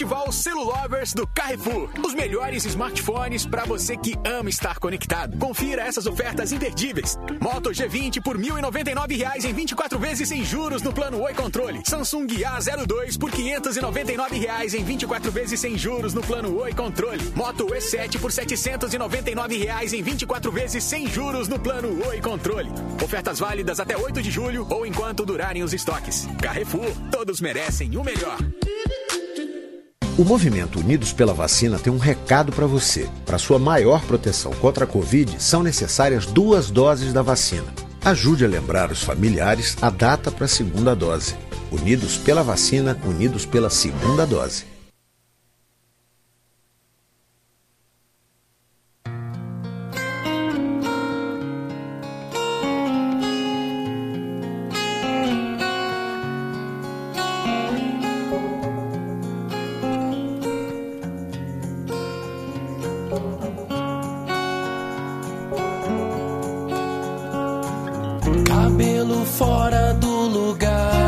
Festival 0.00 0.32
Celulovers 0.32 1.12
do 1.12 1.26
Carrefour. 1.26 1.90
Os 2.02 2.14
melhores 2.14 2.64
smartphones 2.64 3.44
para 3.44 3.66
você 3.66 3.98
que 3.98 4.16
ama 4.26 4.48
estar 4.48 4.78
conectado. 4.78 5.36
Confira 5.36 5.82
essas 5.82 6.06
ofertas 6.06 6.52
imperdíveis. 6.52 7.18
Moto 7.38 7.68
G20 7.68 8.22
por 8.22 8.38
1.099 8.38 9.18
reais 9.18 9.44
em 9.44 9.52
24 9.52 9.98
vezes 9.98 10.30
sem 10.30 10.42
juros 10.42 10.80
no 10.80 10.90
plano 10.90 11.20
Oi 11.20 11.34
Controle. 11.34 11.82
Samsung 11.84 12.26
A02 12.28 13.18
por 13.18 13.30
599 13.30 14.38
reais 14.38 14.72
em 14.72 14.82
24 14.82 15.30
vezes 15.30 15.60
sem 15.60 15.76
juros 15.76 16.14
no 16.14 16.22
plano 16.22 16.58
Oi 16.58 16.72
Controle. 16.72 17.32
Moto 17.36 17.66
E7 17.66 18.18
por 18.18 18.32
799 18.32 19.58
reais 19.58 19.92
em 19.92 20.02
24 20.02 20.50
vezes 20.50 20.82
sem 20.82 21.08
juros 21.08 21.46
no 21.46 21.58
plano 21.58 22.06
Oi 22.08 22.22
Controle. 22.22 22.70
Ofertas 23.04 23.38
válidas 23.38 23.78
até 23.78 23.98
8 23.98 24.22
de 24.22 24.30
julho 24.30 24.66
ou 24.70 24.86
enquanto 24.86 25.26
durarem 25.26 25.62
os 25.62 25.74
estoques. 25.74 26.26
Carrefour, 26.40 26.90
todos 27.10 27.38
merecem 27.38 27.98
o 27.98 28.02
melhor. 28.02 28.38
O 30.20 30.24
movimento 30.24 30.80
Unidos 30.80 31.14
pela 31.14 31.32
Vacina 31.32 31.78
tem 31.78 31.90
um 31.90 31.96
recado 31.96 32.52
para 32.52 32.66
você. 32.66 33.08
Para 33.24 33.38
sua 33.38 33.58
maior 33.58 34.02
proteção 34.02 34.52
contra 34.52 34.84
a 34.84 34.86
Covid, 34.86 35.42
são 35.42 35.62
necessárias 35.62 36.26
duas 36.26 36.70
doses 36.70 37.10
da 37.10 37.22
vacina. 37.22 37.72
Ajude 38.04 38.44
a 38.44 38.48
lembrar 38.48 38.92
os 38.92 39.02
familiares 39.02 39.78
a 39.80 39.88
data 39.88 40.30
para 40.30 40.44
a 40.44 40.48
segunda 40.48 40.94
dose. 40.94 41.34
Unidos 41.72 42.18
pela 42.18 42.42
vacina, 42.42 42.98
unidos 43.06 43.46
pela 43.46 43.70
segunda 43.70 44.26
dose. 44.26 44.69
Cabelo 68.50 69.24
fora 69.24 69.94
do 69.94 70.26
lugar, 70.26 71.06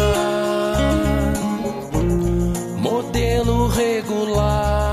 modelo 2.79 3.67
regular. 3.67 4.93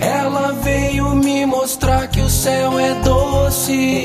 Ela 0.00 0.52
veio 0.64 1.14
me 1.14 1.46
mostrar 1.46 2.08
que 2.08 2.20
o 2.20 2.28
céu 2.28 2.76
é 2.76 2.92
doce. 3.02 4.00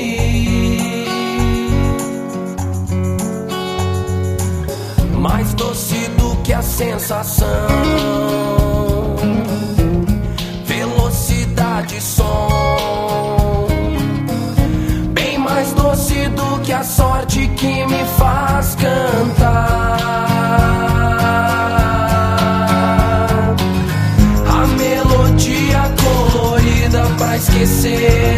Mais 5.18 5.52
doce 5.54 6.08
do 6.10 6.36
que 6.44 6.52
a 6.52 6.62
sensação. 6.62 8.55
Que 17.56 17.86
me 17.86 18.04
faz 18.18 18.74
cantar. 18.74 19.96
A 24.46 24.66
melodia 24.78 25.82
colorida 26.02 27.02
pra 27.16 27.36
esquecer. 27.36 28.36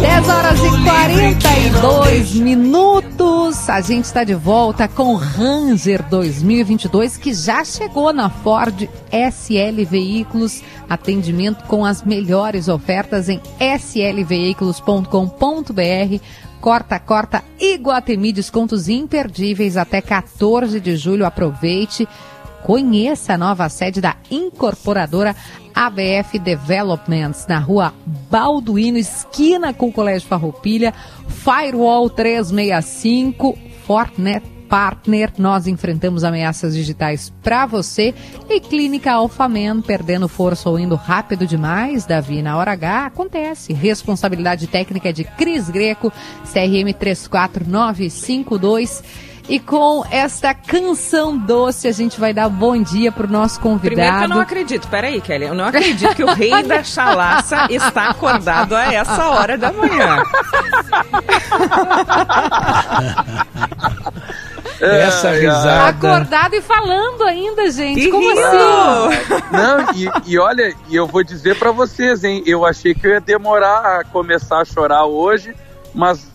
10 0.00 0.28
horas 0.28 0.60
e 0.60 0.70
42 0.84 2.34
minutos. 2.34 3.68
A 3.68 3.80
gente 3.80 4.04
está 4.04 4.22
de 4.24 4.34
volta 4.34 4.88
com 4.88 5.14
o 5.14 5.16
Ranger 5.16 6.02
2022 6.08 7.16
que 7.16 7.34
já 7.34 7.64
chegou 7.64 8.12
na 8.12 8.30
Ford 8.30 8.88
SL 9.10 9.84
Veículos. 9.88 10.62
Atendimento 10.88 11.64
com 11.64 11.84
as 11.84 12.02
melhores 12.02 12.68
ofertas 12.68 13.28
em 13.28 13.40
slveículos.com.br. 13.58 16.51
Corta, 16.62 16.96
corta 17.00 17.42
Iguatemi, 17.58 18.32
descontos 18.32 18.88
imperdíveis 18.88 19.76
até 19.76 20.00
14 20.00 20.78
de 20.78 20.96
julho. 20.96 21.26
Aproveite. 21.26 22.06
Conheça 22.62 23.32
a 23.32 23.36
nova 23.36 23.68
sede 23.68 24.00
da 24.00 24.14
incorporadora 24.30 25.34
ABF 25.74 26.38
Developments 26.38 27.48
na 27.48 27.58
rua 27.58 27.92
Balduino, 28.30 28.96
esquina 28.96 29.74
com 29.74 29.88
o 29.88 29.92
Colégio 29.92 30.28
Farroupilha, 30.28 30.94
Firewall 31.26 32.08
365, 32.08 33.58
Fortnet 33.84 34.51
Partner. 34.72 35.30
Nós 35.36 35.66
enfrentamos 35.66 36.24
ameaças 36.24 36.74
digitais 36.74 37.30
para 37.42 37.66
você 37.66 38.14
e 38.48 38.58
Clínica 38.58 39.12
Alfamen, 39.12 39.82
perdendo 39.82 40.26
força 40.28 40.70
ou 40.70 40.78
indo 40.78 40.94
rápido 40.94 41.46
demais, 41.46 42.06
Davi, 42.06 42.40
na 42.40 42.56
hora 42.56 42.72
H, 42.72 43.04
acontece. 43.04 43.74
Responsabilidade 43.74 44.66
técnica 44.66 45.10
é 45.10 45.12
de 45.12 45.24
Cris 45.24 45.68
Greco, 45.68 46.10
CRM 46.50 46.90
34952. 46.98 49.04
E 49.46 49.58
com 49.58 50.06
esta 50.10 50.54
canção 50.54 51.36
doce, 51.36 51.86
a 51.86 51.92
gente 51.92 52.18
vai 52.18 52.32
dar 52.32 52.48
bom 52.48 52.80
dia 52.80 53.12
pro 53.12 53.28
nosso 53.28 53.60
convidado. 53.60 53.96
Primeiro 53.96 54.18
que 54.18 54.24
eu 54.24 54.28
não 54.28 54.40
acredito, 54.40 54.88
peraí, 54.88 55.20
Kelly, 55.20 55.44
eu 55.46 55.54
não 55.54 55.66
acredito 55.66 56.14
que 56.14 56.24
o 56.24 56.32
rei 56.32 56.62
da 56.62 56.82
chalaça 56.82 57.66
está 57.68 58.08
acordado 58.08 58.74
a 58.74 58.94
essa 58.94 59.28
hora 59.28 59.58
da 59.58 59.70
manhã. 59.70 60.22
Essa 64.82 65.30
risada. 65.30 65.88
Acordado 65.88 66.54
e 66.54 66.60
falando 66.60 67.22
ainda, 67.22 67.70
gente. 67.70 68.00
Que 68.00 68.10
Como 68.10 68.28
rio! 68.28 68.44
assim? 68.44 69.42
Não, 69.52 69.94
e, 69.94 70.32
e 70.32 70.38
olha, 70.38 70.74
e 70.88 70.96
eu 70.96 71.06
vou 71.06 71.22
dizer 71.22 71.58
pra 71.58 71.70
vocês, 71.70 72.24
hein? 72.24 72.42
Eu 72.46 72.66
achei 72.66 72.94
que 72.94 73.06
eu 73.06 73.12
ia 73.12 73.20
demorar 73.20 74.00
a 74.00 74.04
começar 74.04 74.60
a 74.60 74.64
chorar 74.64 75.04
hoje, 75.06 75.54
mas 75.94 76.30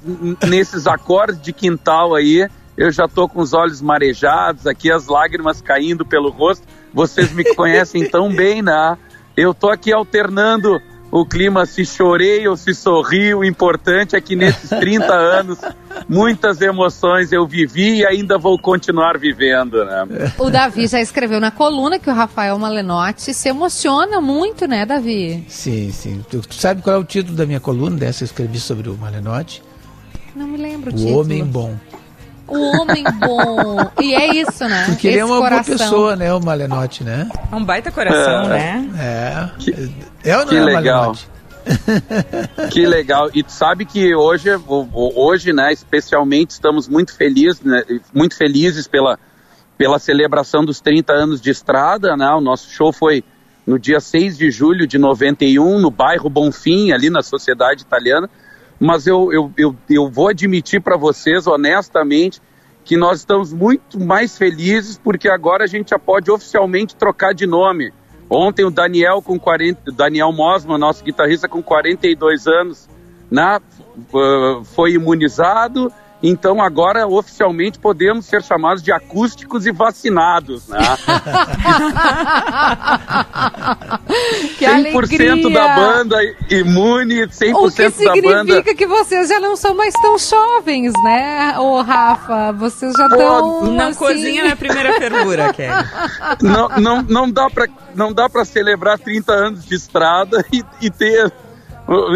nesses 0.48 0.88
acordes 0.88 1.42
de 1.42 1.52
quintal 1.52 2.16
aí, 2.16 2.48
eu 2.78 2.92
já 2.92 3.08
tô 3.08 3.28
com 3.28 3.42
os 3.42 3.54
olhos 3.54 3.82
marejados, 3.82 4.66
aqui 4.66 4.92
as 4.92 5.08
lágrimas 5.08 5.62
caindo 5.62 6.06
pelo 6.06 6.30
rosto. 6.30 6.66
Vocês 6.94 7.32
me 7.34 7.44
conhecem 7.56 8.10
tão 8.10 8.34
bem, 8.34 8.62
né? 8.62 8.98
Eu 9.36 9.54
tô 9.54 9.70
aqui 9.70 9.92
alternando 9.92 10.82
o 11.12 11.26
clima 11.26 11.66
se 11.66 11.86
chorei 11.86 12.48
ou 12.48 12.58
se 12.58 12.74
sorri. 12.74 13.34
O 13.34 13.44
importante 13.44 14.16
é 14.16 14.22
que 14.22 14.36
nesses 14.36 14.70
30 14.70 15.14
anos, 15.14 15.60
muitas 16.08 16.62
emoções 16.62 17.32
eu 17.32 17.48
vivi 17.48 18.00
e 18.00 18.06
ainda 18.06 18.38
vou 18.38 18.58
continuar 18.60 19.18
vivendo, 19.18 19.84
né? 19.86 20.34
O 20.38 20.50
Davi 20.50 20.88
já 20.88 21.00
escreveu 21.00 21.40
na 21.40 21.52
coluna 21.52 22.00
que 22.00 22.10
o 22.10 22.14
Rafael 22.14 22.58
Malenotti 22.60 23.34
se 23.34 23.50
emociona 23.50 24.20
muito, 24.20 24.68
né, 24.68 24.86
Davi? 24.86 25.46
Sim, 25.48 25.92
sim. 25.92 26.26
Tu, 26.30 26.42
tu 26.42 26.56
sabe 26.56 26.82
qual 26.82 26.96
é 26.98 27.00
o 27.00 27.04
título 27.04 27.36
da 27.36 27.46
minha 27.46 27.60
coluna 27.60 27.96
dessa? 27.98 28.24
Eu 28.24 28.26
escrevi 28.26 28.60
sobre 28.60 28.90
o 28.90 28.98
Malenotti. 28.98 29.64
Não 30.36 30.46
me 30.46 30.58
lembro 30.58 30.92
o, 30.92 30.94
O 30.94 30.98
título. 30.98 31.20
Homem 31.22 31.44
Bom. 31.44 31.76
O 32.48 32.82
Homem 32.82 33.04
Bom. 33.20 33.78
E 34.02 34.14
é 34.16 34.36
isso, 34.36 34.68
né? 34.68 34.86
Porque 34.88 35.08
ele 35.08 35.18
é 35.20 35.24
Esse 35.24 35.32
uma 35.32 35.38
coração. 35.40 35.76
boa 35.76 35.78
pessoa, 35.78 36.16
né, 36.16 36.34
o 36.34 36.40
Malenotti, 36.40 37.04
né? 37.04 37.30
É 37.52 37.56
um 37.56 37.64
baita 37.64 37.92
coração, 37.92 38.44
É. 38.46 38.48
né? 38.48 38.90
É. 40.24 40.30
É 40.32 40.38
ou 40.38 40.42
não 40.44 40.50
que 40.50 40.56
é, 40.58 40.64
legal. 40.64 40.84
Malenotti? 41.02 41.30
Que 42.72 42.86
legal. 42.86 43.30
E 43.34 43.44
tu 43.44 43.52
sabe 43.52 43.86
que 43.86 44.16
hoje, 44.16 44.50
hoje, 44.94 45.52
né, 45.52 45.72
especialmente, 45.74 46.52
estamos 46.52 46.88
muito 46.88 47.14
felizes, 47.16 47.62
né, 47.62 47.84
muito 48.14 48.36
felizes 48.38 48.88
pela, 48.88 49.20
pela 49.78 50.00
celebração 50.00 50.64
dos 50.64 50.80
30 50.80 51.12
anos 51.14 51.42
de 51.42 51.50
estrada, 51.50 52.16
né? 52.16 52.30
O 52.32 52.42
nosso 52.42 52.70
show 52.70 52.94
foi 52.94 53.24
no 53.66 53.78
dia 53.78 54.00
6 54.00 54.38
de 54.38 54.50
julho 54.50 54.88
de 54.88 54.98
91, 54.98 55.78
no 55.80 55.92
bairro 55.92 56.30
Bonfim, 56.30 56.94
ali 56.94 57.10
na 57.10 57.22
Sociedade 57.22 57.82
Italiana. 57.82 58.30
Mas 58.80 59.08
eu, 59.08 59.32
eu, 59.34 59.52
eu, 59.58 59.76
eu 59.90 60.10
vou 60.10 60.28
admitir 60.30 60.82
para 60.82 60.96
vocês, 60.98 61.48
honestamente, 61.48 62.42
que 62.86 62.96
nós 62.96 63.20
estamos 63.20 63.52
muito 63.52 64.00
mais 64.00 64.38
felizes 64.38 64.98
porque 64.98 65.28
agora 65.28 65.64
a 65.64 65.68
gente 65.68 65.90
já 65.90 66.00
pode 66.00 66.30
oficialmente 66.32 66.96
trocar 66.96 67.34
de 67.34 67.46
nome. 67.46 67.92
Ontem 68.30 68.64
o 68.66 68.70
Daniel 68.72 69.22
com 69.22 69.40
40, 69.40 69.92
Daniel 69.92 70.32
Mosman, 70.32 70.78
nosso 70.78 71.04
guitarrista 71.04 71.48
com 71.48 71.62
42 71.64 72.46
anos, 72.48 72.88
né, 73.32 73.60
f- 73.96 74.66
foi 74.76 74.92
imunizado. 74.94 75.92
Então 76.22 76.60
agora 76.62 77.08
oficialmente 77.08 77.78
podemos 77.78 78.26
ser 78.26 78.42
chamados 78.42 78.82
de 78.82 78.92
acústicos 78.92 79.68
e 79.68 79.72
vacinados, 79.72 80.68
né? 80.68 80.80
que 84.58 84.66
100% 84.66 84.72
alegria! 84.74 85.52
da 85.52 85.76
banda 85.76 86.18
imune, 86.50 87.28
100% 87.28 87.54
O 87.54 87.72
que 87.72 87.84
da 87.84 87.92
significa 87.92 88.44
banda 88.44 88.64
que 88.74 88.88
vocês 88.88 89.30
já 89.30 89.40
não 89.40 89.56
são 89.56 89.76
mais 89.76 89.94
tão 89.94 90.18
jovens, 90.18 90.92
né, 91.04 91.56
ô 91.60 91.82
Rafa? 91.82 92.52
Vocês 92.54 92.94
já 92.98 93.06
estão. 93.06 93.66
Não 93.66 93.90
assim... 93.90 94.00
cozinha 94.00 94.44
na 94.44 94.56
primeira 94.56 94.94
fervura, 94.94 95.54
Kelly. 95.54 95.72
não, 96.42 96.70
não, 96.70 97.02
não 97.04 97.32
dá 97.32 97.48
para 97.50 97.68
não 97.94 98.12
dá 98.14 98.30
para 98.30 98.44
celebrar 98.46 98.98
30 99.00 99.32
anos 99.32 99.66
de 99.66 99.76
estrada 99.76 100.46
e, 100.52 100.64
e 100.82 100.90
ter 100.90 101.32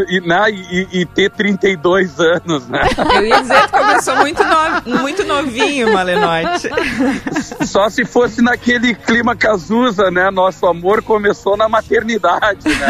e, 0.10 0.20
né, 0.22 0.50
e, 0.52 0.88
e 1.02 1.06
ter 1.06 1.30
32 1.32 2.20
anos, 2.20 2.68
né? 2.68 2.82
Eu 3.16 3.26
ia 3.26 3.42
dizer 3.42 3.62
que 3.64 3.72
começou 3.72 4.16
muito, 4.18 4.44
no- 4.44 5.00
muito 5.00 5.24
novinho, 5.24 5.94
Malenote. 5.94 6.70
Só 7.66 7.90
se 7.90 8.04
fosse 8.06 8.42
naquele 8.42 8.94
clima 8.94 9.36
Cazuza, 9.36 10.12
né? 10.12 10.30
Nosso 10.30 10.66
amor 10.66 11.02
começou 11.02 11.56
na 11.56 11.70
maternidade, 11.70 12.68
né? 12.68 12.88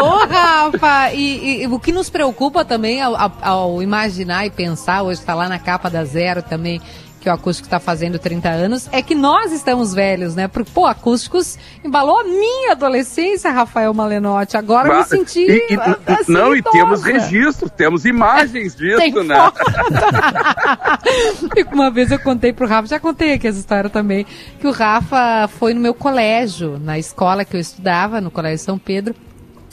Ô, 0.00 0.26
Rafa, 0.26 1.12
e, 1.12 1.62
e 1.62 1.66
o 1.66 1.78
que 1.78 1.92
nos 1.92 2.08
preocupa 2.08 2.64
também 2.64 3.02
ao, 3.02 3.14
ao- 3.14 3.32
ao 3.42 3.82
imaginar 3.82 4.46
e 4.46 4.50
pensar, 4.50 5.02
hoje 5.02 5.20
está 5.20 5.34
lá 5.34 5.48
na 5.48 5.58
capa 5.58 5.90
da 5.90 6.04
Zero 6.04 6.42
também, 6.42 6.80
que 7.24 7.30
o 7.30 7.32
acústico 7.32 7.66
está 7.66 7.80
fazendo 7.80 8.18
30 8.18 8.50
anos, 8.50 8.86
é 8.92 9.00
que 9.00 9.14
nós 9.14 9.50
estamos 9.50 9.94
velhos, 9.94 10.34
né? 10.34 10.46
Porque, 10.46 10.70
pô, 10.72 10.84
acústicos 10.86 11.58
embalou 11.82 12.20
a 12.20 12.24
minha 12.24 12.72
adolescência, 12.72 13.50
Rafael 13.50 13.92
Malenotti. 13.94 14.58
Agora 14.58 14.88
eu 14.88 14.98
me 14.98 15.04
senti. 15.04 15.40
E- 15.40 15.66
e- 15.72 16.12
assim, 16.12 16.30
não, 16.32 16.54
e 16.54 16.62
temos 16.62 17.02
registros, 17.02 17.70
temos 17.70 18.04
imagens 18.04 18.76
disso, 18.76 18.98
Tem 18.98 19.12
né? 19.24 19.34
E 21.56 21.62
uma 21.74 21.90
vez 21.90 22.10
eu 22.10 22.18
contei 22.18 22.52
pro 22.52 22.66
Rafa, 22.66 22.88
já 22.88 23.00
contei 23.00 23.32
aqui 23.32 23.48
essa 23.48 23.58
história 23.58 23.88
também, 23.88 24.26
que 24.60 24.66
o 24.66 24.70
Rafa 24.70 25.48
foi 25.58 25.72
no 25.72 25.80
meu 25.80 25.94
colégio, 25.94 26.78
na 26.78 26.98
escola 26.98 27.44
que 27.44 27.56
eu 27.56 27.60
estudava, 27.60 28.20
no 28.20 28.30
Colégio 28.30 28.64
São 28.64 28.78
Pedro. 28.78 29.14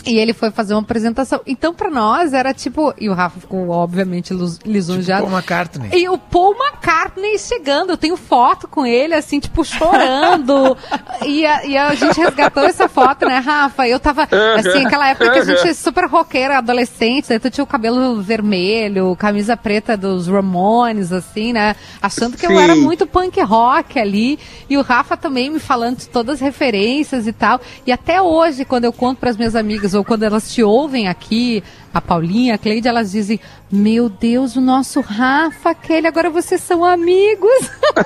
E 0.06 0.18
ele 0.18 0.34
foi 0.34 0.50
fazer 0.52 0.74
uma 0.74 0.82
apresentação. 0.82 1.42
Então, 1.46 1.74
pra 1.74 1.90
nós, 1.90 2.34
era 2.34 2.54
tipo. 2.54 2.94
E 3.00 3.08
o 3.10 3.14
Rafa 3.14 3.40
ficou, 3.40 3.70
obviamente, 3.70 4.34
lis- 4.34 4.60
lisonjeado. 4.66 5.22
Tipo 5.24 5.30
Paul 5.32 5.40
McCartney. 5.40 5.90
E 5.94 6.10
o 6.10 6.18
Paul 6.18 6.56
McCartney 6.56 7.38
chegando. 7.38 7.92
Eu 7.92 7.98
tenho 7.98 8.18
foto 8.18 8.68
com 8.68 8.86
ele, 8.86 9.14
assim, 9.14 9.40
tipo, 9.40 9.64
chorando. 9.64 10.76
e, 11.26 11.46
a, 11.46 11.66
e 11.66 11.78
a 11.78 11.94
gente 11.94 12.20
resgatou 12.20 12.64
essa 12.64 12.90
foto, 12.90 13.26
né, 13.28 13.38
Rafa? 13.38 13.88
Eu 13.88 14.00
tava. 14.00 14.24
Assim, 14.58 14.86
aquela 14.86 15.08
época 15.10 15.32
que 15.34 15.40
a 15.40 15.46
gente 15.46 15.68
é 15.68 15.74
super 15.74 16.06
roqueira, 16.06 16.58
adolescente. 16.58 17.30
Daí 17.30 17.40
tu 17.40 17.50
tinha 17.52 17.64
o 17.64 17.68
cabelo 17.68 18.22
vermelho, 18.22 19.16
camisa 19.16 19.56
preta 19.56 19.96
dos 19.96 20.28
Ramones, 20.28 21.12
assim, 21.12 21.54
né? 21.54 21.76
Achando 22.02 22.38
que 22.38 22.46
eu 22.46 22.50
Sim. 22.52 22.58
era 22.58 22.76
muito 22.76 23.06
punk 23.06 23.40
rock 23.42 24.00
ali. 24.00 24.40
E 24.70 24.78
o 24.78 24.82
Rafa 24.82 25.16
também 25.16 25.50
me 25.50 25.60
falando 25.60 25.98
de 25.98 26.10
todas 26.10 26.36
as 26.36 26.42
referências 26.42 27.28
e 27.28 27.32
tal. 27.34 27.62
E 27.86 27.92
até 27.92 28.22
hoje, 28.22 28.66
quando 28.66 28.86
eu 28.86 28.94
conto 28.94 29.20
para 29.20 29.30
as 29.30 29.38
minhas 29.38 29.56
amigas, 29.56 29.91
ou 29.94 30.04
quando 30.04 30.24
elas 30.24 30.52
te 30.54 30.64
ouvem 30.64 31.08
aqui, 31.08 31.64
a 31.94 32.02
Paulinha, 32.02 32.56
a 32.56 32.58
Cleide, 32.58 32.88
elas 32.88 33.12
dizem: 33.12 33.40
Meu 33.72 34.10
Deus, 34.10 34.56
o 34.56 34.62
nosso 34.62 35.02
Rafa, 35.02 35.74
Kelly, 35.74 36.08
agora 36.08 36.30
vocês 36.30 36.62
são 36.62 36.84
amigos. 36.84 37.70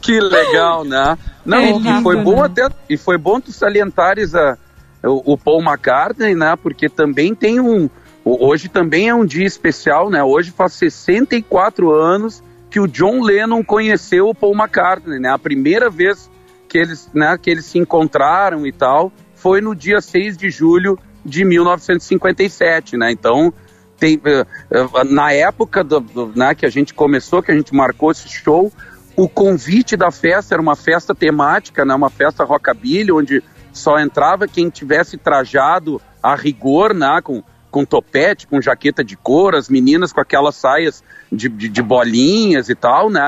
Que 0.00 0.20
legal, 0.20 0.84
né? 0.84 1.16
Não, 1.44 1.58
É 1.58 1.70
e- 1.70 2.02
foi 2.02 2.16
bom 2.22 2.40
né? 2.40 2.46
até 2.46 2.68
e 2.88 2.96
foi 2.96 3.18
bom 3.18 3.40
tu 3.40 3.52
salientares 3.52 4.34
a, 4.34 4.56
o, 5.02 5.32
o 5.34 5.38
Paul 5.38 5.62
McCartney, 5.62 6.34
né? 6.34 6.56
Porque 6.56 6.88
também 6.88 7.34
tem 7.34 7.60
um 7.60 7.88
hoje 8.24 8.68
também 8.68 9.08
é 9.08 9.14
um 9.14 9.24
dia 9.24 9.46
especial, 9.46 10.10
né? 10.10 10.22
Hoje 10.22 10.50
faz 10.50 10.72
64 10.74 11.92
anos 11.92 12.42
que 12.70 12.80
o 12.80 12.88
John 12.88 13.22
Lennon 13.22 13.62
conheceu 13.62 14.28
o 14.28 14.34
Paul 14.34 14.54
McCartney, 14.54 15.18
né? 15.18 15.30
A 15.30 15.38
primeira 15.38 15.88
vez 15.90 16.30
que 16.68 16.78
eles, 16.78 17.08
né, 17.14 17.38
que 17.40 17.48
eles 17.50 17.66
se 17.66 17.78
encontraram 17.78 18.66
e 18.66 18.72
tal, 18.72 19.12
foi 19.44 19.60
no 19.60 19.74
dia 19.74 20.00
6 20.00 20.38
de 20.38 20.48
julho 20.48 20.98
de 21.22 21.44
1957, 21.44 22.96
né? 22.96 23.12
Então, 23.12 23.52
tem, 23.98 24.18
eh, 24.24 24.46
eh, 24.70 25.04
na 25.04 25.32
época 25.34 25.84
do, 25.84 26.00
do- 26.00 26.32
né, 26.34 26.54
que 26.54 26.64
a 26.64 26.70
gente 26.70 26.94
começou, 26.94 27.42
que 27.42 27.52
a 27.52 27.54
gente 27.54 27.74
marcou 27.74 28.10
esse 28.10 28.26
show, 28.26 28.72
o 29.14 29.28
convite 29.28 29.98
da 29.98 30.10
festa 30.10 30.54
era 30.54 30.62
uma 30.62 30.74
festa 30.74 31.14
temática, 31.14 31.84
né, 31.84 31.94
uma 31.94 32.08
festa 32.08 32.42
rockabilly, 32.42 33.12
onde 33.12 33.42
só 33.70 33.98
entrava 34.00 34.48
quem 34.48 34.70
tivesse 34.70 35.18
trajado 35.18 36.00
a 36.22 36.34
rigor, 36.34 36.94
né, 36.94 37.20
com, 37.22 37.42
com 37.70 37.84
topete, 37.84 38.46
com 38.46 38.62
jaqueta 38.62 39.04
de 39.04 39.14
couro, 39.14 39.58
as 39.58 39.68
meninas 39.68 40.10
com 40.10 40.22
aquelas 40.22 40.54
saias 40.54 41.04
de, 41.30 41.50
de, 41.50 41.68
de 41.68 41.82
bolinhas 41.82 42.70
e 42.70 42.74
tal, 42.74 43.10
né, 43.10 43.22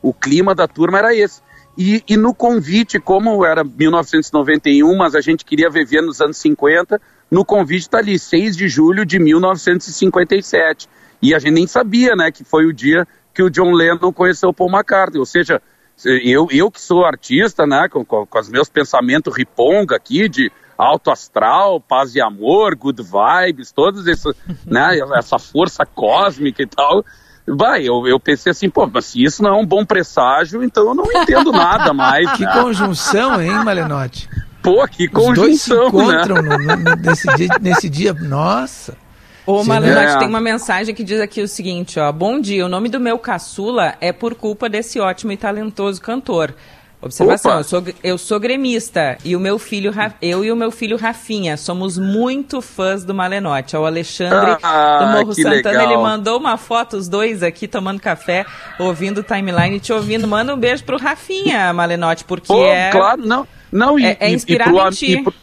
o 0.00 0.14
clima 0.14 0.54
da 0.54 0.68
turma 0.68 0.98
era 0.98 1.12
esse. 1.12 1.42
E, 1.76 2.02
e 2.06 2.16
no 2.16 2.34
convite, 2.34 3.00
como 3.00 3.44
era 3.44 3.64
1991, 3.64 4.94
mas 4.96 5.14
a 5.14 5.20
gente 5.20 5.44
queria 5.44 5.70
viver 5.70 6.02
nos 6.02 6.20
anos 6.20 6.36
50, 6.36 7.00
no 7.30 7.44
convite 7.44 7.82
está 7.82 7.98
ali, 7.98 8.18
6 8.18 8.56
de 8.56 8.68
julho 8.68 9.06
de 9.06 9.18
1957. 9.18 10.88
E 11.22 11.34
a 11.34 11.38
gente 11.38 11.52
nem 11.52 11.66
sabia, 11.66 12.14
né, 12.14 12.30
que 12.30 12.44
foi 12.44 12.66
o 12.66 12.72
dia 12.72 13.06
que 13.32 13.42
o 13.42 13.48
John 13.48 13.72
Lennon 13.72 14.12
conheceu 14.12 14.52
Paul 14.52 14.70
McCartney. 14.70 15.18
Ou 15.18 15.24
seja, 15.24 15.62
eu, 16.04 16.48
eu 16.50 16.70
que 16.70 16.80
sou 16.80 17.04
artista, 17.04 17.66
né, 17.66 17.88
com, 17.88 18.04
com, 18.04 18.26
com 18.26 18.38
os 18.38 18.48
meus 18.48 18.68
pensamentos 18.68 19.34
riponga 19.34 19.96
aqui 19.96 20.28
de 20.28 20.50
alto 20.76 21.10
astral, 21.10 21.80
paz 21.80 22.14
e 22.14 22.20
amor, 22.20 22.74
good 22.74 23.02
vibes, 23.02 23.72
todas 23.72 24.06
essas, 24.06 24.34
né, 24.66 24.98
essa 25.16 25.38
força 25.38 25.86
cósmica 25.86 26.62
e 26.62 26.66
tal. 26.66 27.04
Vai, 27.46 27.82
eu, 27.82 28.06
eu 28.06 28.20
pensei 28.20 28.52
assim, 28.52 28.70
pô, 28.70 28.86
mas 28.86 29.06
se 29.06 29.22
isso 29.22 29.42
não 29.42 29.50
é 29.54 29.60
um 29.60 29.66
bom 29.66 29.84
presságio, 29.84 30.62
então 30.62 30.86
eu 30.88 30.94
não 30.94 31.04
entendo 31.12 31.50
nada 31.50 31.92
mais. 31.92 32.30
Que 32.32 32.44
né? 32.44 32.52
conjunção, 32.52 33.40
hein, 33.42 33.50
Malenotti? 33.64 34.28
Pô, 34.62 34.86
que 34.86 35.06
Os 35.12 35.34
dois 35.34 35.60
se 35.60 35.70
conjunção, 35.70 35.88
encontram 35.88 36.36
né? 36.42 36.56
no- 36.56 36.76
no- 36.76 36.96
nesse, 36.96 37.26
dia, 37.36 37.48
nesse 37.60 37.88
dia. 37.88 38.12
Nossa. 38.14 38.96
Ô. 39.44 39.64
Malenotti, 39.64 40.14
É. 40.14 40.18
tem 40.18 40.28
uma 40.28 40.40
mensagem 40.40 40.94
que 40.94 41.02
diz 41.02 41.20
aqui 41.20 41.42
o 41.42 41.48
seguinte, 41.48 41.98
ó. 41.98 42.12
Bom 42.12 42.40
dia, 42.40 42.64
o 42.64 42.68
nome 42.68 42.88
do 42.88 43.00
meu 43.00 43.18
caçula 43.18 43.94
é 44.00 44.12
por 44.12 44.36
culpa 44.36 44.68
desse 44.68 45.00
ótimo 45.00 45.32
e 45.32 45.36
talentoso 45.36 46.00
cantor. 46.00 46.54
Observação, 47.02 47.50
Opa. 47.50 47.60
eu 47.60 47.64
sou, 47.64 47.84
eu 48.04 48.16
sou 48.18 48.38
gremista 48.38 49.18
e 49.24 49.34
o 49.34 49.40
meu 49.40 49.58
filho, 49.58 49.92
eu 50.22 50.44
e 50.44 50.52
o 50.52 50.56
meu 50.56 50.70
filho 50.70 50.96
Rafinha 50.96 51.56
somos 51.56 51.98
muito 51.98 52.62
fãs 52.62 53.04
do 53.04 53.12
Malenotti. 53.12 53.74
É 53.74 53.78
O 53.78 53.84
Alexandre 53.84 54.56
Ah, 54.62 54.98
do 55.00 55.06
Morro 55.18 55.34
Santana, 55.34 55.78
legal. 55.80 55.82
ele 55.92 55.96
mandou 55.96 56.38
uma 56.38 56.56
foto, 56.56 56.96
os 56.96 57.08
dois 57.08 57.42
aqui 57.42 57.66
tomando 57.66 58.00
café, 58.00 58.46
ouvindo 58.78 59.18
o 59.18 59.22
timeline, 59.24 59.80
te 59.80 59.92
ouvindo. 59.92 60.28
Manda 60.28 60.54
um 60.54 60.58
beijo 60.58 60.84
pro 60.84 60.96
Rafinha, 60.96 61.72
Malenotti, 61.72 62.24
porque 62.24 62.46
Pô, 62.46 62.64
é... 62.64 62.90
claro, 62.90 63.26
não. 63.26 63.48
Não, 63.72 63.98
e, 63.98 64.04
É- 64.04 64.16
é 64.20 64.28
e- 64.28 64.32
e 64.32 64.34
inspirado 64.36 64.70
pro 64.70 64.80
em 64.80 64.86
am- 64.86 64.90
ti. 64.92 65.12
e 65.12 65.22
pro- 65.24 65.34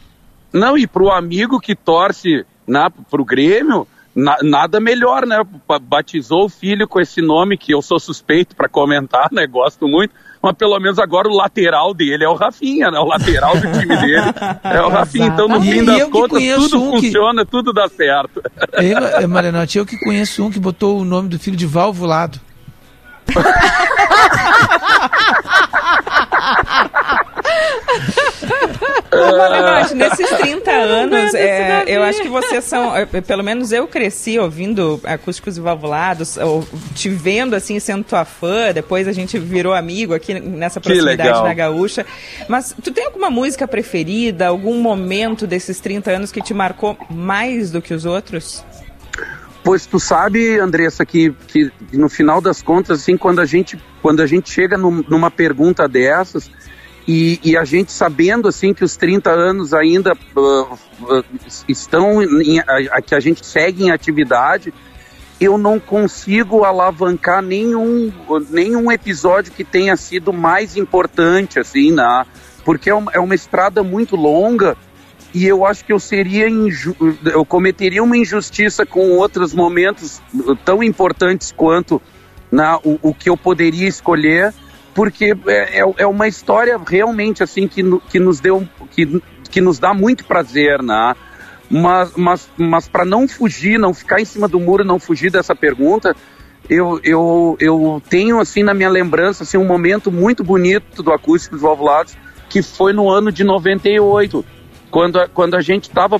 não, 0.54 0.78
e 0.78 0.88
pro 0.88 1.12
amigo 1.12 1.60
que 1.60 1.76
torce 1.76 2.46
na, 2.66 2.90
pro 2.90 3.26
Grêmio, 3.26 3.86
na- 4.16 4.38
nada 4.44 4.80
melhor, 4.80 5.26
né? 5.26 5.42
Ba- 5.68 5.78
Batizou 5.80 6.46
o 6.46 6.50
filho 6.50 6.88
com 6.88 7.02
esse 7.02 7.22
nome 7.22 7.58
que 7.58 7.74
eu 7.74 7.82
sou 7.82 8.00
suspeito 8.00 8.56
para 8.56 8.70
comentar, 8.70 9.28
né? 9.34 9.46
Gosto 9.46 9.88
muito. 9.90 10.14
Mas 10.42 10.56
pelo 10.56 10.80
menos 10.80 10.98
agora 11.00 11.28
o 11.28 11.36
lateral 11.36 11.94
dele 11.94 12.24
é 12.24 12.30
o 12.30 12.34
Rafinha, 12.34 12.90
né? 12.90 12.98
O 12.98 13.06
lateral 13.06 13.56
do 13.58 13.72
time 13.80 13.98
dele 13.98 14.16
é 14.64 14.82
o 14.82 14.88
Rafinha. 14.90 15.28
Então, 15.28 15.48
no 15.50 15.62
fim 15.62 15.84
das 15.84 16.04
que 16.04 16.10
contas, 16.10 16.42
tudo 16.56 16.82
um 16.84 16.92
que- 17.00 17.08
funciona, 17.08 17.46
tudo 17.46 17.74
dá 17.74 17.88
certo. 17.90 18.42
Eu, 19.22 19.28
Malenotti, 19.28 19.78
eu 19.78 19.86
que 19.86 19.98
conheço 20.00 20.44
um 20.46 20.50
que 20.50 20.60
botou 20.60 21.00
o 21.00 21.06
nome 21.06 21.28
do 21.30 21.38
filho 21.38 21.58
de 21.58 21.66
Valvulado. 21.66 22.40
Malenotti, 29.12 29.96
nesses 29.96 30.30
30 30.30 30.72
anos, 30.72 31.34
é, 31.34 31.84
eu 31.88 32.04
acho 32.04 32.22
que 32.22 32.28
vocês 32.28 32.64
são, 32.64 32.96
é, 32.96 33.06
pelo 33.06 33.44
menos 33.44 33.72
eu 33.72 33.88
cresci 33.88 34.38
ouvindo 34.38 35.00
acústicos 35.04 35.58
e 35.58 35.62
valvulados, 35.62 36.38
ou 36.38 36.68
te 36.94 37.10
vendo 37.10 37.56
assim, 37.56 37.80
sendo 37.80 38.04
tua 38.04 38.26
fã, 38.26 38.72
depois 38.74 39.08
a 39.08 39.12
gente 39.12 39.38
virou 39.40 39.74
amigo 39.74 40.14
aqui 40.14 40.40
nessa 40.40 40.80
proximidade 40.80 41.44
na 41.44 41.54
Gaúcha. 41.54 42.06
Mas 42.48 42.76
tu 42.84 42.92
tem 42.92 43.06
alguma 43.06 43.30
música 43.30 43.68
preferida, 43.68 44.48
algum 44.48 44.80
momento 44.82 45.48
desses 45.48 45.80
30 45.80 46.12
anos 46.12 46.32
que 46.32 46.42
te 46.42 46.54
marcou 46.54 46.98
mais 47.10 47.72
do 47.72 47.82
que 47.82 47.94
os 47.94 48.06
outros? 48.06 48.64
Pois 49.70 49.86
tu 49.86 50.00
sabe, 50.00 50.58
Andressa, 50.60 51.06
que, 51.06 51.30
que 51.48 51.72
no 51.94 52.10
final 52.10 52.42
das 52.42 52.60
contas, 52.60 53.02
assim, 53.02 53.16
quando 53.16 53.40
a 53.40 53.46
gente, 53.46 53.80
quando 54.02 54.20
a 54.20 54.26
gente 54.26 54.50
chega 54.50 54.76
num- 54.76 55.06
numa 55.08 55.30
pergunta 55.30 55.88
dessas 55.88 56.50
e, 57.08 57.40
e 57.44 57.56
a 57.56 57.64
gente 57.64 57.92
sabendo 57.92 58.48
assim 58.48 58.74
que 58.74 58.84
os 58.84 58.98
30 58.98 59.30
anos 59.30 59.72
ainda 59.72 60.14
ah, 60.36 60.78
ah, 61.08 61.24
estão 61.68 62.20
em, 62.42 62.58
a, 62.62 62.64
a- 62.94 63.00
que 63.00 63.14
a 63.14 63.20
gente 63.20 63.46
segue 63.46 63.84
em 63.84 63.92
atividade, 63.92 64.74
eu 65.40 65.56
não 65.56 65.80
consigo 65.80 66.64
alavancar 66.64 67.44
nenhum, 67.44 68.12
nenhum 68.50 68.92
episódio 68.92 69.52
que 69.54 69.64
tenha 69.64 69.96
sido 69.96 70.34
mais 70.34 70.78
importante, 70.78 71.60
assim, 71.60 71.92
né? 71.92 72.26
Porque 72.66 72.90
é 72.90 72.96
uma, 72.96 73.12
é 73.14 73.20
uma 73.20 73.36
estrada 73.36 73.84
muito 73.84 74.16
longa 74.16 74.76
e 75.34 75.46
eu 75.46 75.66
acho 75.66 75.86
que 75.86 75.94
eu 75.94 76.00
seria 76.00 76.50
inju 76.50 76.96
eu 77.26 77.46
cometeria 77.46 78.04
uma 78.04 78.18
injustiça 78.18 78.86
com 78.86 79.12
outros 79.18 79.54
momentos 79.54 80.22
tão 80.66 80.82
importantes 80.84 81.54
quanto 81.56 82.02
na, 82.52 82.78
o, 82.78 83.00
o 83.02 83.14
que 83.14 83.30
eu 83.30 83.38
poderia 83.38 83.88
escolher 83.88 84.54
porque 84.94 85.36
é, 85.48 85.80
é- 85.82 85.94
é 85.98 86.08
uma 86.08 86.28
história 86.28 86.80
realmente 86.86 87.44
assim 87.44 87.68
que, 87.68 87.84
que 88.10 88.20
nos 88.20 88.40
deu 88.40 88.68
que, 88.92 89.22
que 89.50 89.62
nos 89.62 89.78
dá 89.78 89.94
muito 89.94 90.26
prazer 90.26 90.82
né? 90.82 91.16
mas 91.70 92.14
mas, 92.16 92.50
mas 92.58 92.88
para 92.88 93.06
não 93.06 93.28
fugir 93.28 93.78
não 93.78 93.94
ficar 93.94 94.20
em 94.20 94.26
cima 94.26 94.48
do 94.48 94.60
muro 94.60 94.84
não 94.84 95.00
fugir 95.00 95.32
dessa 95.32 95.56
pergunta 95.56 96.16
eu, 96.68 97.00
eu, 97.04 97.56
eu 97.60 98.02
tenho 98.10 98.40
assim 98.40 98.64
na 98.64 98.74
minha 98.74 98.90
lembrança 98.90 99.44
assim 99.44 99.58
um 99.58 99.66
momento 99.66 100.12
muito 100.12 100.44
bonito 100.44 101.04
do 101.04 101.12
acústico 101.14 101.56
dos 101.56 101.62
Valvulados 101.62 102.18
que 102.50 102.64
foi 102.64 102.94
no 102.94 103.08
ano 103.10 103.32
de 103.32 103.44
98 103.44 104.44
quando 104.90 105.20
a, 105.20 105.28
quando 105.28 105.56
a 105.56 105.62
gente 105.62 105.84
estava 105.84 106.20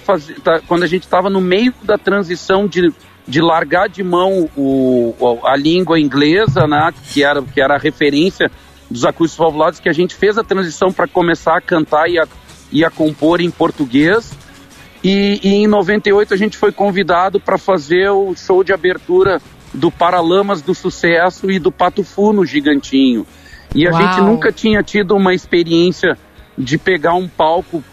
quando 0.68 0.84
a 0.84 0.88
gente 0.88 1.04
estava 1.04 1.30
no 1.30 1.42
meio 1.42 1.74
da 1.84 1.98
transição 1.98 2.68
de, 2.68 2.94
de 3.28 3.42
largar 3.42 3.90
de 3.90 4.04
mão 4.04 4.50
o, 4.56 5.16
a 5.44 5.56
língua 5.56 6.00
inglesa, 6.00 6.68
né, 6.68 6.94
que 7.12 7.24
era 7.24 7.42
que 7.42 7.62
era 7.62 7.76
a 7.76 7.78
referência 7.78 8.52
dos 8.90 9.06
acústicos 9.06 9.38
valvulados, 9.38 9.80
que 9.80 9.90
a 9.90 9.94
gente 9.94 10.16
fez 10.16 10.38
a 10.38 10.44
transição 10.44 10.92
para 10.92 11.08
começar 11.08 11.58
a 11.58 11.62
cantar 11.62 12.10
e 12.10 12.18
a, 12.20 12.28
e 12.72 12.84
a 12.84 12.90
compor 12.90 13.40
em 13.40 13.52
português. 13.52 14.32
E, 15.04 15.40
e 15.44 15.54
em 15.54 15.68
98 15.68 16.34
a 16.34 16.38
gente 16.38 16.58
foi 16.58 16.72
convidado 16.72 17.40
para 17.40 17.58
fazer 17.58 18.10
o 18.10 18.36
show 18.36 18.64
de 18.64 18.74
abertura 18.74 19.42
do 19.74 19.92
Paralamas 19.92 20.62
do 20.62 20.74
Sucesso 20.74 21.50
e 21.50 21.60
do 21.60 21.72
Pato 21.72 22.04
Fu 22.04 22.34
no 22.34 22.46
Gigantinho. 22.46 23.26
E 23.74 23.88
a 23.88 23.92
Uau. 23.92 24.02
gente 24.02 24.22
nunca 24.22 24.52
tinha 24.52 24.82
tido 24.82 25.16
uma 25.16 25.34
experiência 25.34 26.18
de 26.58 26.78
pegar 26.78 27.14
um 27.14 27.28
palco 27.28 27.84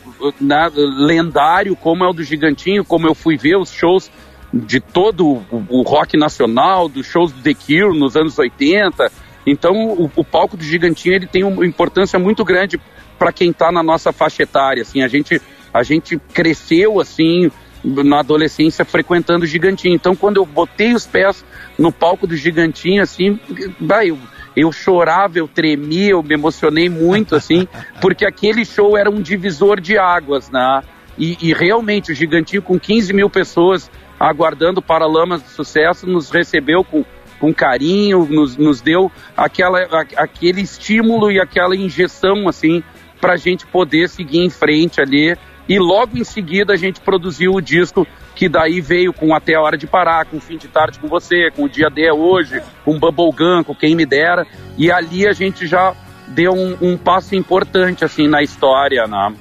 né, 0.40 0.70
lendário 0.74 1.76
como 1.76 2.04
é 2.04 2.08
o 2.08 2.12
do 2.12 2.22
Gigantinho, 2.22 2.84
como 2.84 3.06
eu 3.06 3.14
fui 3.14 3.36
ver 3.36 3.56
os 3.56 3.70
shows 3.70 4.10
de 4.52 4.80
todo 4.80 5.26
o, 5.26 5.66
o 5.68 5.82
rock 5.82 6.16
nacional, 6.16 6.88
dos 6.88 7.06
shows 7.06 7.32
do 7.32 7.42
The 7.42 7.54
Cure 7.54 7.98
nos 7.98 8.16
anos 8.16 8.38
80. 8.38 9.10
Então 9.46 9.74
o, 9.74 10.10
o 10.14 10.24
palco 10.24 10.56
do 10.56 10.64
Gigantinho 10.64 11.14
ele 11.14 11.26
tem 11.26 11.44
uma 11.44 11.66
importância 11.66 12.18
muito 12.18 12.44
grande 12.44 12.80
para 13.18 13.32
quem 13.32 13.50
está 13.50 13.70
na 13.72 13.82
nossa 13.82 14.12
faixa 14.12 14.42
etária. 14.42 14.82
Assim, 14.82 15.02
a 15.02 15.08
gente 15.08 15.40
a 15.72 15.82
gente 15.82 16.18
cresceu 16.32 17.00
assim 17.00 17.50
na 17.84 18.20
adolescência 18.20 18.84
frequentando 18.84 19.44
o 19.44 19.46
Gigantinho. 19.46 19.94
Então, 19.94 20.16
quando 20.16 20.38
eu 20.38 20.46
botei 20.46 20.94
os 20.94 21.06
pés 21.06 21.44
no 21.78 21.92
palco 21.92 22.26
do 22.26 22.36
Gigantinho, 22.36 23.02
assim, 23.02 23.38
vai, 23.80 24.10
eu, 24.10 24.18
eu 24.56 24.72
chorava, 24.72 25.38
eu 25.38 25.46
tremia, 25.46 26.12
eu 26.12 26.22
me 26.22 26.34
emocionei 26.34 26.88
muito, 26.88 27.36
assim, 27.36 27.68
porque 28.00 28.24
aquele 28.24 28.64
show 28.64 28.96
era 28.96 29.10
um 29.10 29.20
divisor 29.20 29.80
de 29.80 29.98
águas, 29.98 30.50
né? 30.50 30.82
E, 31.18 31.36
e 31.40 31.52
realmente 31.52 32.12
o 32.12 32.14
Gigantinho, 32.14 32.62
com 32.62 32.78
15 32.78 33.12
mil 33.12 33.28
pessoas 33.28 33.90
aguardando 34.18 34.80
para 34.80 35.06
Lamas 35.06 35.42
do 35.42 35.48
Sucesso, 35.48 36.06
nos 36.06 36.30
recebeu 36.30 36.82
com, 36.82 37.04
com 37.38 37.52
carinho, 37.52 38.26
nos, 38.30 38.56
nos 38.56 38.80
deu 38.80 39.10
aquela, 39.36 39.80
a, 39.82 40.04
aquele 40.16 40.62
estímulo 40.62 41.30
e 41.30 41.40
aquela 41.40 41.76
injeção, 41.76 42.48
assim, 42.48 42.82
para 43.20 43.34
a 43.34 43.36
gente 43.36 43.66
poder 43.66 44.08
seguir 44.08 44.40
em 44.40 44.50
frente 44.50 45.00
ali. 45.00 45.36
E 45.68 45.78
logo 45.78 46.16
em 46.16 46.24
seguida 46.24 46.72
a 46.72 46.76
gente 46.76 47.00
produziu 47.00 47.52
o 47.52 47.60
disco 47.60 48.06
que 48.36 48.50
daí 48.50 48.82
veio 48.82 49.14
com 49.14 49.34
Até 49.34 49.54
a 49.54 49.62
Hora 49.62 49.78
de 49.78 49.86
Parar, 49.86 50.26
com 50.26 50.38
Fim 50.38 50.58
de 50.58 50.68
Tarde 50.68 50.98
com 50.98 51.08
Você, 51.08 51.50
com 51.56 51.64
O 51.64 51.68
Dia 51.68 51.88
D 51.88 52.04
é 52.04 52.12
Hoje, 52.12 52.62
com 52.84 52.98
Bubblegum, 52.98 53.64
com 53.64 53.74
Quem 53.74 53.96
Me 53.96 54.04
Dera. 54.04 54.46
E 54.76 54.92
ali 54.92 55.26
a 55.26 55.32
gente 55.32 55.66
já 55.66 55.94
deu 56.28 56.52
um, 56.52 56.76
um 56.82 56.98
passo 56.98 57.34
importante, 57.34 58.04
assim, 58.04 58.28
na 58.28 58.42
história, 58.42 59.06
né? 59.06 59.34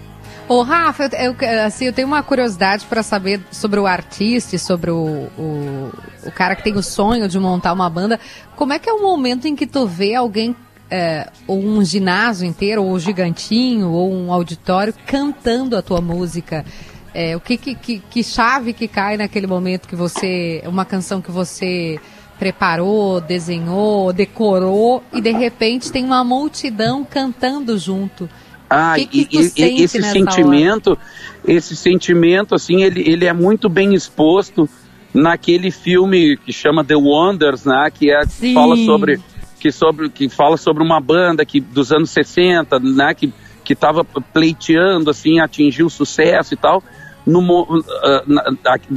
Ô, 0.48 0.62
Rafa, 0.62 1.10
eu, 1.20 1.36
eu, 1.42 1.66
assim, 1.66 1.86
eu 1.86 1.94
tenho 1.94 2.08
uma 2.08 2.24
curiosidade 2.24 2.86
para 2.86 3.04
saber 3.04 3.42
sobre 3.52 3.80
o 3.80 3.86
artista, 3.86 4.58
sobre 4.58 4.92
o, 4.92 5.28
o, 5.38 5.92
o, 6.24 6.32
cara 6.32 6.56
que 6.56 6.64
tem 6.64 6.76
o 6.76 6.84
sonho 6.84 7.28
de 7.28 7.38
montar 7.38 7.74
uma 7.74 7.90
banda. 7.90 8.18
Como 8.56 8.72
é 8.72 8.80
que 8.80 8.90
é 8.90 8.94
o 8.94 9.02
momento 9.02 9.46
em 9.48 9.56
que 9.56 9.68
tu 9.68 9.86
vê 9.88 10.16
alguém, 10.16 10.56
é, 10.90 11.30
ou 11.48 11.60
um 11.60 11.84
ginásio 11.84 12.48
inteiro, 12.48 12.84
ou 12.84 12.98
gigantinho, 12.98 13.90
ou 13.90 14.14
um 14.14 14.32
auditório, 14.32 14.94
cantando 15.06 15.76
a 15.76 15.82
tua 15.82 16.00
música? 16.00 16.64
É, 17.18 17.34
o 17.34 17.40
que, 17.40 17.56
que, 17.56 18.02
que, 18.10 18.22
chave 18.22 18.74
que 18.74 18.90
cai 18.90 19.16
naquele 19.16 19.48
momento 19.48 19.88
que 19.88 19.96
você. 19.96 20.62
Uma 20.66 20.84
canção 20.84 21.22
que 21.22 21.32
você 21.32 21.98
preparou, 22.38 23.22
desenhou, 23.22 24.12
decorou, 24.12 25.02
e 25.14 25.22
de 25.22 25.32
repente 25.32 25.90
tem 25.90 26.04
uma 26.04 26.26
multidão 26.26 27.06
cantando 27.06 27.78
junto. 27.78 28.30
Ah, 28.70 28.96
que 28.98 29.06
que 29.06 29.30
e, 29.32 29.80
e 29.80 29.84
esse 29.84 30.04
sentimento, 30.04 30.90
hora? 30.90 31.00
esse 31.48 31.74
sentimento, 31.78 32.54
assim, 32.54 32.84
ele, 32.84 33.10
ele 33.10 33.24
é 33.24 33.32
muito 33.32 33.70
bem 33.70 33.94
exposto 33.94 34.68
naquele 35.14 35.72
filme 35.72 36.36
que 36.36 36.52
chama 36.52 36.84
The 36.84 36.98
Wonders, 36.98 37.64
né? 37.64 37.90
Que 37.94 38.12
é 38.12 38.26
fala 38.54 38.76
sobre 38.76 39.22
que 39.58 39.72
sobre 39.72 40.10
que 40.10 40.28
fala 40.28 40.58
sobre 40.58 40.84
uma 40.84 41.00
banda 41.00 41.46
que 41.46 41.62
dos 41.62 41.94
anos 41.94 42.10
60, 42.10 42.78
né? 42.80 43.14
Que 43.14 43.32
que 43.64 43.74
estava 43.74 44.04
pleiteando 44.06 45.10
assim 45.10 45.40
atingir 45.40 45.84
o 45.84 45.90
sucesso 45.90 46.54
e 46.54 46.58
tal. 46.58 46.84
No, 47.26 47.40
uh, 47.64 47.82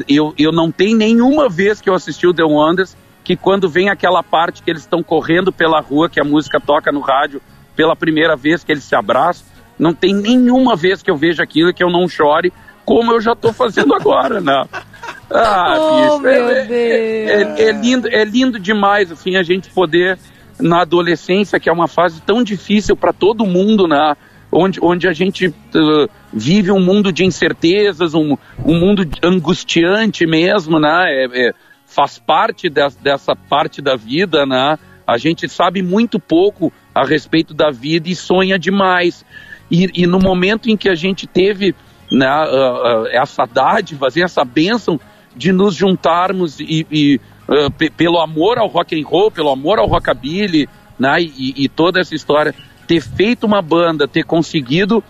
eu, 0.06 0.34
eu 0.36 0.52
não 0.52 0.70
tenho 0.70 0.96
nenhuma 0.96 1.48
vez 1.48 1.80
que 1.80 1.88
eu 1.88 1.94
assisti 1.94 2.26
o 2.26 2.34
The 2.34 2.44
Wonders 2.44 2.96
que 3.28 3.36
quando 3.36 3.68
vem 3.68 3.90
aquela 3.90 4.22
parte 4.22 4.62
que 4.62 4.70
eles 4.70 4.82
estão 4.82 5.02
correndo 5.02 5.52
pela 5.52 5.80
rua, 5.80 6.08
que 6.08 6.18
a 6.18 6.24
música 6.24 6.58
toca 6.58 6.90
no 6.90 7.00
rádio 7.00 7.42
pela 7.76 7.94
primeira 7.94 8.34
vez 8.34 8.64
que 8.64 8.72
eles 8.72 8.84
se 8.84 8.96
abraçam, 8.96 9.46
não 9.78 9.92
tem 9.92 10.14
nenhuma 10.14 10.74
vez 10.74 11.02
que 11.02 11.10
eu 11.10 11.16
vejo 11.16 11.42
aquilo 11.42 11.74
que 11.74 11.84
eu 11.84 11.90
não 11.90 12.08
chore, 12.08 12.50
como 12.86 13.12
eu 13.12 13.20
já 13.20 13.32
estou 13.32 13.52
fazendo 13.52 13.94
agora, 13.94 14.40
né? 14.40 14.64
Ah, 15.30 15.76
oh, 15.78 16.18
bicho, 16.20 16.26
é, 16.26 16.66
é, 16.70 17.42
é, 17.42 17.68
é, 17.68 17.72
lindo, 17.72 18.08
é 18.08 18.24
lindo 18.24 18.58
demais, 18.58 19.12
assim, 19.12 19.36
a 19.36 19.42
gente 19.42 19.68
poder, 19.68 20.18
na 20.58 20.80
adolescência, 20.80 21.60
que 21.60 21.68
é 21.68 21.72
uma 21.72 21.86
fase 21.86 22.22
tão 22.22 22.42
difícil 22.42 22.96
para 22.96 23.12
todo 23.12 23.44
mundo, 23.44 23.86
né? 23.86 24.16
Onde, 24.50 24.80
onde 24.82 25.06
a 25.06 25.12
gente 25.12 25.48
uh, 25.48 26.08
vive 26.32 26.70
um 26.70 26.80
mundo 26.80 27.12
de 27.12 27.24
incertezas, 27.24 28.14
um, 28.14 28.36
um 28.64 28.78
mundo 28.78 29.08
angustiante 29.22 30.26
mesmo, 30.26 30.78
né? 30.78 31.06
É, 31.08 31.48
é, 31.48 31.52
faz 31.86 32.18
parte 32.18 32.68
de, 32.68 32.86
dessa 33.02 33.34
parte 33.34 33.80
da 33.80 33.96
vida, 33.96 34.44
né? 34.44 34.78
A 35.06 35.16
gente 35.16 35.48
sabe 35.48 35.82
muito 35.82 36.20
pouco 36.20 36.72
a 36.94 37.04
respeito 37.04 37.54
da 37.54 37.70
vida 37.70 38.08
e 38.08 38.14
sonha 38.14 38.58
demais. 38.58 39.24
E, 39.70 40.02
e 40.02 40.06
no 40.06 40.18
momento 40.18 40.68
em 40.68 40.76
que 40.76 40.88
a 40.88 40.94
gente 40.94 41.26
teve 41.26 41.74
né, 42.10 42.28
uh, 42.28 43.02
uh, 43.02 43.06
essa 43.08 43.46
dádiva, 43.46 44.08
essa 44.14 44.44
bênção 44.44 45.00
de 45.36 45.52
nos 45.52 45.74
juntarmos 45.74 46.58
e, 46.60 46.86
e 46.90 47.20
uh, 47.48 47.90
pelo 47.96 48.18
amor 48.18 48.58
ao 48.58 48.66
rock 48.66 49.00
and 49.00 49.06
roll, 49.06 49.30
pelo 49.30 49.50
amor 49.50 49.78
ao 49.78 49.86
rockabilly, 49.86 50.68
né, 50.98 51.20
e, 51.20 51.54
e, 51.56 51.68
toda 51.68 52.00
essa 52.00 52.14
história, 52.14 52.54
ter 52.86 53.00
feito 53.00 53.46
uma 53.46 53.62
banda, 53.62 54.08
ter 54.08 54.24
conseguido 54.24 55.02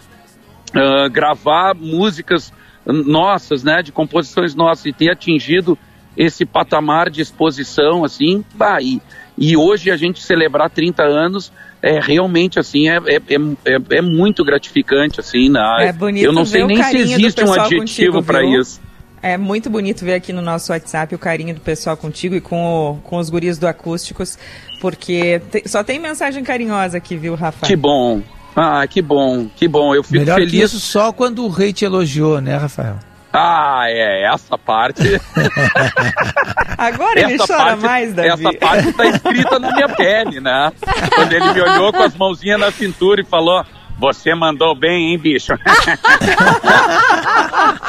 gravar 1.10 1.74
músicas 1.74 2.52
nossas, 2.86 3.62
né, 3.62 3.82
de 3.82 3.92
composições 3.92 4.54
nossas 4.54 4.86
e 4.86 4.92
ter 4.92 5.10
atingido 5.10 5.78
esse 6.16 6.44
patamar 6.44 7.10
de 7.10 7.20
exposição, 7.20 8.04
assim, 8.04 8.44
bah, 8.54 8.78
e, 8.80 9.00
e 9.36 9.56
hoje 9.56 9.90
a 9.90 9.96
gente 9.96 10.22
celebrar 10.22 10.70
30 10.70 11.02
anos 11.02 11.52
é 11.80 12.00
realmente 12.00 12.58
assim 12.58 12.88
é, 12.88 12.96
é, 12.96 13.16
é, 13.64 13.98
é, 13.98 14.02
muito 14.02 14.44
gratificante 14.44 15.20
assim 15.20 15.48
na 15.48 15.76
é 15.80 15.92
bonito 15.92 16.24
eu 16.24 16.32
não 16.32 16.44
sei 16.44 16.64
nem 16.64 16.82
se 16.82 16.96
existe 16.96 17.44
um 17.44 17.52
adjetivo 17.52 18.20
para 18.20 18.42
isso 18.42 18.80
é 19.22 19.36
muito 19.36 19.68
bonito 19.68 20.04
ver 20.04 20.14
aqui 20.14 20.32
no 20.32 20.42
nosso 20.42 20.72
WhatsApp 20.72 21.14
o 21.14 21.18
carinho 21.18 21.54
do 21.54 21.60
pessoal 21.60 21.96
contigo 21.96 22.34
e 22.34 22.40
com, 22.40 22.64
o, 22.64 22.96
com 23.02 23.16
os 23.18 23.28
guris 23.28 23.58
do 23.58 23.66
Acústicos, 23.66 24.38
porque 24.80 25.40
te, 25.50 25.68
só 25.68 25.82
tem 25.82 25.98
mensagem 25.98 26.44
carinhosa 26.44 26.98
aqui, 26.98 27.16
viu, 27.16 27.34
Rafael? 27.34 27.68
Que 27.68 27.74
bom. 27.74 28.22
Ah, 28.56 28.86
que 28.86 29.00
bom, 29.00 29.46
que 29.54 29.68
bom. 29.68 29.94
Eu 29.94 30.02
fico 30.02 30.18
Melhor 30.18 30.36
feliz. 30.36 30.50
Que 30.50 30.62
isso 30.62 30.80
só 30.80 31.12
quando 31.12 31.44
o 31.44 31.48
rei 31.48 31.72
te 31.72 31.84
elogiou, 31.84 32.40
né, 32.40 32.56
Rafael? 32.56 32.98
Ah, 33.32 33.84
é, 33.88 34.24
essa 34.24 34.56
parte. 34.56 35.02
Agora 36.78 37.20
essa 37.20 37.28
ele 37.28 37.38
chora 37.38 37.56
parte, 37.58 37.82
mais, 37.82 38.14
Davi. 38.14 38.46
Essa 38.46 38.58
parte 38.58 38.88
está 38.88 39.06
escrita 39.06 39.58
na 39.58 39.72
minha 39.72 39.88
pele, 39.88 40.40
né? 40.40 40.72
Quando 41.14 41.32
ele 41.32 41.52
me 41.52 41.60
olhou 41.60 41.92
com 41.92 42.02
as 42.02 42.16
mãozinhas 42.16 42.58
na 42.58 42.70
cintura 42.72 43.20
e 43.20 43.24
falou: 43.24 43.64
você 43.98 44.34
mandou 44.34 44.74
bem, 44.74 45.10
hein, 45.10 45.18
bicho? 45.18 45.52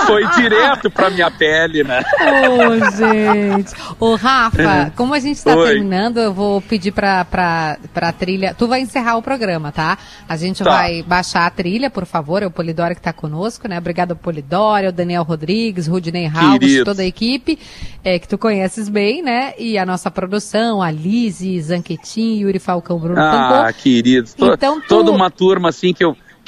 Foi 0.06 0.28
direto 0.36 0.90
pra 0.90 1.10
minha 1.10 1.30
pele, 1.30 1.84
né? 1.84 2.02
Ô, 2.02 2.58
oh, 2.68 2.80
gente. 2.92 3.74
Ô, 4.00 4.16
Rafa, 4.16 4.92
como 4.96 5.14
a 5.14 5.20
gente 5.20 5.44
tá 5.44 5.56
Oi. 5.56 5.68
terminando, 5.68 6.18
eu 6.18 6.34
vou 6.34 6.60
pedir 6.62 6.92
pra, 6.92 7.24
pra, 7.26 7.78
pra 7.94 8.12
trilha. 8.12 8.56
Tu 8.58 8.68
vai 8.68 8.82
encerrar 8.82 9.18
o 9.18 9.22
programa, 9.22 9.72
tá? 9.72 9.98
A 10.28 10.36
gente 10.36 10.64
tá. 10.64 10.70
vai 10.72 11.04
baixar 11.04 11.46
a 11.46 11.50
trilha, 11.50 11.90
por 11.92 12.06
favor. 12.06 12.42
É 12.42 12.48
o 12.48 12.52
Polidório 12.52 12.96
que 12.96 13.02
tá 13.02 13.14
conosco, 13.14 13.68
né? 13.68 13.78
Obrigado 13.78 14.12
ao 14.12 14.18
Polidório, 14.18 14.90
o 14.90 14.94
Daniel 14.94 15.24
Rodrigues, 15.24 15.86
Rudinei 15.88 16.26
Ralves, 16.26 16.84
toda 16.84 17.04
a 17.04 17.06
equipe 17.06 17.60
é, 18.04 18.18
que 18.18 18.28
tu 18.28 18.38
conheces 18.38 18.88
bem, 18.88 19.22
né? 19.22 19.54
E 19.58 19.78
a 19.78 19.86
nossa 19.86 20.10
produção, 20.10 20.82
a 20.82 20.90
Lise, 20.90 21.62
Zanquetin, 21.62 22.40
Yuri 22.40 22.60
Falcão, 22.60 22.98
Bruno 22.98 23.20
Ah, 23.20 23.72
queridos. 23.74 24.34
Então, 24.38 24.80
tu... 24.82 24.88
Toda 24.88 25.12
uma 25.12 25.30
turma, 25.30 25.70
assim, 25.70 25.94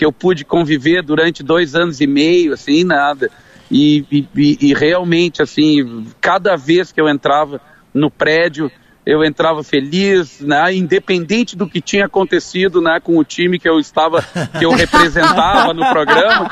que 0.01 0.05
eu, 0.05 0.09
eu 0.09 0.11
pude 0.11 0.43
conviver 0.43 1.03
durante 1.03 1.43
dois 1.43 1.75
anos 1.75 2.01
e 2.01 2.07
meio, 2.07 2.53
assim, 2.53 2.83
nada. 2.83 3.29
E, 3.69 4.03
e, 4.11 4.57
e 4.59 4.73
realmente, 4.73 5.41
assim, 5.41 6.07
cada 6.19 6.55
vez 6.55 6.91
que 6.91 6.99
eu 6.99 7.07
entrava 7.07 7.61
no 7.93 8.09
prédio, 8.09 8.71
eu 9.05 9.23
entrava 9.23 9.63
feliz, 9.63 10.41
né, 10.41 10.73
independente 10.73 11.55
do 11.55 11.67
que 11.67 11.79
tinha 11.79 12.05
acontecido 12.05 12.81
né, 12.81 12.99
com 12.99 13.17
o 13.17 13.23
time 13.23 13.59
que 13.59 13.69
eu 13.69 13.79
estava, 13.79 14.21
que 14.57 14.65
eu 14.65 14.71
representava 14.71 15.73
no 15.73 15.87
programa, 15.89 16.49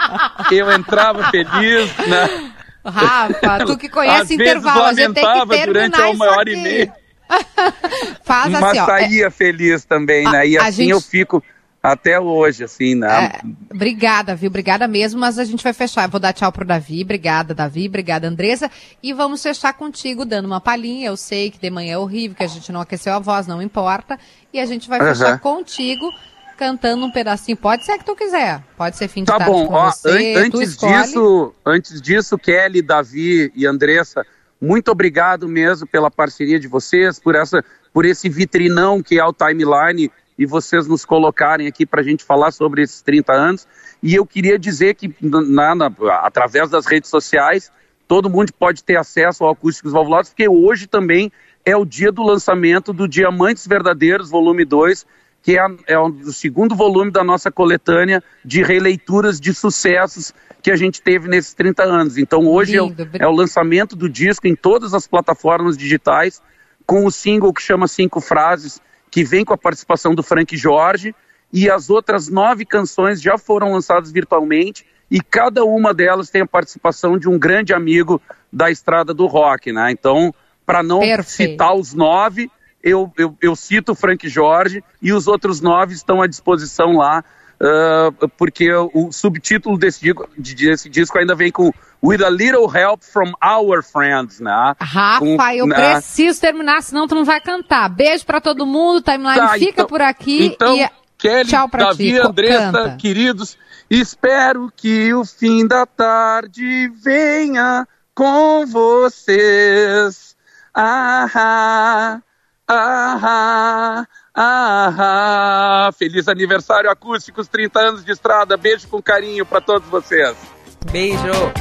eu 0.51 0.71
entrava 0.71 1.29
feliz, 1.31 1.91
né. 2.07 2.51
Rafa, 2.85 3.65
tu 3.65 3.77
que 3.77 3.89
conhece 3.89 4.21
Às 4.21 4.31
intervalo, 4.31 4.83
a 4.83 4.93
gente 4.93 5.13
tem 5.13 5.23
que 5.23 5.47
terminar 5.47 5.89
durante 5.89 6.15
uma 6.15 6.25
hora 6.25 6.49
e 6.49 6.55
meia. 6.55 6.93
Faz 8.23 8.53
assim, 8.53 8.61
Mas 8.61 8.77
ó, 8.77 8.85
saía 8.85 9.27
é... 9.27 9.29
feliz 9.29 9.85
também, 9.85 10.23
né? 10.23 10.47
E 10.47 10.57
assim 10.57 10.83
gente... 10.83 10.91
eu 10.91 11.01
fico 11.01 11.43
até 11.91 12.19
hoje, 12.19 12.63
assim, 12.63 12.95
né? 12.95 13.25
É, 13.25 13.73
obrigada, 13.73 14.35
viu? 14.35 14.49
Obrigada 14.49 14.87
mesmo, 14.87 15.19
mas 15.19 15.39
a 15.39 15.43
gente 15.43 15.63
vai 15.63 15.73
fechar. 15.73 16.03
Eu 16.03 16.09
vou 16.09 16.19
dar 16.19 16.33
tchau 16.33 16.51
pro 16.51 16.65
Davi. 16.65 17.01
Obrigada, 17.03 17.53
Davi. 17.53 17.87
Obrigada, 17.87 18.27
Andresa. 18.27 18.69
E 19.01 19.13
vamos 19.13 19.41
fechar 19.41 19.73
contigo, 19.73 20.25
dando 20.25 20.45
uma 20.45 20.61
palhinha. 20.61 21.07
Eu 21.07 21.17
sei 21.17 21.51
que 21.51 21.59
de 21.59 21.69
manhã 21.69 21.93
é 21.93 21.97
horrível, 21.97 22.35
que 22.35 22.43
a 22.43 22.47
gente 22.47 22.71
não 22.71 22.81
aqueceu 22.81 23.13
a 23.13 23.19
voz, 23.19 23.47
não 23.47 23.61
importa. 23.61 24.19
E 24.53 24.59
a 24.59 24.65
gente 24.65 24.87
vai 24.87 24.99
fechar 24.99 25.33
uhum. 25.33 25.39
contigo, 25.39 26.11
cantando 26.57 27.05
um 27.05 27.11
pedacinho. 27.11 27.57
Pode 27.57 27.85
ser 27.85 27.97
que 27.97 28.05
tu 28.05 28.15
quiser. 28.15 28.63
Pode 28.77 28.97
ser 28.97 29.07
fim 29.07 29.21
de 29.21 29.27
tá 29.27 29.37
tarde 29.37 29.51
bom. 29.51 29.67
Ó, 29.71 29.91
você. 29.91 30.35
An 30.35 30.45
antes 30.45 30.77
disso, 30.77 31.53
antes 31.65 32.01
disso, 32.01 32.37
Kelly, 32.37 32.81
Davi 32.81 33.51
e 33.55 33.65
Andressa, 33.65 34.25
muito 34.61 34.91
obrigado 34.91 35.47
mesmo 35.47 35.87
pela 35.87 36.11
parceria 36.11 36.59
de 36.59 36.67
vocês, 36.67 37.19
por 37.19 37.35
essa, 37.35 37.63
por 37.93 38.05
esse 38.05 38.27
vitrinão 38.27 39.01
que 39.01 39.17
é 39.19 39.25
o 39.25 39.33
Timeline 39.33 40.11
e 40.39 40.45
vocês 40.45 40.87
nos 40.87 41.03
colocarem 41.03 41.67
aqui 41.67 41.85
para 41.85 41.99
a 41.99 42.03
gente 42.03 42.23
falar 42.23 42.51
sobre 42.51 42.81
esses 42.81 43.01
30 43.01 43.33
anos. 43.33 43.67
E 44.01 44.15
eu 44.15 44.25
queria 44.25 44.57
dizer 44.57 44.95
que, 44.95 45.13
na, 45.21 45.75
na, 45.75 45.91
através 46.21 46.69
das 46.69 46.85
redes 46.85 47.09
sociais, 47.09 47.69
todo 48.07 48.29
mundo 48.29 48.53
pode 48.57 48.81
ter 48.81 48.95
acesso 48.95 49.43
ao 49.43 49.51
Acústicos 49.51 49.91
Valvulados, 49.91 50.29
porque 50.29 50.47
hoje 50.47 50.87
também 50.87 51.29
é 51.65 51.75
o 51.75 51.83
dia 51.83 52.09
do 52.09 52.23
lançamento 52.23 52.93
do 52.93 53.05
Diamantes 53.05 53.67
Verdadeiros, 53.67 54.29
volume 54.29 54.63
2, 54.63 55.05
que 55.43 55.59
é, 55.59 55.65
é 55.87 55.99
o 55.99 56.31
segundo 56.31 56.73
volume 56.73 57.11
da 57.11 57.23
nossa 57.23 57.51
coletânea 57.51 58.23
de 58.43 58.63
releituras 58.63 59.41
de 59.41 59.53
sucessos 59.53 60.33
que 60.61 60.71
a 60.71 60.77
gente 60.77 61.01
teve 61.01 61.27
nesses 61.27 61.53
30 61.53 61.83
anos. 61.83 62.17
Então 62.17 62.47
hoje 62.47 62.77
é 62.77 62.81
o, 62.81 62.95
é 63.19 63.27
o, 63.27 63.31
lançamento 63.31 63.93
do 63.93 64.07
disco 64.07 64.47
em 64.47 64.55
todas 64.55 64.93
as 64.93 65.05
plataformas 65.05 65.77
digitais, 65.77 66.41
com 66.85 67.05
o 67.05 67.11
single 67.11 67.53
que 67.53 67.61
chama 67.61 67.89
Cinco 67.89 68.21
Frases, 68.21 68.81
que 69.10 69.24
vem 69.24 69.43
com 69.43 69.53
a 69.53 69.57
participação 69.57 70.14
do 70.14 70.24
Frank 70.24 70.55
Jorge, 70.55 71.16
e 71.51 71.70
as 71.70 71.89
outras 71.89 72.28
nove 72.30 72.66
canções 72.66 73.22
já 73.22 73.38
foram 73.38 73.74
lançadas 73.74 74.12
virtualmente, 74.12 74.86
e 75.10 75.20
cada 75.20 75.64
uma 75.64 75.93
delas 75.93 76.30
tem 76.30 76.41
a 76.41 76.47
participação 76.47 77.18
de 77.18 77.28
um 77.28 77.39
grande 77.39 77.74
amigo 77.74 78.22
da 78.53 78.70
estrada 78.70 79.14
do 79.14 79.26
rock, 79.26 79.72
né? 79.72 79.91
Então, 79.91 80.34
para 80.66 80.84
não 80.84 80.99
Perfeito. 80.99 81.51
citar 81.51 81.74
os 81.74 81.93
nove, 81.93 82.49
eu, 82.84 83.12
eu, 83.18 83.36
eu, 83.41 83.55
cito 83.55 83.93
o 83.93 83.95
Frank 83.95 84.28
Jorge 84.30 84.84
e 85.01 85.12
os 85.12 85.28
outros 85.28 85.62
nove 85.62 85.93
estão 85.95 86.22
à 86.22 86.28
disposição 86.28 86.95
lá, 86.95 87.24
uh, 87.60 88.30
porque 88.38 88.72
o 88.93 89.12
subtítulo 89.12 89.78
desse 89.78 90.14
desse 90.38 90.89
disco 90.89 91.18
ainda 91.18 91.36
vem 91.36 91.51
com 91.51 91.74
With 92.01 92.23
a 92.23 92.29
Little 92.29 92.67
Help 92.69 93.03
from 93.03 93.33
Our 93.43 93.83
Friends, 93.83 94.39
né? 94.39 94.73
Rafa, 94.79 95.55
eu 95.55 95.67
né? 95.67 95.95
preciso 95.95 96.39
terminar, 96.39 96.81
senão 96.81 97.07
tu 97.07 97.15
não 97.15 97.25
vai 97.25 97.41
cantar. 97.41 97.89
Beijo 97.89 98.25
para 98.25 98.39
todo 98.39 98.65
mundo, 98.65 99.01
timeline 99.01 99.35
tá, 99.35 99.53
fica 99.53 99.71
então, 99.71 99.85
por 99.85 100.01
aqui 100.01 100.45
então, 100.45 100.77
e 100.77 100.89
Kelly, 101.17 101.49
tchau 101.49 101.67
pra 101.67 101.87
Davi, 101.87 102.11
ti. 102.11 102.17
Andressa, 102.17 102.71
Canta. 102.71 102.95
queridos, 102.95 103.57
espero 103.89 104.71
que 104.73 105.13
o 105.13 105.25
fim 105.25 105.67
da 105.67 105.85
tarde 105.85 106.87
venha 107.03 107.85
com 108.15 108.65
vocês. 108.65 110.37
Ah, 110.73 111.27
ah, 111.35 112.21
ah, 112.69 114.07
ah. 114.35 115.89
Feliz 115.97 116.29
aniversário 116.29 116.89
acústicos, 116.89 117.49
30 117.49 117.79
anos 117.79 118.05
de 118.05 118.13
estrada. 118.13 118.55
Beijo 118.55 118.87
com 118.87 119.01
carinho 119.01 119.45
para 119.45 119.59
todos 119.59 119.89
vocês. 119.89 120.37
Beijo. 120.86 121.51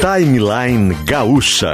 Timeline 0.00 0.94
Gaúcha. 1.04 1.72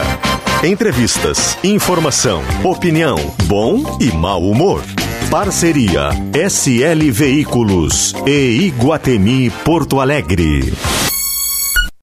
Entrevistas, 0.63 1.59
informação, 1.63 2.43
opinião, 2.63 3.17
bom 3.45 3.99
e 4.01 4.13
mau 4.13 4.43
humor. 4.43 4.83
Parceria 5.31 6.11
SL 6.33 7.11
Veículos 7.11 8.15
e 8.27 8.67
Iguatemi 8.67 9.51
Porto 9.65 10.01
Alegre. 10.01 10.73